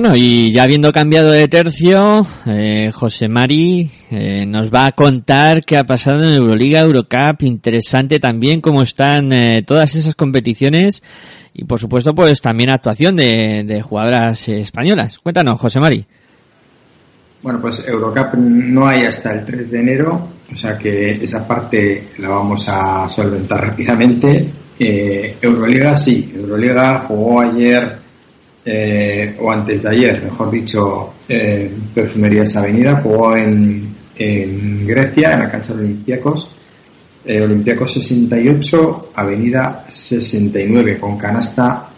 [0.00, 5.64] Bueno, y ya habiendo cambiado de tercio, eh, José Mari eh, nos va a contar
[5.64, 11.02] qué ha pasado en Euroliga, Eurocup, interesante también cómo están eh, todas esas competiciones
[11.52, 15.18] y por supuesto pues también actuación de, jugadoras españolas.
[15.18, 16.06] Cuéntanos, José Mari.
[17.42, 22.10] Bueno, pues Eurocup no hay hasta el 3 de enero, o sea que esa parte
[22.18, 24.48] la vamos a solventar rápidamente.
[24.78, 28.07] Eh, Euroliga sí, Euroliga jugó ayer
[28.70, 33.96] eh, o antes de ayer, mejor dicho, eh, Perfumerías Avenida, jugó en,
[34.84, 36.50] Grecia, en la cancha de Olympiacos.
[37.24, 41.88] Eh, Olympiacos 68, Avenida 69, con canasta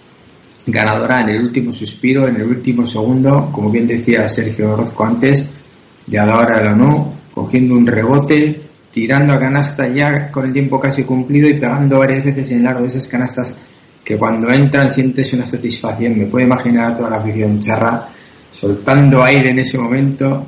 [0.64, 5.48] ganadora en el último suspiro, en el último segundo, como bien decía Sergio Orozco antes,
[6.06, 8.60] de Adahora Elano, cogiendo un rebote,
[8.92, 12.64] tirando a canasta ya con el tiempo casi cumplido y pegando varias veces en el
[12.64, 13.56] largo de esas canastas
[14.04, 16.18] que cuando entran sientes una satisfacción.
[16.18, 18.08] Me puedo imaginar a toda la afición charra
[18.52, 20.46] soltando aire en ese momento.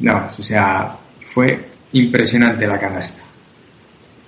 [0.00, 0.96] No, o sea,
[1.32, 1.58] fue
[1.92, 3.20] impresionante la canasta.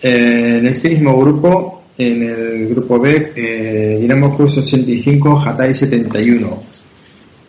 [0.03, 6.63] Eh, en este mismo grupo, en el grupo B, eh, Dinamo Cruz 85, Hatay 71.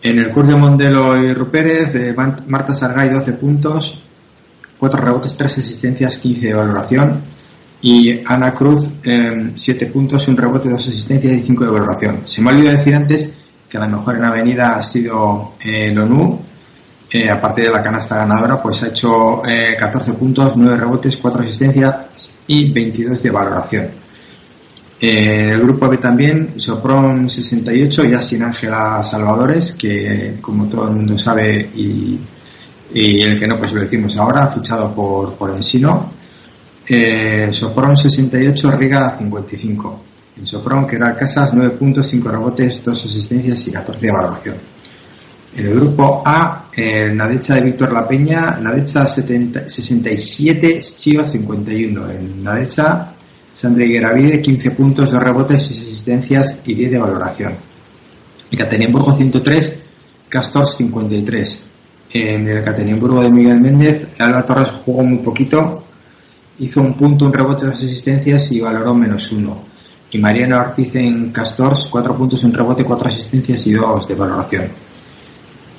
[0.04, 4.00] En el curso de Mondelo y Rupérez, de Marta Sargay 12 puntos,
[4.78, 7.22] 4 rebotes, 3 asistencias, 15 de valoración.
[7.84, 8.90] Y Ana Cruz,
[9.56, 12.22] 7 puntos, un rebote, dos asistencias y 5 de valoración.
[12.26, 13.30] Se me ha olvidado decir antes
[13.70, 16.40] que a lo mejor en avenida ha sido eh, Lonu,
[17.12, 21.42] eh, aparte de la canasta ganadora, pues ha hecho eh, 14 puntos, 9 rebotes, 4
[21.42, 23.90] asistencias y 22 de valoración.
[25.02, 30.96] Eh, el grupo B también, Sopron 68 y Asin Ángela Salvadores, que como todo el
[30.96, 32.18] mundo sabe y,
[32.94, 36.23] y el que no, pues lo decimos ahora, fichado por, por Ensino.
[36.88, 40.02] Eh, Sopron 68, Riga 55.
[40.38, 44.56] En Sopron, que era Casas, 9 puntos, 5 rebotes, 2 asistencias y 14 de valoración.
[45.56, 52.10] En el grupo A, eh, Nadecha de Víctor La Peña, Nadecha 70 67, Chio 51.
[52.10, 53.14] En Nadecha,
[53.54, 57.54] Sandra Higueravide, 15 puntos, 2 rebotes, 6 asistencias y 10 de valoración.
[58.52, 59.76] En Catenimburgo 103,
[60.28, 61.66] Castors 53.
[62.14, 65.84] En el Catenimburgo de Miguel Méndez, Alba Torres jugó muy poquito,
[66.60, 69.64] hizo un punto, un rebote, dos asistencias y valoró menos uno.
[70.12, 74.68] Y Mariano Ortiz en Castors, 4 puntos, un rebote, 4 asistencias y 2 de valoración.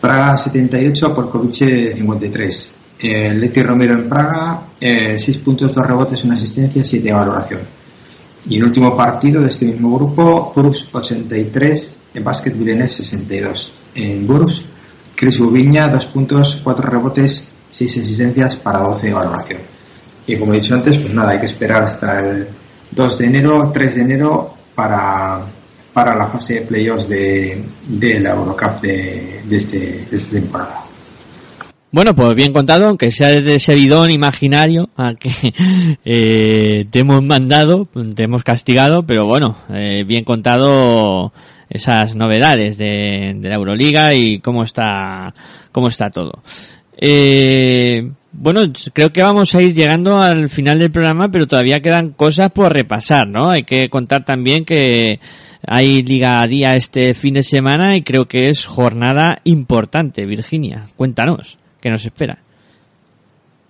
[0.01, 2.73] Praga 78, Polkovice 53.
[2.99, 7.61] Eh, Leti Romero en Praga, 6 puntos, 2 rebotes, 1 asistencia, 7 de valoración.
[8.49, 13.73] Y el último partido de este mismo grupo, Burus 83, en Básquet Vilenés 62.
[13.95, 14.65] En Burus,
[15.15, 19.74] Chris Ubiña, 2 puntos, 4 rebotes, 6 asistencias para 12 de valoración.
[20.27, 22.49] Y como he dicho antes, pues nada, hay que esperar hasta el
[22.91, 25.43] 2 de enero, 3 de enero para,
[25.93, 30.85] para la fase de playoffs de, de la Eurocup de, de, este, de esta temporada.
[31.95, 35.31] Bueno, pues bien contado, aunque sea desde ese bidón imaginario al que
[36.05, 37.87] eh, te hemos mandado,
[38.17, 41.33] te hemos castigado, pero bueno, eh, bien contado
[41.71, 45.35] esas novedades de, de la Euroliga y cómo está,
[45.71, 46.43] cómo está todo.
[46.97, 48.61] Eh, bueno,
[48.93, 52.73] creo que vamos a ir llegando al final del programa, pero todavía quedan cosas por
[52.73, 53.51] repasar, ¿no?
[53.51, 55.21] Hay que contar también que
[55.67, 60.27] hay Liga Día este fin de semana y creo que es jornada importante.
[60.27, 62.39] Virginia, cuéntanos, ¿qué nos espera?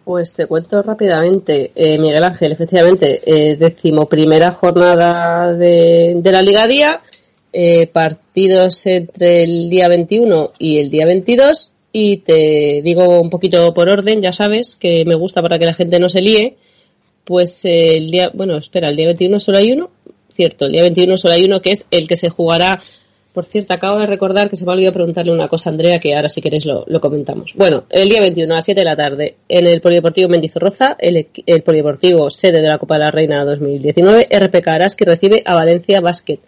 [0.05, 6.67] Pues te cuento rápidamente, eh, Miguel Ángel, efectivamente, eh, decimoprimera jornada de, de la Liga
[6.67, 7.01] Día,
[7.53, 13.73] eh, partidos entre el día 21 y el día 22, y te digo un poquito
[13.73, 16.57] por orden, ya sabes, que me gusta para que la gente no se líe,
[17.25, 19.91] pues eh, el día, bueno, espera, el día 21 solo hay uno,
[20.33, 22.83] cierto, el día 21 solo hay uno que es el que se jugará,
[23.33, 26.01] por cierto, acabo de recordar que se me ha olvidado preguntarle una cosa a Andrea,
[26.01, 27.53] que ahora si queréis lo, comentamos.
[27.55, 31.29] Bueno, el día 21 a las 7 de la tarde, en el Polideportivo Mendizorroza, el,
[31.47, 36.01] el Polideportivo sede de la Copa de la Reina 2019, RPK Araski recibe a Valencia
[36.01, 36.41] Basket.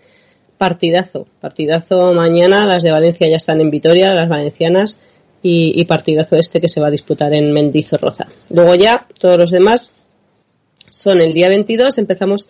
[0.58, 4.98] Partidazo, partidazo mañana, las de Valencia ya están en Vitoria, las valencianas,
[5.42, 8.26] y, y partidazo este que se va a disputar en Mendizorroza.
[8.50, 9.92] Luego ya, todos los demás
[10.88, 12.48] son el día 22, empezamos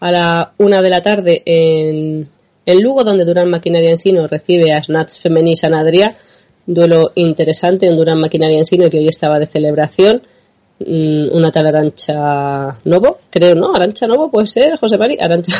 [0.00, 2.28] a la una de la tarde en,
[2.66, 6.14] en Lugo, donde Durán Maquinaria Ensino recibe a Snats Femení San Adrià,
[6.66, 10.22] duelo interesante, un Durán Maquinaria Ensino que hoy estaba de celebración,
[10.80, 13.74] Mm, una tal Arancha Novo, creo, ¿no?
[13.74, 15.52] Arancha Novo puede ser, José Mari, Arancha.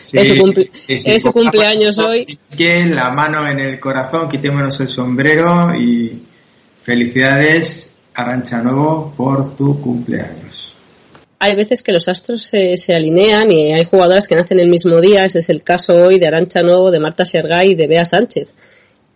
[0.00, 2.38] Sí, es su, cumple- sí, sí, es su cumpleaños hoy.
[2.56, 6.22] Que la mano en el corazón, quitémonos el sombrero y
[6.82, 10.74] felicidades, Arancha Nuevo, por tu cumpleaños.
[11.40, 15.00] Hay veces que los astros se, se alinean y hay jugadoras que nacen el mismo
[15.00, 15.24] día.
[15.24, 18.48] Ese es el caso hoy de Arancha Novo, de Marta Sergay y de Bea Sánchez.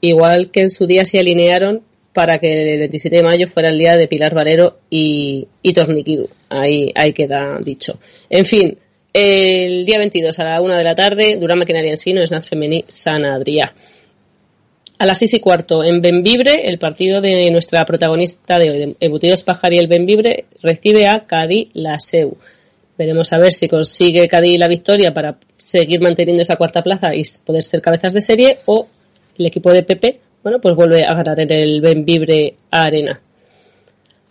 [0.01, 1.83] Igual que en su día se alinearon
[2.13, 6.29] para que el 27 de mayo fuera el día de Pilar Valero y, y Torniquidu.
[6.51, 7.99] Ahí, ahí queda dicho.
[8.31, 8.79] En fin,
[9.13, 13.25] el día 22 a la una de la tarde, Durán Maquinaria Ensino, Snaz Femení, San
[13.25, 13.73] Adrià.
[14.99, 19.43] A las seis y cuarto, en Benvibre, el partido de nuestra protagonista de hoy, Embutidos
[19.43, 22.37] Pajar y el Benvibre, recibe a Cadí Laseu.
[22.97, 27.23] Veremos a ver si consigue Cadí la victoria para seguir manteniendo esa cuarta plaza y
[27.45, 28.87] poder ser cabezas de serie o
[29.37, 33.21] el equipo de Pepe, bueno, pues vuelve a ganar en el Benvibre Arena.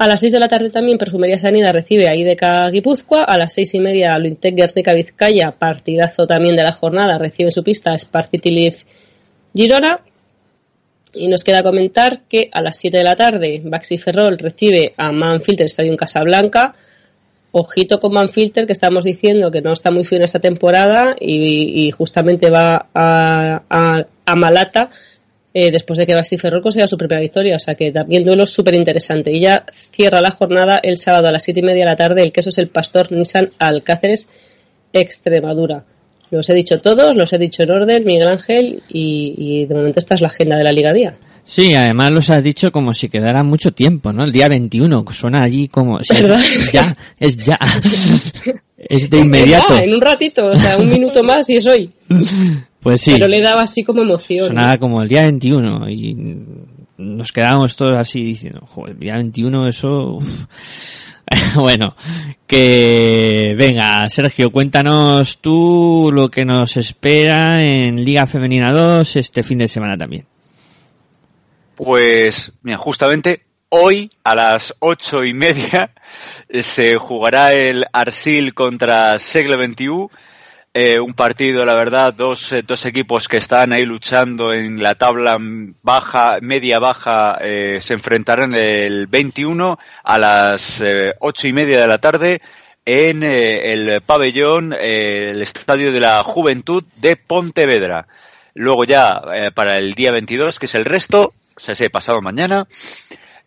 [0.02, 3.24] A las 6 de la tarde también Perfumería Sanidad recibe a IDK Guipúzcoa.
[3.24, 7.62] A las seis y media Luintec Guernica Vizcaya, partidazo también de la jornada, recibe su
[7.62, 8.84] pista Sparcity Leaf
[9.54, 10.00] Girona.
[11.14, 15.12] Y nos queda comentar que a las 7 de la tarde Baxi Ferrol recibe a
[15.12, 16.74] Manfilter Stadium Casablanca.
[17.52, 22.50] Ojito con Manfilter, que estamos diciendo que no está muy fino esta temporada y, justamente
[22.50, 23.62] va a,
[24.26, 24.90] a Malata
[25.54, 27.56] eh, después de que Baxi Ferrol consiga su primera victoria.
[27.56, 29.32] O sea que también duelo súper interesante.
[29.32, 32.22] Y ya cierra la jornada el sábado a las 7 y media de la tarde.
[32.22, 34.30] El queso es el Pastor Nissan Alcáceres
[34.94, 35.84] Extremadura.
[36.30, 40.00] Los he dicho todos, los he dicho en orden, Miguel Ángel, y, y de momento
[40.00, 41.18] esta es la agenda de la Liga Día.
[41.44, 44.24] Sí, además los has dicho como si quedara mucho tiempo, ¿no?
[44.24, 46.00] El día 21, suena allí como...
[46.72, 47.60] ya, es ya.
[48.78, 49.76] Es de inmediato.
[49.76, 51.92] Ah, en un ratito, o sea, un minuto más y es hoy.
[52.82, 53.12] Pues sí.
[53.12, 54.48] Pero le daba así como emoción.
[54.48, 56.38] Sonaba como el día 21 y
[56.98, 60.16] nos quedábamos todos así diciendo, joder, el día 21 eso...
[60.16, 60.46] uf".
[61.56, 61.96] bueno,
[62.46, 69.60] que venga, Sergio, cuéntanos tú lo que nos espera en Liga Femenina 2 este fin
[69.60, 70.26] de semana también.
[71.76, 75.94] Pues, mira, justamente hoy a las ocho y media
[76.50, 80.10] eh, se jugará el Arsil contra Segle 21.
[80.74, 84.96] Eh, un partido, la verdad, dos, eh, dos equipos que están ahí luchando en la
[84.96, 85.38] tabla
[85.84, 90.82] baja, media baja, eh, se enfrentarán el 21 a las
[91.20, 92.42] ocho y media de la tarde
[92.86, 98.08] en el pabellón, el Estadio de la Juventud de Pontevedra.
[98.54, 99.22] Luego ya
[99.54, 102.66] para el día 22, que es el resto, o sea, pasado mañana,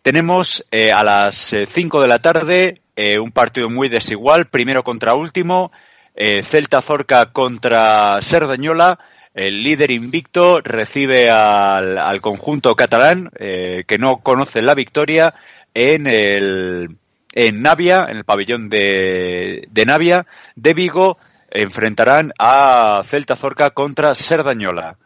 [0.03, 2.81] tenemos a las 5 de la tarde
[3.19, 5.71] un partido muy desigual, primero contra último,
[6.15, 8.99] eh, Celta Zorca contra Cerdañola,
[9.33, 15.35] el líder invicto recibe al, al conjunto catalán eh, que no conoce la victoria
[15.73, 16.97] en el
[17.33, 20.25] en Navia, en el pabellón de, de Navia,
[20.55, 21.17] de Vigo,
[21.51, 24.97] enfrentarán a Celta Zorca contra Cerdañola.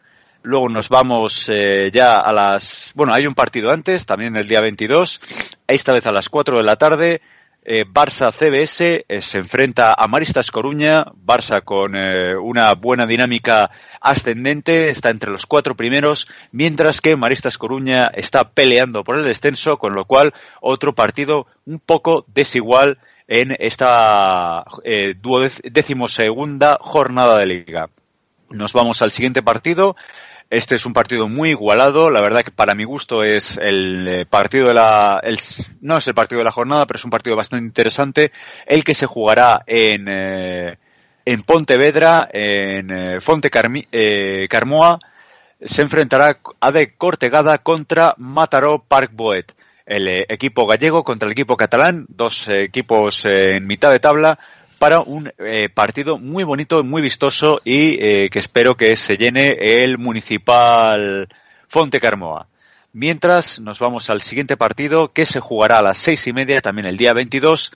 [0.42, 2.92] Luego nos vamos eh, ya a las...
[2.94, 5.20] Bueno, hay un partido antes, también el día 22,
[5.66, 7.20] esta vez a las 4 de la tarde.
[7.72, 11.04] Eh, Barça CBS eh, se enfrenta a Maristas Coruña.
[11.14, 13.70] Barça con eh, una buena dinámica
[14.00, 19.76] ascendente, está entre los cuatro primeros, mientras que Maristas Coruña está peleando por el descenso,
[19.76, 22.98] con lo cual otro partido un poco desigual
[23.28, 24.64] en esta
[25.62, 27.88] decimosegunda jornada de liga.
[28.48, 29.94] Nos vamos al siguiente partido.
[30.50, 32.10] Este es un partido muy igualado.
[32.10, 35.38] La verdad que para mi gusto es el eh, partido de la, el-
[35.80, 38.32] no es el partido de la jornada, pero es un partido bastante interesante.
[38.66, 40.76] El que se jugará en, eh,
[41.24, 43.48] en Pontevedra, en eh, Fonte
[43.92, 44.98] eh, Carmoa,
[45.64, 49.54] se enfrentará a de Cortegada contra Mataró Park Boet.
[49.86, 54.38] El equipo gallego contra el equipo catalán, dos equipos en mitad de tabla
[54.80, 59.50] para un eh, partido muy bonito, muy vistoso y eh, que espero que se llene
[59.82, 61.28] el municipal
[61.68, 62.46] Fonte Carmoa.
[62.94, 66.86] Mientras nos vamos al siguiente partido que se jugará a las seis y media, también
[66.86, 67.72] el día 22,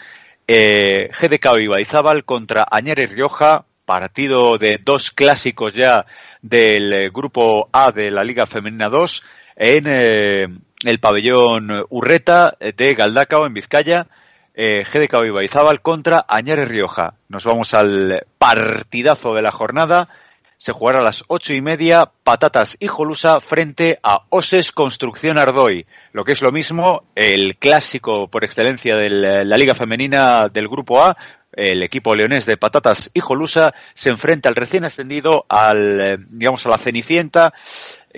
[0.48, 6.06] eh, GDK Ibaizábal contra Añere Rioja, partido de dos clásicos ya
[6.40, 9.22] del eh, grupo A de la Liga Femenina 2
[9.56, 14.06] en el pabellón Urreta de Galdacao en Vizcaya.
[14.56, 17.14] Eh, GDK Ibaizábal contra Añare Rioja.
[17.28, 20.08] Nos vamos al partidazo de la jornada.
[20.58, 25.86] Se jugará a las ocho y media Patatas y Jolusa frente a Oses Construcción Ardoy.
[26.12, 29.10] Lo que es lo mismo, el clásico por excelencia de
[29.44, 31.16] la Liga Femenina del Grupo A,
[31.52, 36.68] el equipo leonés de Patatas y Jolusa se enfrenta al recién ascendido, al, digamos, a
[36.68, 37.52] la Cenicienta,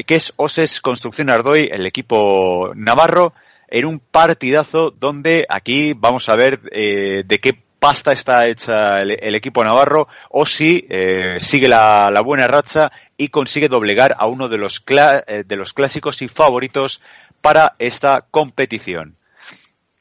[0.07, 3.33] que es Oses Construcción Ardoy, el equipo navarro,
[3.69, 9.35] en un partidazo donde aquí vamos a ver eh, de qué pasta está hecha el,
[9.35, 14.59] equipo navarro o si eh, sigue la, buena racha y consigue doblegar a uno de
[14.59, 17.01] los, eh, de los clásicos y favoritos
[17.41, 19.17] para esta competición.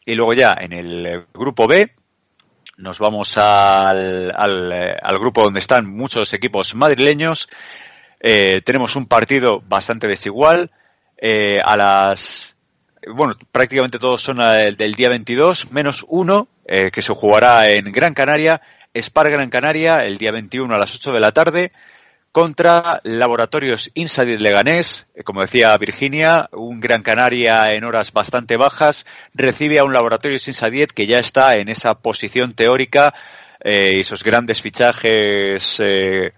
[0.05, 1.91] Y luego ya en el grupo B
[2.77, 7.49] nos vamos al, al, grupo donde están muchos equipos madrileños.
[8.19, 10.71] Tenemos un partido bastante desigual.
[11.63, 12.54] A las
[13.13, 17.91] bueno, prácticamente todos son eh, del día 22, menos uno, eh, que se jugará en
[17.91, 18.61] Gran Canaria,
[18.93, 21.71] Spar Gran Canaria, el día 21 a las 8 de la tarde,
[22.35, 29.05] contra Laboratorios Insadit Leganés, eh, como decía Virginia, un Gran Canaria en horas bastante bajas,
[29.33, 33.13] recibe a un Laboratorios Insadit que ya está en esa posición teórica
[33.63, 36.33] eh, y esos grandes fichajes eh,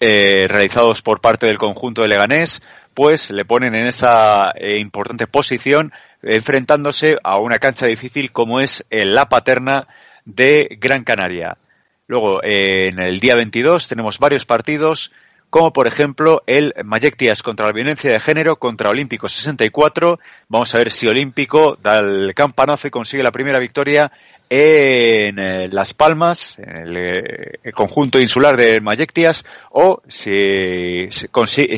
[0.00, 2.62] realizados por parte del conjunto de Leganés,
[2.94, 5.92] pues le ponen en esa eh, importante posición
[6.22, 9.88] enfrentándose a una cancha difícil como es eh, la paterna
[10.24, 11.58] de Gran Canaria.
[12.06, 15.12] Luego, eh, en el día 22 tenemos varios partidos,
[15.54, 20.18] como por ejemplo el Mayectias contra la violencia de género contra Olímpico 64.
[20.48, 24.10] Vamos a ver si Olímpico da el campanazo y consigue la primera victoria
[24.50, 31.08] en eh, Las Palmas, en el, eh, conjunto insular de Mayectias, o si,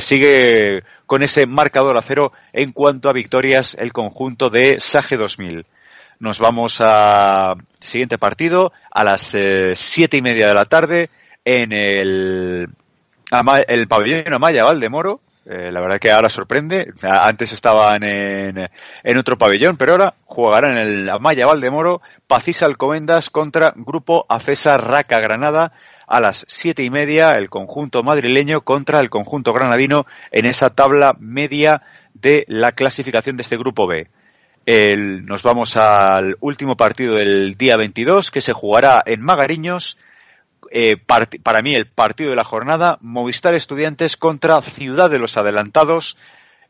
[0.01, 5.67] sigue con ese marcador a cero en cuanto a victorias el conjunto de Sage 2000.
[6.21, 11.11] Nos vamos al siguiente partido a las eh, siete y media de la tarde
[11.45, 12.69] en el,
[13.69, 15.21] El pabellón Amaya Valdemoro.
[15.49, 16.93] Eh, la verdad que ahora sorprende.
[17.03, 18.69] Antes estaban en,
[19.05, 24.77] en otro pabellón, pero ahora jugarán en el Amaya Valdemoro, Pacisa Alcobendas contra Grupo Afesa
[24.77, 25.73] Raca Granada
[26.09, 31.17] a las siete y media, el conjunto madrileño contra el conjunto granadino en esa tabla
[31.19, 31.83] media
[32.15, 34.09] de la clasificación de este grupo B.
[34.67, 39.97] Nos vamos al último partido del día 22 que se jugará en Magariños.
[40.71, 46.17] Eh, para mí el partido de la jornada, Movistar Estudiantes contra Ciudad de los Adelantados.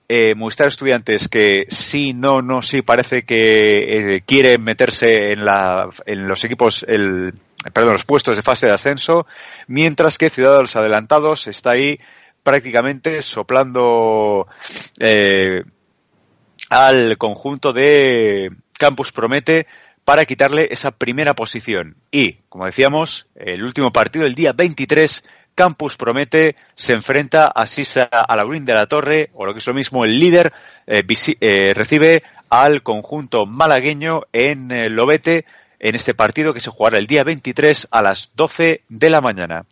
[0.09, 5.89] Eh, Movistar Estudiantes que sí, no, no, sí parece que eh, quiere meterse en, la,
[6.06, 7.35] en los equipos, el,
[7.73, 9.27] perdón, los puestos de fase de ascenso,
[9.66, 11.98] mientras que Ciudad de los Adelantados está ahí
[12.44, 14.47] prácticamente soplando
[15.01, 15.64] eh,
[16.70, 19.66] al conjunto de Campus Promete
[20.07, 21.97] para quitarle esa primera posición.
[22.12, 25.24] Y, como decíamos, el último partido, el día 23,
[25.57, 29.74] Campus Promete se enfrenta a Sisa Alaurín de la Torre, o lo que es lo
[29.74, 30.53] mismo, el líder
[30.87, 31.03] eh,
[31.41, 35.45] eh, recibe al conjunto malagueño en eh, Lobete
[35.81, 39.65] en este partido que se jugará el día 23 a las 12 de la mañana.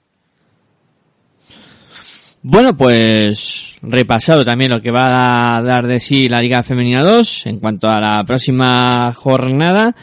[2.46, 7.46] Bueno, pues repasado también lo que va a dar de sí la Liga Femenina 2
[7.46, 9.96] en cuanto a la próxima jornada.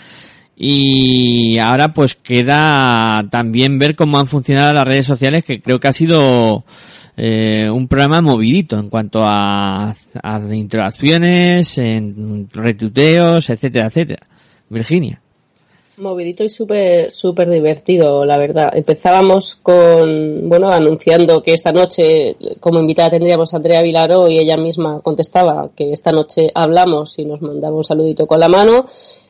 [0.56, 5.88] Y ahora pues queda también ver cómo han funcionado las redes sociales, que creo que
[5.88, 6.66] ha sido
[7.16, 14.26] eh, un programa movidito en cuanto a, a interacciones, en retuiteos, etcétera, etcétera.
[14.68, 15.22] Virginia.
[16.02, 18.72] Movidito y súper súper divertido, la verdad.
[18.74, 24.58] Empezábamos con, bueno, anunciando que esta noche como invitada tendríamos a Andrea Vilaró y ella
[24.58, 28.88] misma contestaba que esta noche hablamos y nos mandaba un saludito con la mano.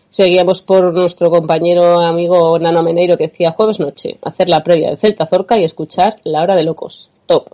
[0.08, 4.98] Seguíamos por nuestro compañero amigo Nano Meneiro que decía jueves noche, hacer la previa del
[4.98, 7.10] Celta Zorca y escuchar La Hora de Locos.
[7.26, 7.50] Top.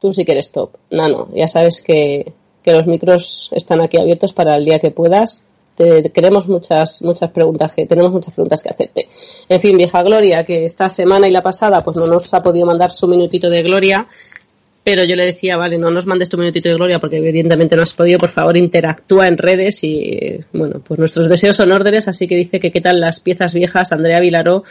[0.00, 0.70] Tú sí que eres top.
[0.90, 2.32] Nano, ya sabes que,
[2.62, 5.42] que los micros están aquí abiertos para el día que puedas
[5.76, 9.08] te queremos muchas muchas preguntas que tenemos muchas preguntas que hacerte.
[9.48, 12.66] En fin vieja gloria que esta semana y la pasada pues no nos ha podido
[12.66, 14.06] mandar su minutito de gloria
[14.84, 17.82] pero yo le decía vale no nos mandes tu minutito de gloria porque evidentemente no
[17.82, 22.28] has podido por favor interactúa en redes y bueno pues nuestros deseos son órdenes así
[22.28, 24.64] que dice que qué tal las piezas viejas Andrea Vilaró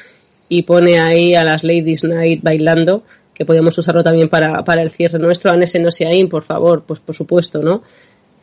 [0.47, 3.03] y pone ahí a las Ladies Night bailando
[3.33, 5.51] que podemos usarlo también para, para el cierre nuestro.
[5.51, 5.89] Anese no
[6.29, 7.81] por favor pues por supuesto no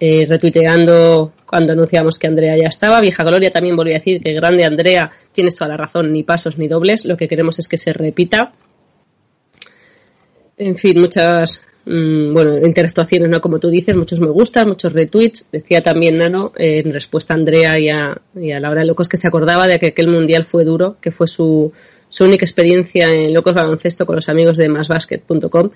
[0.03, 3.01] eh, retuiteando cuando anunciamos que Andrea ya estaba.
[3.01, 6.57] Vieja Gloria también volvió a decir que grande Andrea, tienes toda la razón, ni pasos
[6.57, 8.55] ni dobles, lo que queremos es que se repita.
[10.57, 13.43] En fin, muchas mm, bueno, interactuaciones, ¿no?
[13.43, 15.51] Como tú dices, muchos me gustan, muchos retweets.
[15.53, 19.19] Decía también Nano, eh, en respuesta a Andrea y a, y a Laura Locos, que
[19.19, 21.73] se acordaba de que aquel mundial fue duro, que fue su,
[22.09, 25.71] su única experiencia en Locos Baloncesto con los amigos de masbasket.com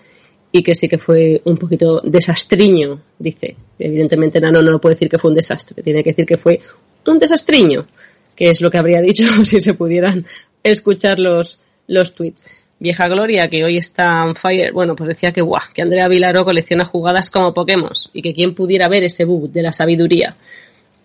[0.57, 3.57] y que sí que fue un poquito desastriño, dice.
[3.77, 6.61] Evidentemente Nano no puede decir que fue un desastre, tiene que decir que fue
[7.09, 7.89] un desastriño,
[8.37, 10.25] que es lo que habría dicho si se pudieran
[10.63, 12.45] escuchar los, los tweets.
[12.79, 16.45] Vieja Gloria, que hoy está on fire, bueno, pues decía que guau, que Andrea Vilaro
[16.45, 20.37] colecciona jugadas como Pokémon y que quien pudiera ver ese bug de la sabiduría.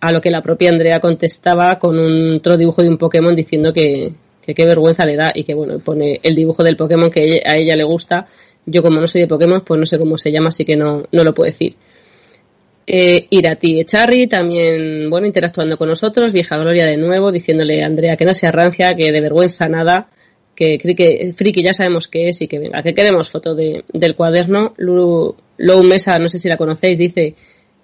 [0.00, 3.72] A lo que la propia Andrea contestaba con un otro dibujo de un Pokémon diciendo
[3.72, 4.12] que,
[4.46, 7.56] que qué vergüenza le da y que bueno, pone el dibujo del Pokémon que a
[7.56, 8.28] ella le gusta.
[8.66, 11.04] Yo como no soy de Pokémon, pues no sé cómo se llama, así que no,
[11.10, 11.74] no lo puedo decir.
[12.86, 18.16] Eh, Irati Echarri también, bueno, interactuando con nosotros, vieja gloria de nuevo, diciéndole a Andrea
[18.16, 20.08] que no se arrancia, que de vergüenza nada,
[20.56, 24.14] que, que friki ya sabemos qué es y que venga, que queremos foto de, del
[24.14, 24.74] cuaderno.
[24.76, 27.34] Lulu, Lou Mesa, no sé si la conocéis, dice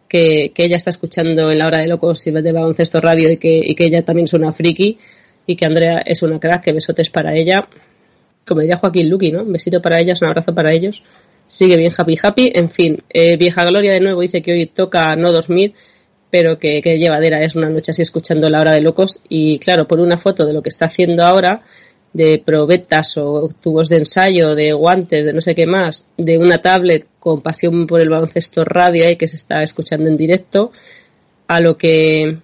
[0.08, 3.36] que, que ella está escuchando en la hora de locos y de baloncesto radio y
[3.38, 4.98] que, y que ella también es una friki
[5.46, 7.68] y que Andrea es una crack, que besotes para ella.
[8.46, 9.42] Como diría Joaquín Luqui, ¿no?
[9.42, 11.02] Un besito para ellas, un abrazo para ellos.
[11.46, 12.52] Sigue bien happy happy.
[12.54, 15.74] En fin, eh, Vieja Gloria de nuevo dice que hoy toca no dormir,
[16.30, 19.20] pero que, que llevadera es una noche así escuchando la hora de locos.
[19.28, 21.62] Y claro, por una foto de lo que está haciendo ahora,
[22.16, 26.58] de probetas o tubos de ensayo, de guantes, de no sé qué más, de una
[26.58, 30.72] tablet con pasión por el baloncesto radio ahí que se está escuchando en directo,
[31.46, 32.38] a lo que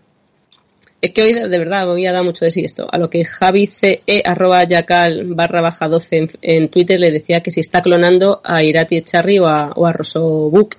[1.02, 2.86] es que hoy de verdad hoy ha dado mucho de sí esto.
[2.90, 7.50] A lo que Javi CE arroba yacal barra baja 12 en, Twitter le decía que
[7.50, 10.76] si está clonando a Irati Echarri o a, o a Rosobuk.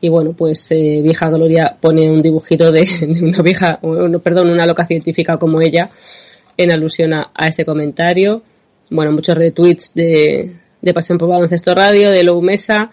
[0.00, 2.80] Y bueno, pues eh, vieja Gloria pone un dibujito de,
[3.22, 3.78] una vieja,
[4.24, 5.90] perdón, una loca científica como ella
[6.56, 8.42] en alusión a, a ese comentario.
[8.88, 10.50] Bueno, muchos retweets de,
[10.80, 12.90] de Pasión por Baloncesto Radio, de Lou Mesa,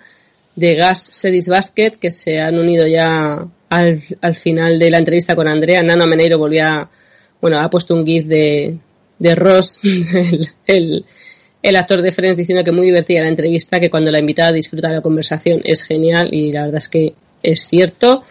[0.58, 3.48] de Gas Sedis Basket, que se han unido ya
[3.80, 5.84] al, al final de la entrevista con Andrea.
[5.84, 6.90] Nano Meneiro volvía,
[7.42, 8.78] bueno, ha puesto un gif de,
[9.20, 9.80] de Ross,
[10.68, 11.06] el,
[11.62, 14.90] el, actor de Friends diciendo que muy divertida la entrevista, que cuando la invitada disfruta
[14.90, 18.24] de la conversación es genial y la verdad es que es cierto.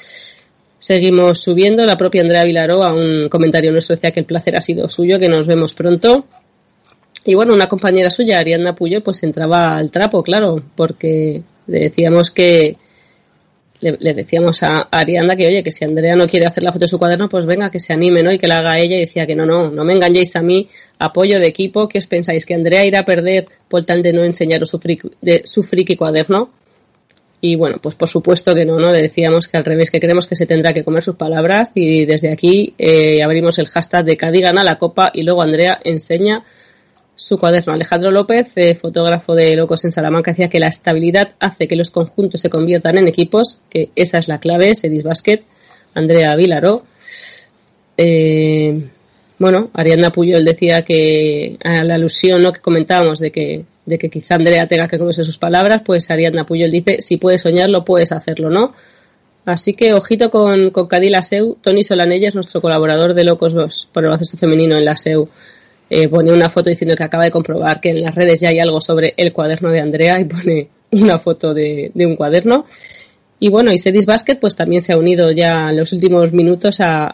[0.79, 1.87] Seguimos subiendo.
[1.87, 5.19] La propia Andrea Vilaró a un comentario nuestro decía que el placer ha sido suyo,
[5.19, 6.27] que nos vemos pronto.
[7.25, 12.77] Y bueno, una compañera suya, Ariadna Puyo, pues entraba al trapo, claro, porque decíamos que
[13.81, 16.85] le, le decíamos a Ariadna que oye, que si Andrea no quiere hacer la foto
[16.85, 18.33] de su cuaderno, pues venga, que se anime, ¿no?
[18.33, 20.69] Y que la haga ella y decía que no, no, no me engañéis a mí,
[20.99, 22.47] apoyo de equipo, ¿qué os pensáis?
[22.47, 26.51] ¿Que Andrea irá a perder por tal de no enseñaros su friki, de, su cuaderno?
[27.41, 28.91] Y bueno, pues por supuesto que no, ¿no?
[28.91, 32.07] Le decíamos que al revés, que creemos que se tendrá que comer sus palabras y
[32.07, 36.45] desde aquí eh, abrimos el hashtag de Cádiz gana la copa y luego Andrea enseña
[37.15, 37.73] su cuaderno.
[37.73, 41.91] Alejandro López, eh, fotógrafo de Locos en Salamanca, decía que la estabilidad hace que los
[41.91, 45.43] conjuntos se conviertan en equipos, que esa es la clave, Sedis Basket,
[45.95, 46.85] Andrea Vilaró.
[47.97, 48.89] Eh,
[49.39, 52.53] bueno, Ariadna Puyol decía que a la alusión ¿no?
[52.53, 56.45] que comentábamos de que, de que quizá Andrea tenga que comerse sus palabras, pues Ariadna
[56.45, 58.74] Puyol dice, si puedes soñarlo, puedes hacerlo, ¿no?
[59.45, 61.59] Así que ojito con, con Cadila Seu.
[61.61, 63.53] Tony Solanelles, nuestro colaborador de Locos
[63.93, 65.28] por el baloncesto femenino en la Seu,
[65.90, 68.59] eh, pone una foto diciendo que acaba de comprobar que en las redes ya hay
[68.61, 72.66] algo sobre el cuaderno de Andrea y pone una foto de, un cuaderno.
[73.40, 76.81] Y bueno, y Sedis Basket pues también se ha unido ya en los últimos minutos
[76.81, 77.12] a-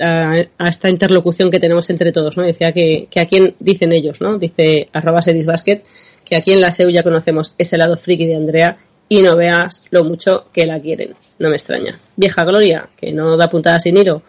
[0.00, 2.44] a esta interlocución que tenemos entre todos, ¿no?
[2.44, 4.38] Decía que, que a quién dicen ellos, ¿no?
[4.38, 5.82] Dice arroba Sedis Basket
[6.24, 8.78] que aquí en la SEU ya conocemos ese lado friki de Andrea
[9.08, 11.14] y no veas lo mucho que la quieren.
[11.38, 11.98] No me extraña.
[12.16, 14.22] Vieja Gloria, que no da puntada sin hilo,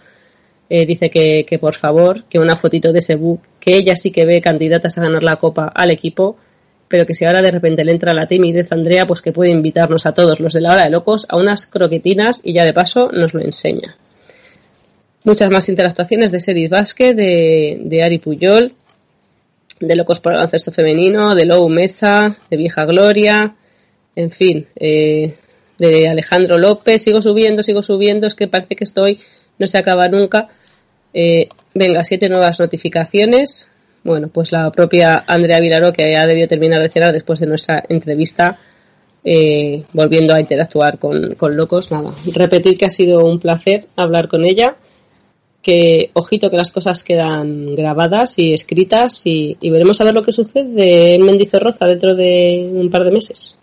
[0.73, 4.25] eh, dice que, por favor, que una fotito de ese book, que ella sí que
[4.25, 6.37] ve candidatas a ganar la copa al equipo,
[6.87, 10.05] pero que si ahora de repente le entra la timidez Andrea, pues que puede invitarnos
[10.05, 13.09] a todos los de la hora de locos a unas croquetinas y ya de paso
[13.11, 13.97] nos lo enseña.
[15.25, 18.73] Muchas más interactuaciones de Sedis Vázquez, de, de Ari Puyol,
[19.81, 23.55] de Locos por el Baloncesto Femenino, de Lou Mesa, de Vieja Gloria,
[24.15, 25.35] en fin, eh,
[25.77, 29.19] de Alejandro López, sigo subiendo, sigo subiendo, es que parece que estoy,
[29.59, 30.47] no se acaba nunca.
[31.13, 33.67] Eh, venga, siete nuevas notificaciones.
[34.03, 37.83] Bueno, pues la propia Andrea Vilaró, que ya debió terminar de cenar después de nuestra
[37.87, 38.57] entrevista,
[39.23, 41.91] eh, volviendo a interactuar con, con Locos.
[41.91, 44.75] Nada, repetir que ha sido un placer hablar con ella,
[45.61, 50.23] que ojito que las cosas quedan grabadas y escritas y, y veremos a ver lo
[50.23, 53.57] que sucede en Mendizorroza dentro de un par de meses.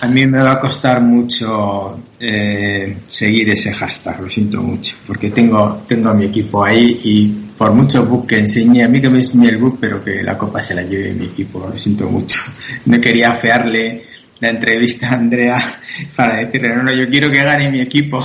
[0.00, 5.30] A mí me va a costar mucho eh, seguir ese hashtag, lo siento mucho, porque
[5.30, 7.26] tengo, tengo a mi equipo ahí y
[7.56, 10.38] por mucho book que enseñe, a mí que me enseñe el book, pero que la
[10.38, 12.40] copa se la lleve mi equipo, lo siento mucho.
[12.86, 14.04] No quería fearle
[14.38, 15.58] la entrevista a Andrea
[16.16, 18.24] para decirle, no, no, yo quiero que gane mi equipo,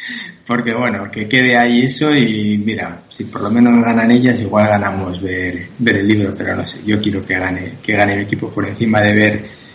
[0.46, 4.68] porque bueno, que quede ahí eso y mira, si por lo menos ganan ellas, igual
[4.68, 8.22] ganamos ver, ver el libro, pero no sé, yo quiero que gane, que gane mi
[8.24, 9.65] equipo por encima de ver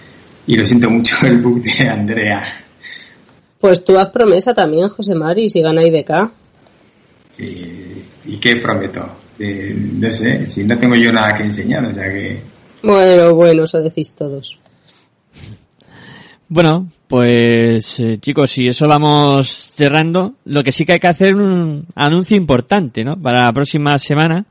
[0.47, 2.43] y lo siento mucho el book de Andrea.
[3.59, 6.31] Pues tú haz promesa también, José Mari, si gana IDK.
[7.37, 9.05] ¿Y qué prometo?
[9.39, 12.39] Eh, no sé, si no tengo yo nada que enseñar, o sea que...
[12.83, 14.59] Bueno, bueno, eso decís todos.
[16.47, 21.33] Bueno, pues eh, chicos, si eso vamos cerrando, lo que sí que hay que hacer
[21.33, 23.15] un anuncio importante, ¿no?
[23.15, 24.45] Para la próxima semana,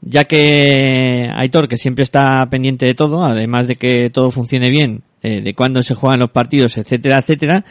[0.00, 5.02] ya que Aitor, que siempre está pendiente de todo, además de que todo funcione bien,
[5.22, 7.64] eh, de cuándo se juegan los partidos, etcétera, etcétera,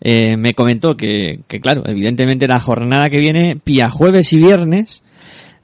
[0.00, 5.02] eh, me comentó que, que, claro, evidentemente la jornada que viene pilla jueves y viernes,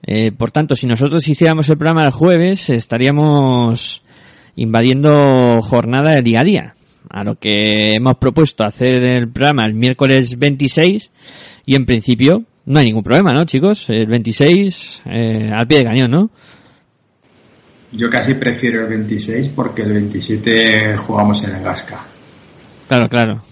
[0.03, 4.03] eh, por tanto, si nosotros hiciéramos el programa el jueves, estaríamos
[4.55, 6.75] invadiendo jornada de día a día.
[7.09, 11.13] A lo que hemos propuesto hacer el programa el miércoles 26
[11.65, 13.89] y en principio no hay ningún problema, ¿no, chicos?
[13.91, 16.31] El 26 eh, al pie de cañón, ¿no?
[17.93, 22.05] Yo casi prefiero el 26 porque el 27 jugamos en el Gasca.
[22.89, 23.43] Claro, claro.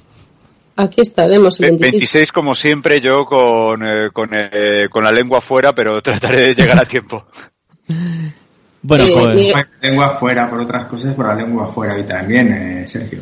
[0.76, 1.92] Aquí estaremos el 26.
[1.92, 6.54] 26 como siempre yo con, eh, con, eh, con la lengua fuera, pero trataré de
[6.54, 7.24] llegar a tiempo.
[8.86, 12.52] Bueno, Eh, pues, Miguel- Lengua afuera por otras cosas, por la lengua afuera y también,
[12.52, 13.20] eh, Sergio.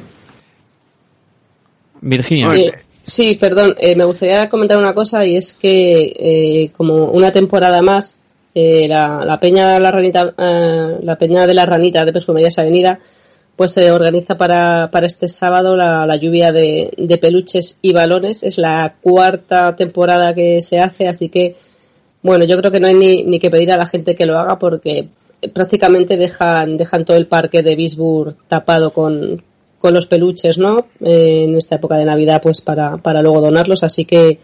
[2.01, 2.53] Virginia.
[2.57, 2.73] Eh,
[3.03, 7.81] sí, perdón, eh, me gustaría comentar una cosa y es que eh, como una temporada
[7.81, 8.19] más,
[8.55, 12.99] eh, la, la Peña la Ranita, eh, la Peña de la Ranita de Perfumerías Avenida,
[13.57, 18.43] pues se organiza para, para este sábado la, la lluvia de, de peluches y balones.
[18.43, 21.57] Es la cuarta temporada que se hace, así que
[22.23, 24.39] bueno, yo creo que no hay ni, ni que pedir a la gente que lo
[24.39, 25.09] haga porque
[25.53, 29.43] prácticamente dejan, dejan todo el parque de Bisburg tapado con,
[29.81, 30.87] con los peluches, ¿no?
[31.01, 33.83] Eh, en esta época de Navidad, pues para, para luego donarlos.
[33.83, 34.39] Así que,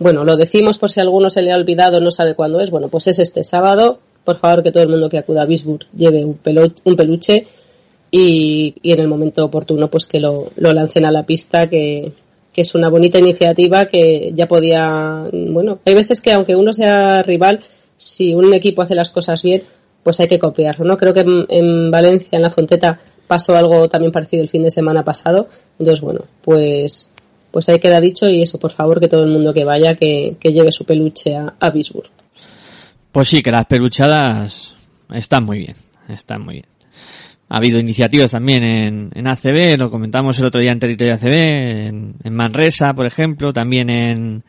[0.00, 2.70] bueno, lo decimos por si a alguno se le ha olvidado, no sabe cuándo es.
[2.70, 5.86] Bueno, pues es este sábado, por favor que todo el mundo que acuda a Bisburg
[5.94, 6.36] lleve un,
[6.96, 7.46] peluche
[8.10, 12.12] y, en el momento oportuno pues que lo, lancen a la pista que,
[12.52, 17.22] que es una bonita iniciativa que ya podía bueno hay veces que aunque uno sea
[17.22, 17.60] rival
[17.96, 19.62] si un equipo hace las cosas bien
[20.02, 23.88] pues hay que copiarlo no creo que en, en Valencia en la Fonteta pasó algo
[23.88, 25.48] también parecido el fin de semana pasado.
[25.78, 27.08] Entonces bueno pues
[27.50, 30.36] pues ahí queda dicho y eso por favor que todo el mundo que vaya que,
[30.38, 31.72] que lleve su peluche a, a
[33.12, 34.74] Pues sí, que las peluchadas
[35.12, 35.76] están muy bien,
[36.08, 36.66] están muy bien.
[37.48, 41.34] Ha habido iniciativas también en, en ACB, lo comentamos el otro día en territorio ACB,
[41.34, 44.44] en, en Manresa, por ejemplo, también en,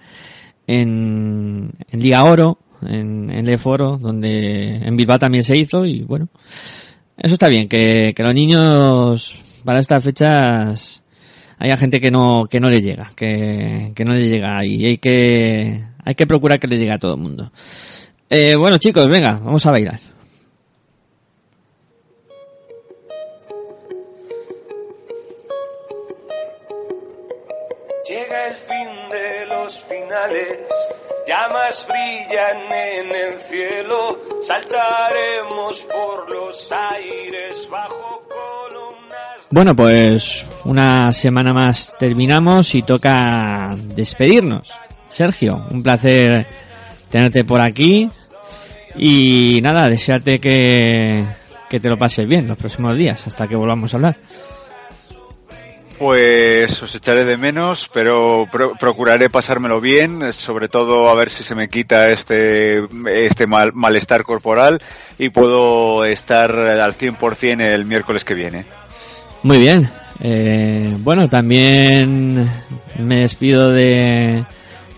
[0.68, 6.30] en, en Liga Oro, en, en Leforo, donde en Bilbao también se hizo y bueno,
[7.18, 11.04] eso está bien, que, que los niños para estas fechas
[11.62, 14.98] haya gente que no, que no le llega, que, que no le llega y hay
[14.98, 17.52] que, hay que procurar que le llegue a todo el mundo.
[18.30, 20.00] Eh, bueno chicos, venga, vamos a bailar.
[28.10, 30.58] Llega el fin de los finales,
[31.28, 39.48] llamas brillan en el cielo, saltaremos por los aires bajo columnas.
[39.50, 44.72] Bueno, pues una semana más terminamos y toca despedirnos.
[45.10, 46.46] Sergio, un placer
[47.10, 48.08] tenerte por aquí
[48.96, 51.26] y nada, desearte que,
[51.70, 54.18] que te lo pases bien los próximos días hasta que volvamos a hablar.
[56.06, 61.44] Pues os echaré de menos, pero pro- procuraré pasármelo bien, sobre todo a ver si
[61.44, 62.86] se me quita este,
[63.28, 64.82] este mal- malestar corporal
[65.20, 68.66] y puedo estar al 100% el miércoles que viene.
[69.44, 69.92] Muy bien.
[70.24, 72.50] Eh, bueno, también
[72.98, 74.44] me despido de,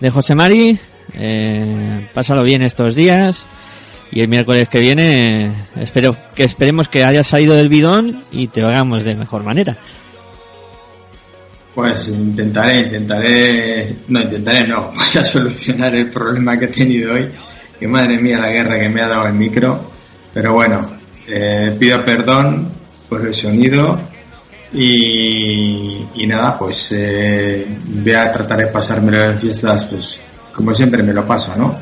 [0.00, 0.78] de José Mari.
[1.18, 3.44] Eh, pásalo bien estos días.
[4.10, 8.62] Y el miércoles que viene espero que esperemos que hayas salido del bidón y te
[8.62, 9.76] hagamos de mejor manera.
[11.74, 17.28] Pues intentaré, intentaré, no intentaré, no, voy a solucionar el problema que he tenido hoy.
[17.78, 19.90] Que madre mía la guerra que me ha dado el micro.
[20.32, 20.86] Pero bueno,
[21.26, 22.70] eh, pido perdón
[23.08, 23.84] por el sonido
[24.72, 30.20] y, y nada, pues eh, voy a tratar de pasármelo en fiestas, pues
[30.52, 31.78] como siempre me lo paso, ¿no?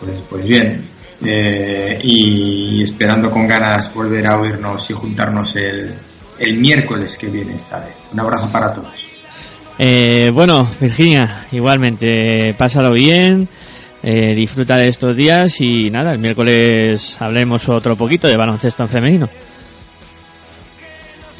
[0.00, 0.84] Pues, pues bien,
[1.24, 5.94] eh, y esperando con ganas volver a oírnos y juntarnos el,
[6.38, 7.94] el miércoles que viene esta vez.
[8.12, 9.11] Un abrazo para todos.
[9.78, 13.48] Eh, bueno, Virginia, igualmente, pásalo bien,
[14.02, 18.88] eh, disfruta de estos días y nada, el miércoles hablemos otro poquito de baloncesto en
[18.88, 19.28] femenino.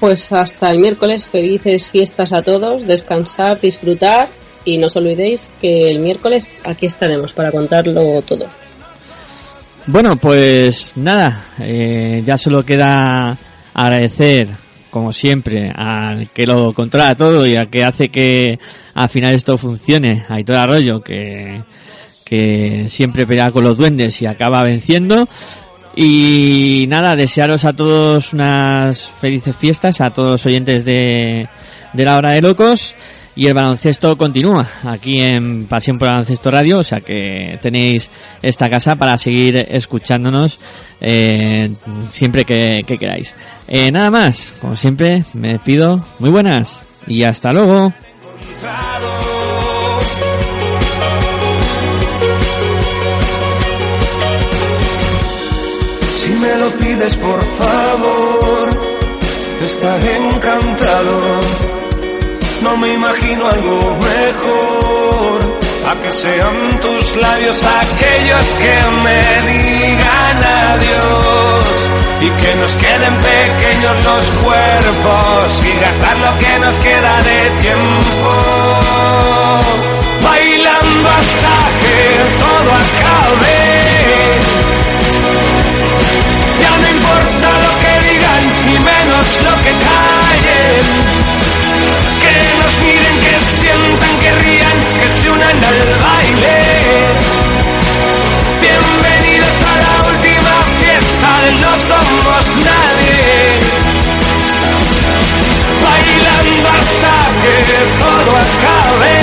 [0.01, 4.29] Pues hasta el miércoles, felices fiestas a todos, descansar, disfrutar
[4.65, 8.47] y no os olvidéis que el miércoles aquí estaremos para contarlo todo.
[9.87, 13.37] Bueno, pues nada, eh, ya solo queda
[13.75, 14.49] agradecer,
[14.93, 18.59] como siempre, al que lo controla todo y al que hace que
[18.93, 21.63] al final esto funcione, a Aitor Arroyo, que,
[22.27, 25.27] que siempre pelea con los duendes y acaba venciendo.
[25.97, 31.49] Y nada, desearos a todos unas felices fiestas, a todos los oyentes de,
[31.95, 32.95] de la hora de locos.
[33.35, 38.11] Y el baloncesto continúa aquí en Pasión por Baloncesto Radio, o sea que tenéis
[38.43, 40.61] esta casa para seguir escuchándonos
[41.01, 41.71] eh,
[42.11, 43.35] siempre que, que queráis.
[43.69, 46.05] Eh, nada más, como siempre, me despido.
[46.19, 47.93] Muy buenas y hasta luego.
[56.19, 58.71] Si me lo pides por favor,
[59.63, 61.72] estaré encantado.
[62.63, 65.59] No me imagino algo mejor.
[65.85, 69.19] A que sean tus labios aquellos que me
[69.51, 70.39] digan
[70.71, 71.67] adiós.
[72.21, 78.33] Y que nos queden pequeños los cuerpos y gastar lo que nos queda de tiempo.
[80.23, 81.99] Bailando hasta que
[82.39, 83.59] todo acabe.
[86.63, 91.42] Ya no importa lo que digan, ni menos lo que callen.
[95.53, 96.57] Unan al baile.
[98.61, 103.25] Bienvenidos a la última fiesta del No Somos Nadie.
[105.85, 107.55] Bailando hasta que
[107.99, 109.17] todo acabe.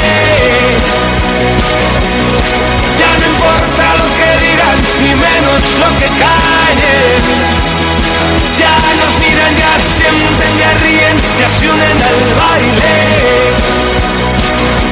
[2.99, 7.21] Ya no importa lo que digan, ni menos lo que callen.
[8.55, 13.88] Ya nos miran, ya sienten, ya ríen, ya se unen al baile.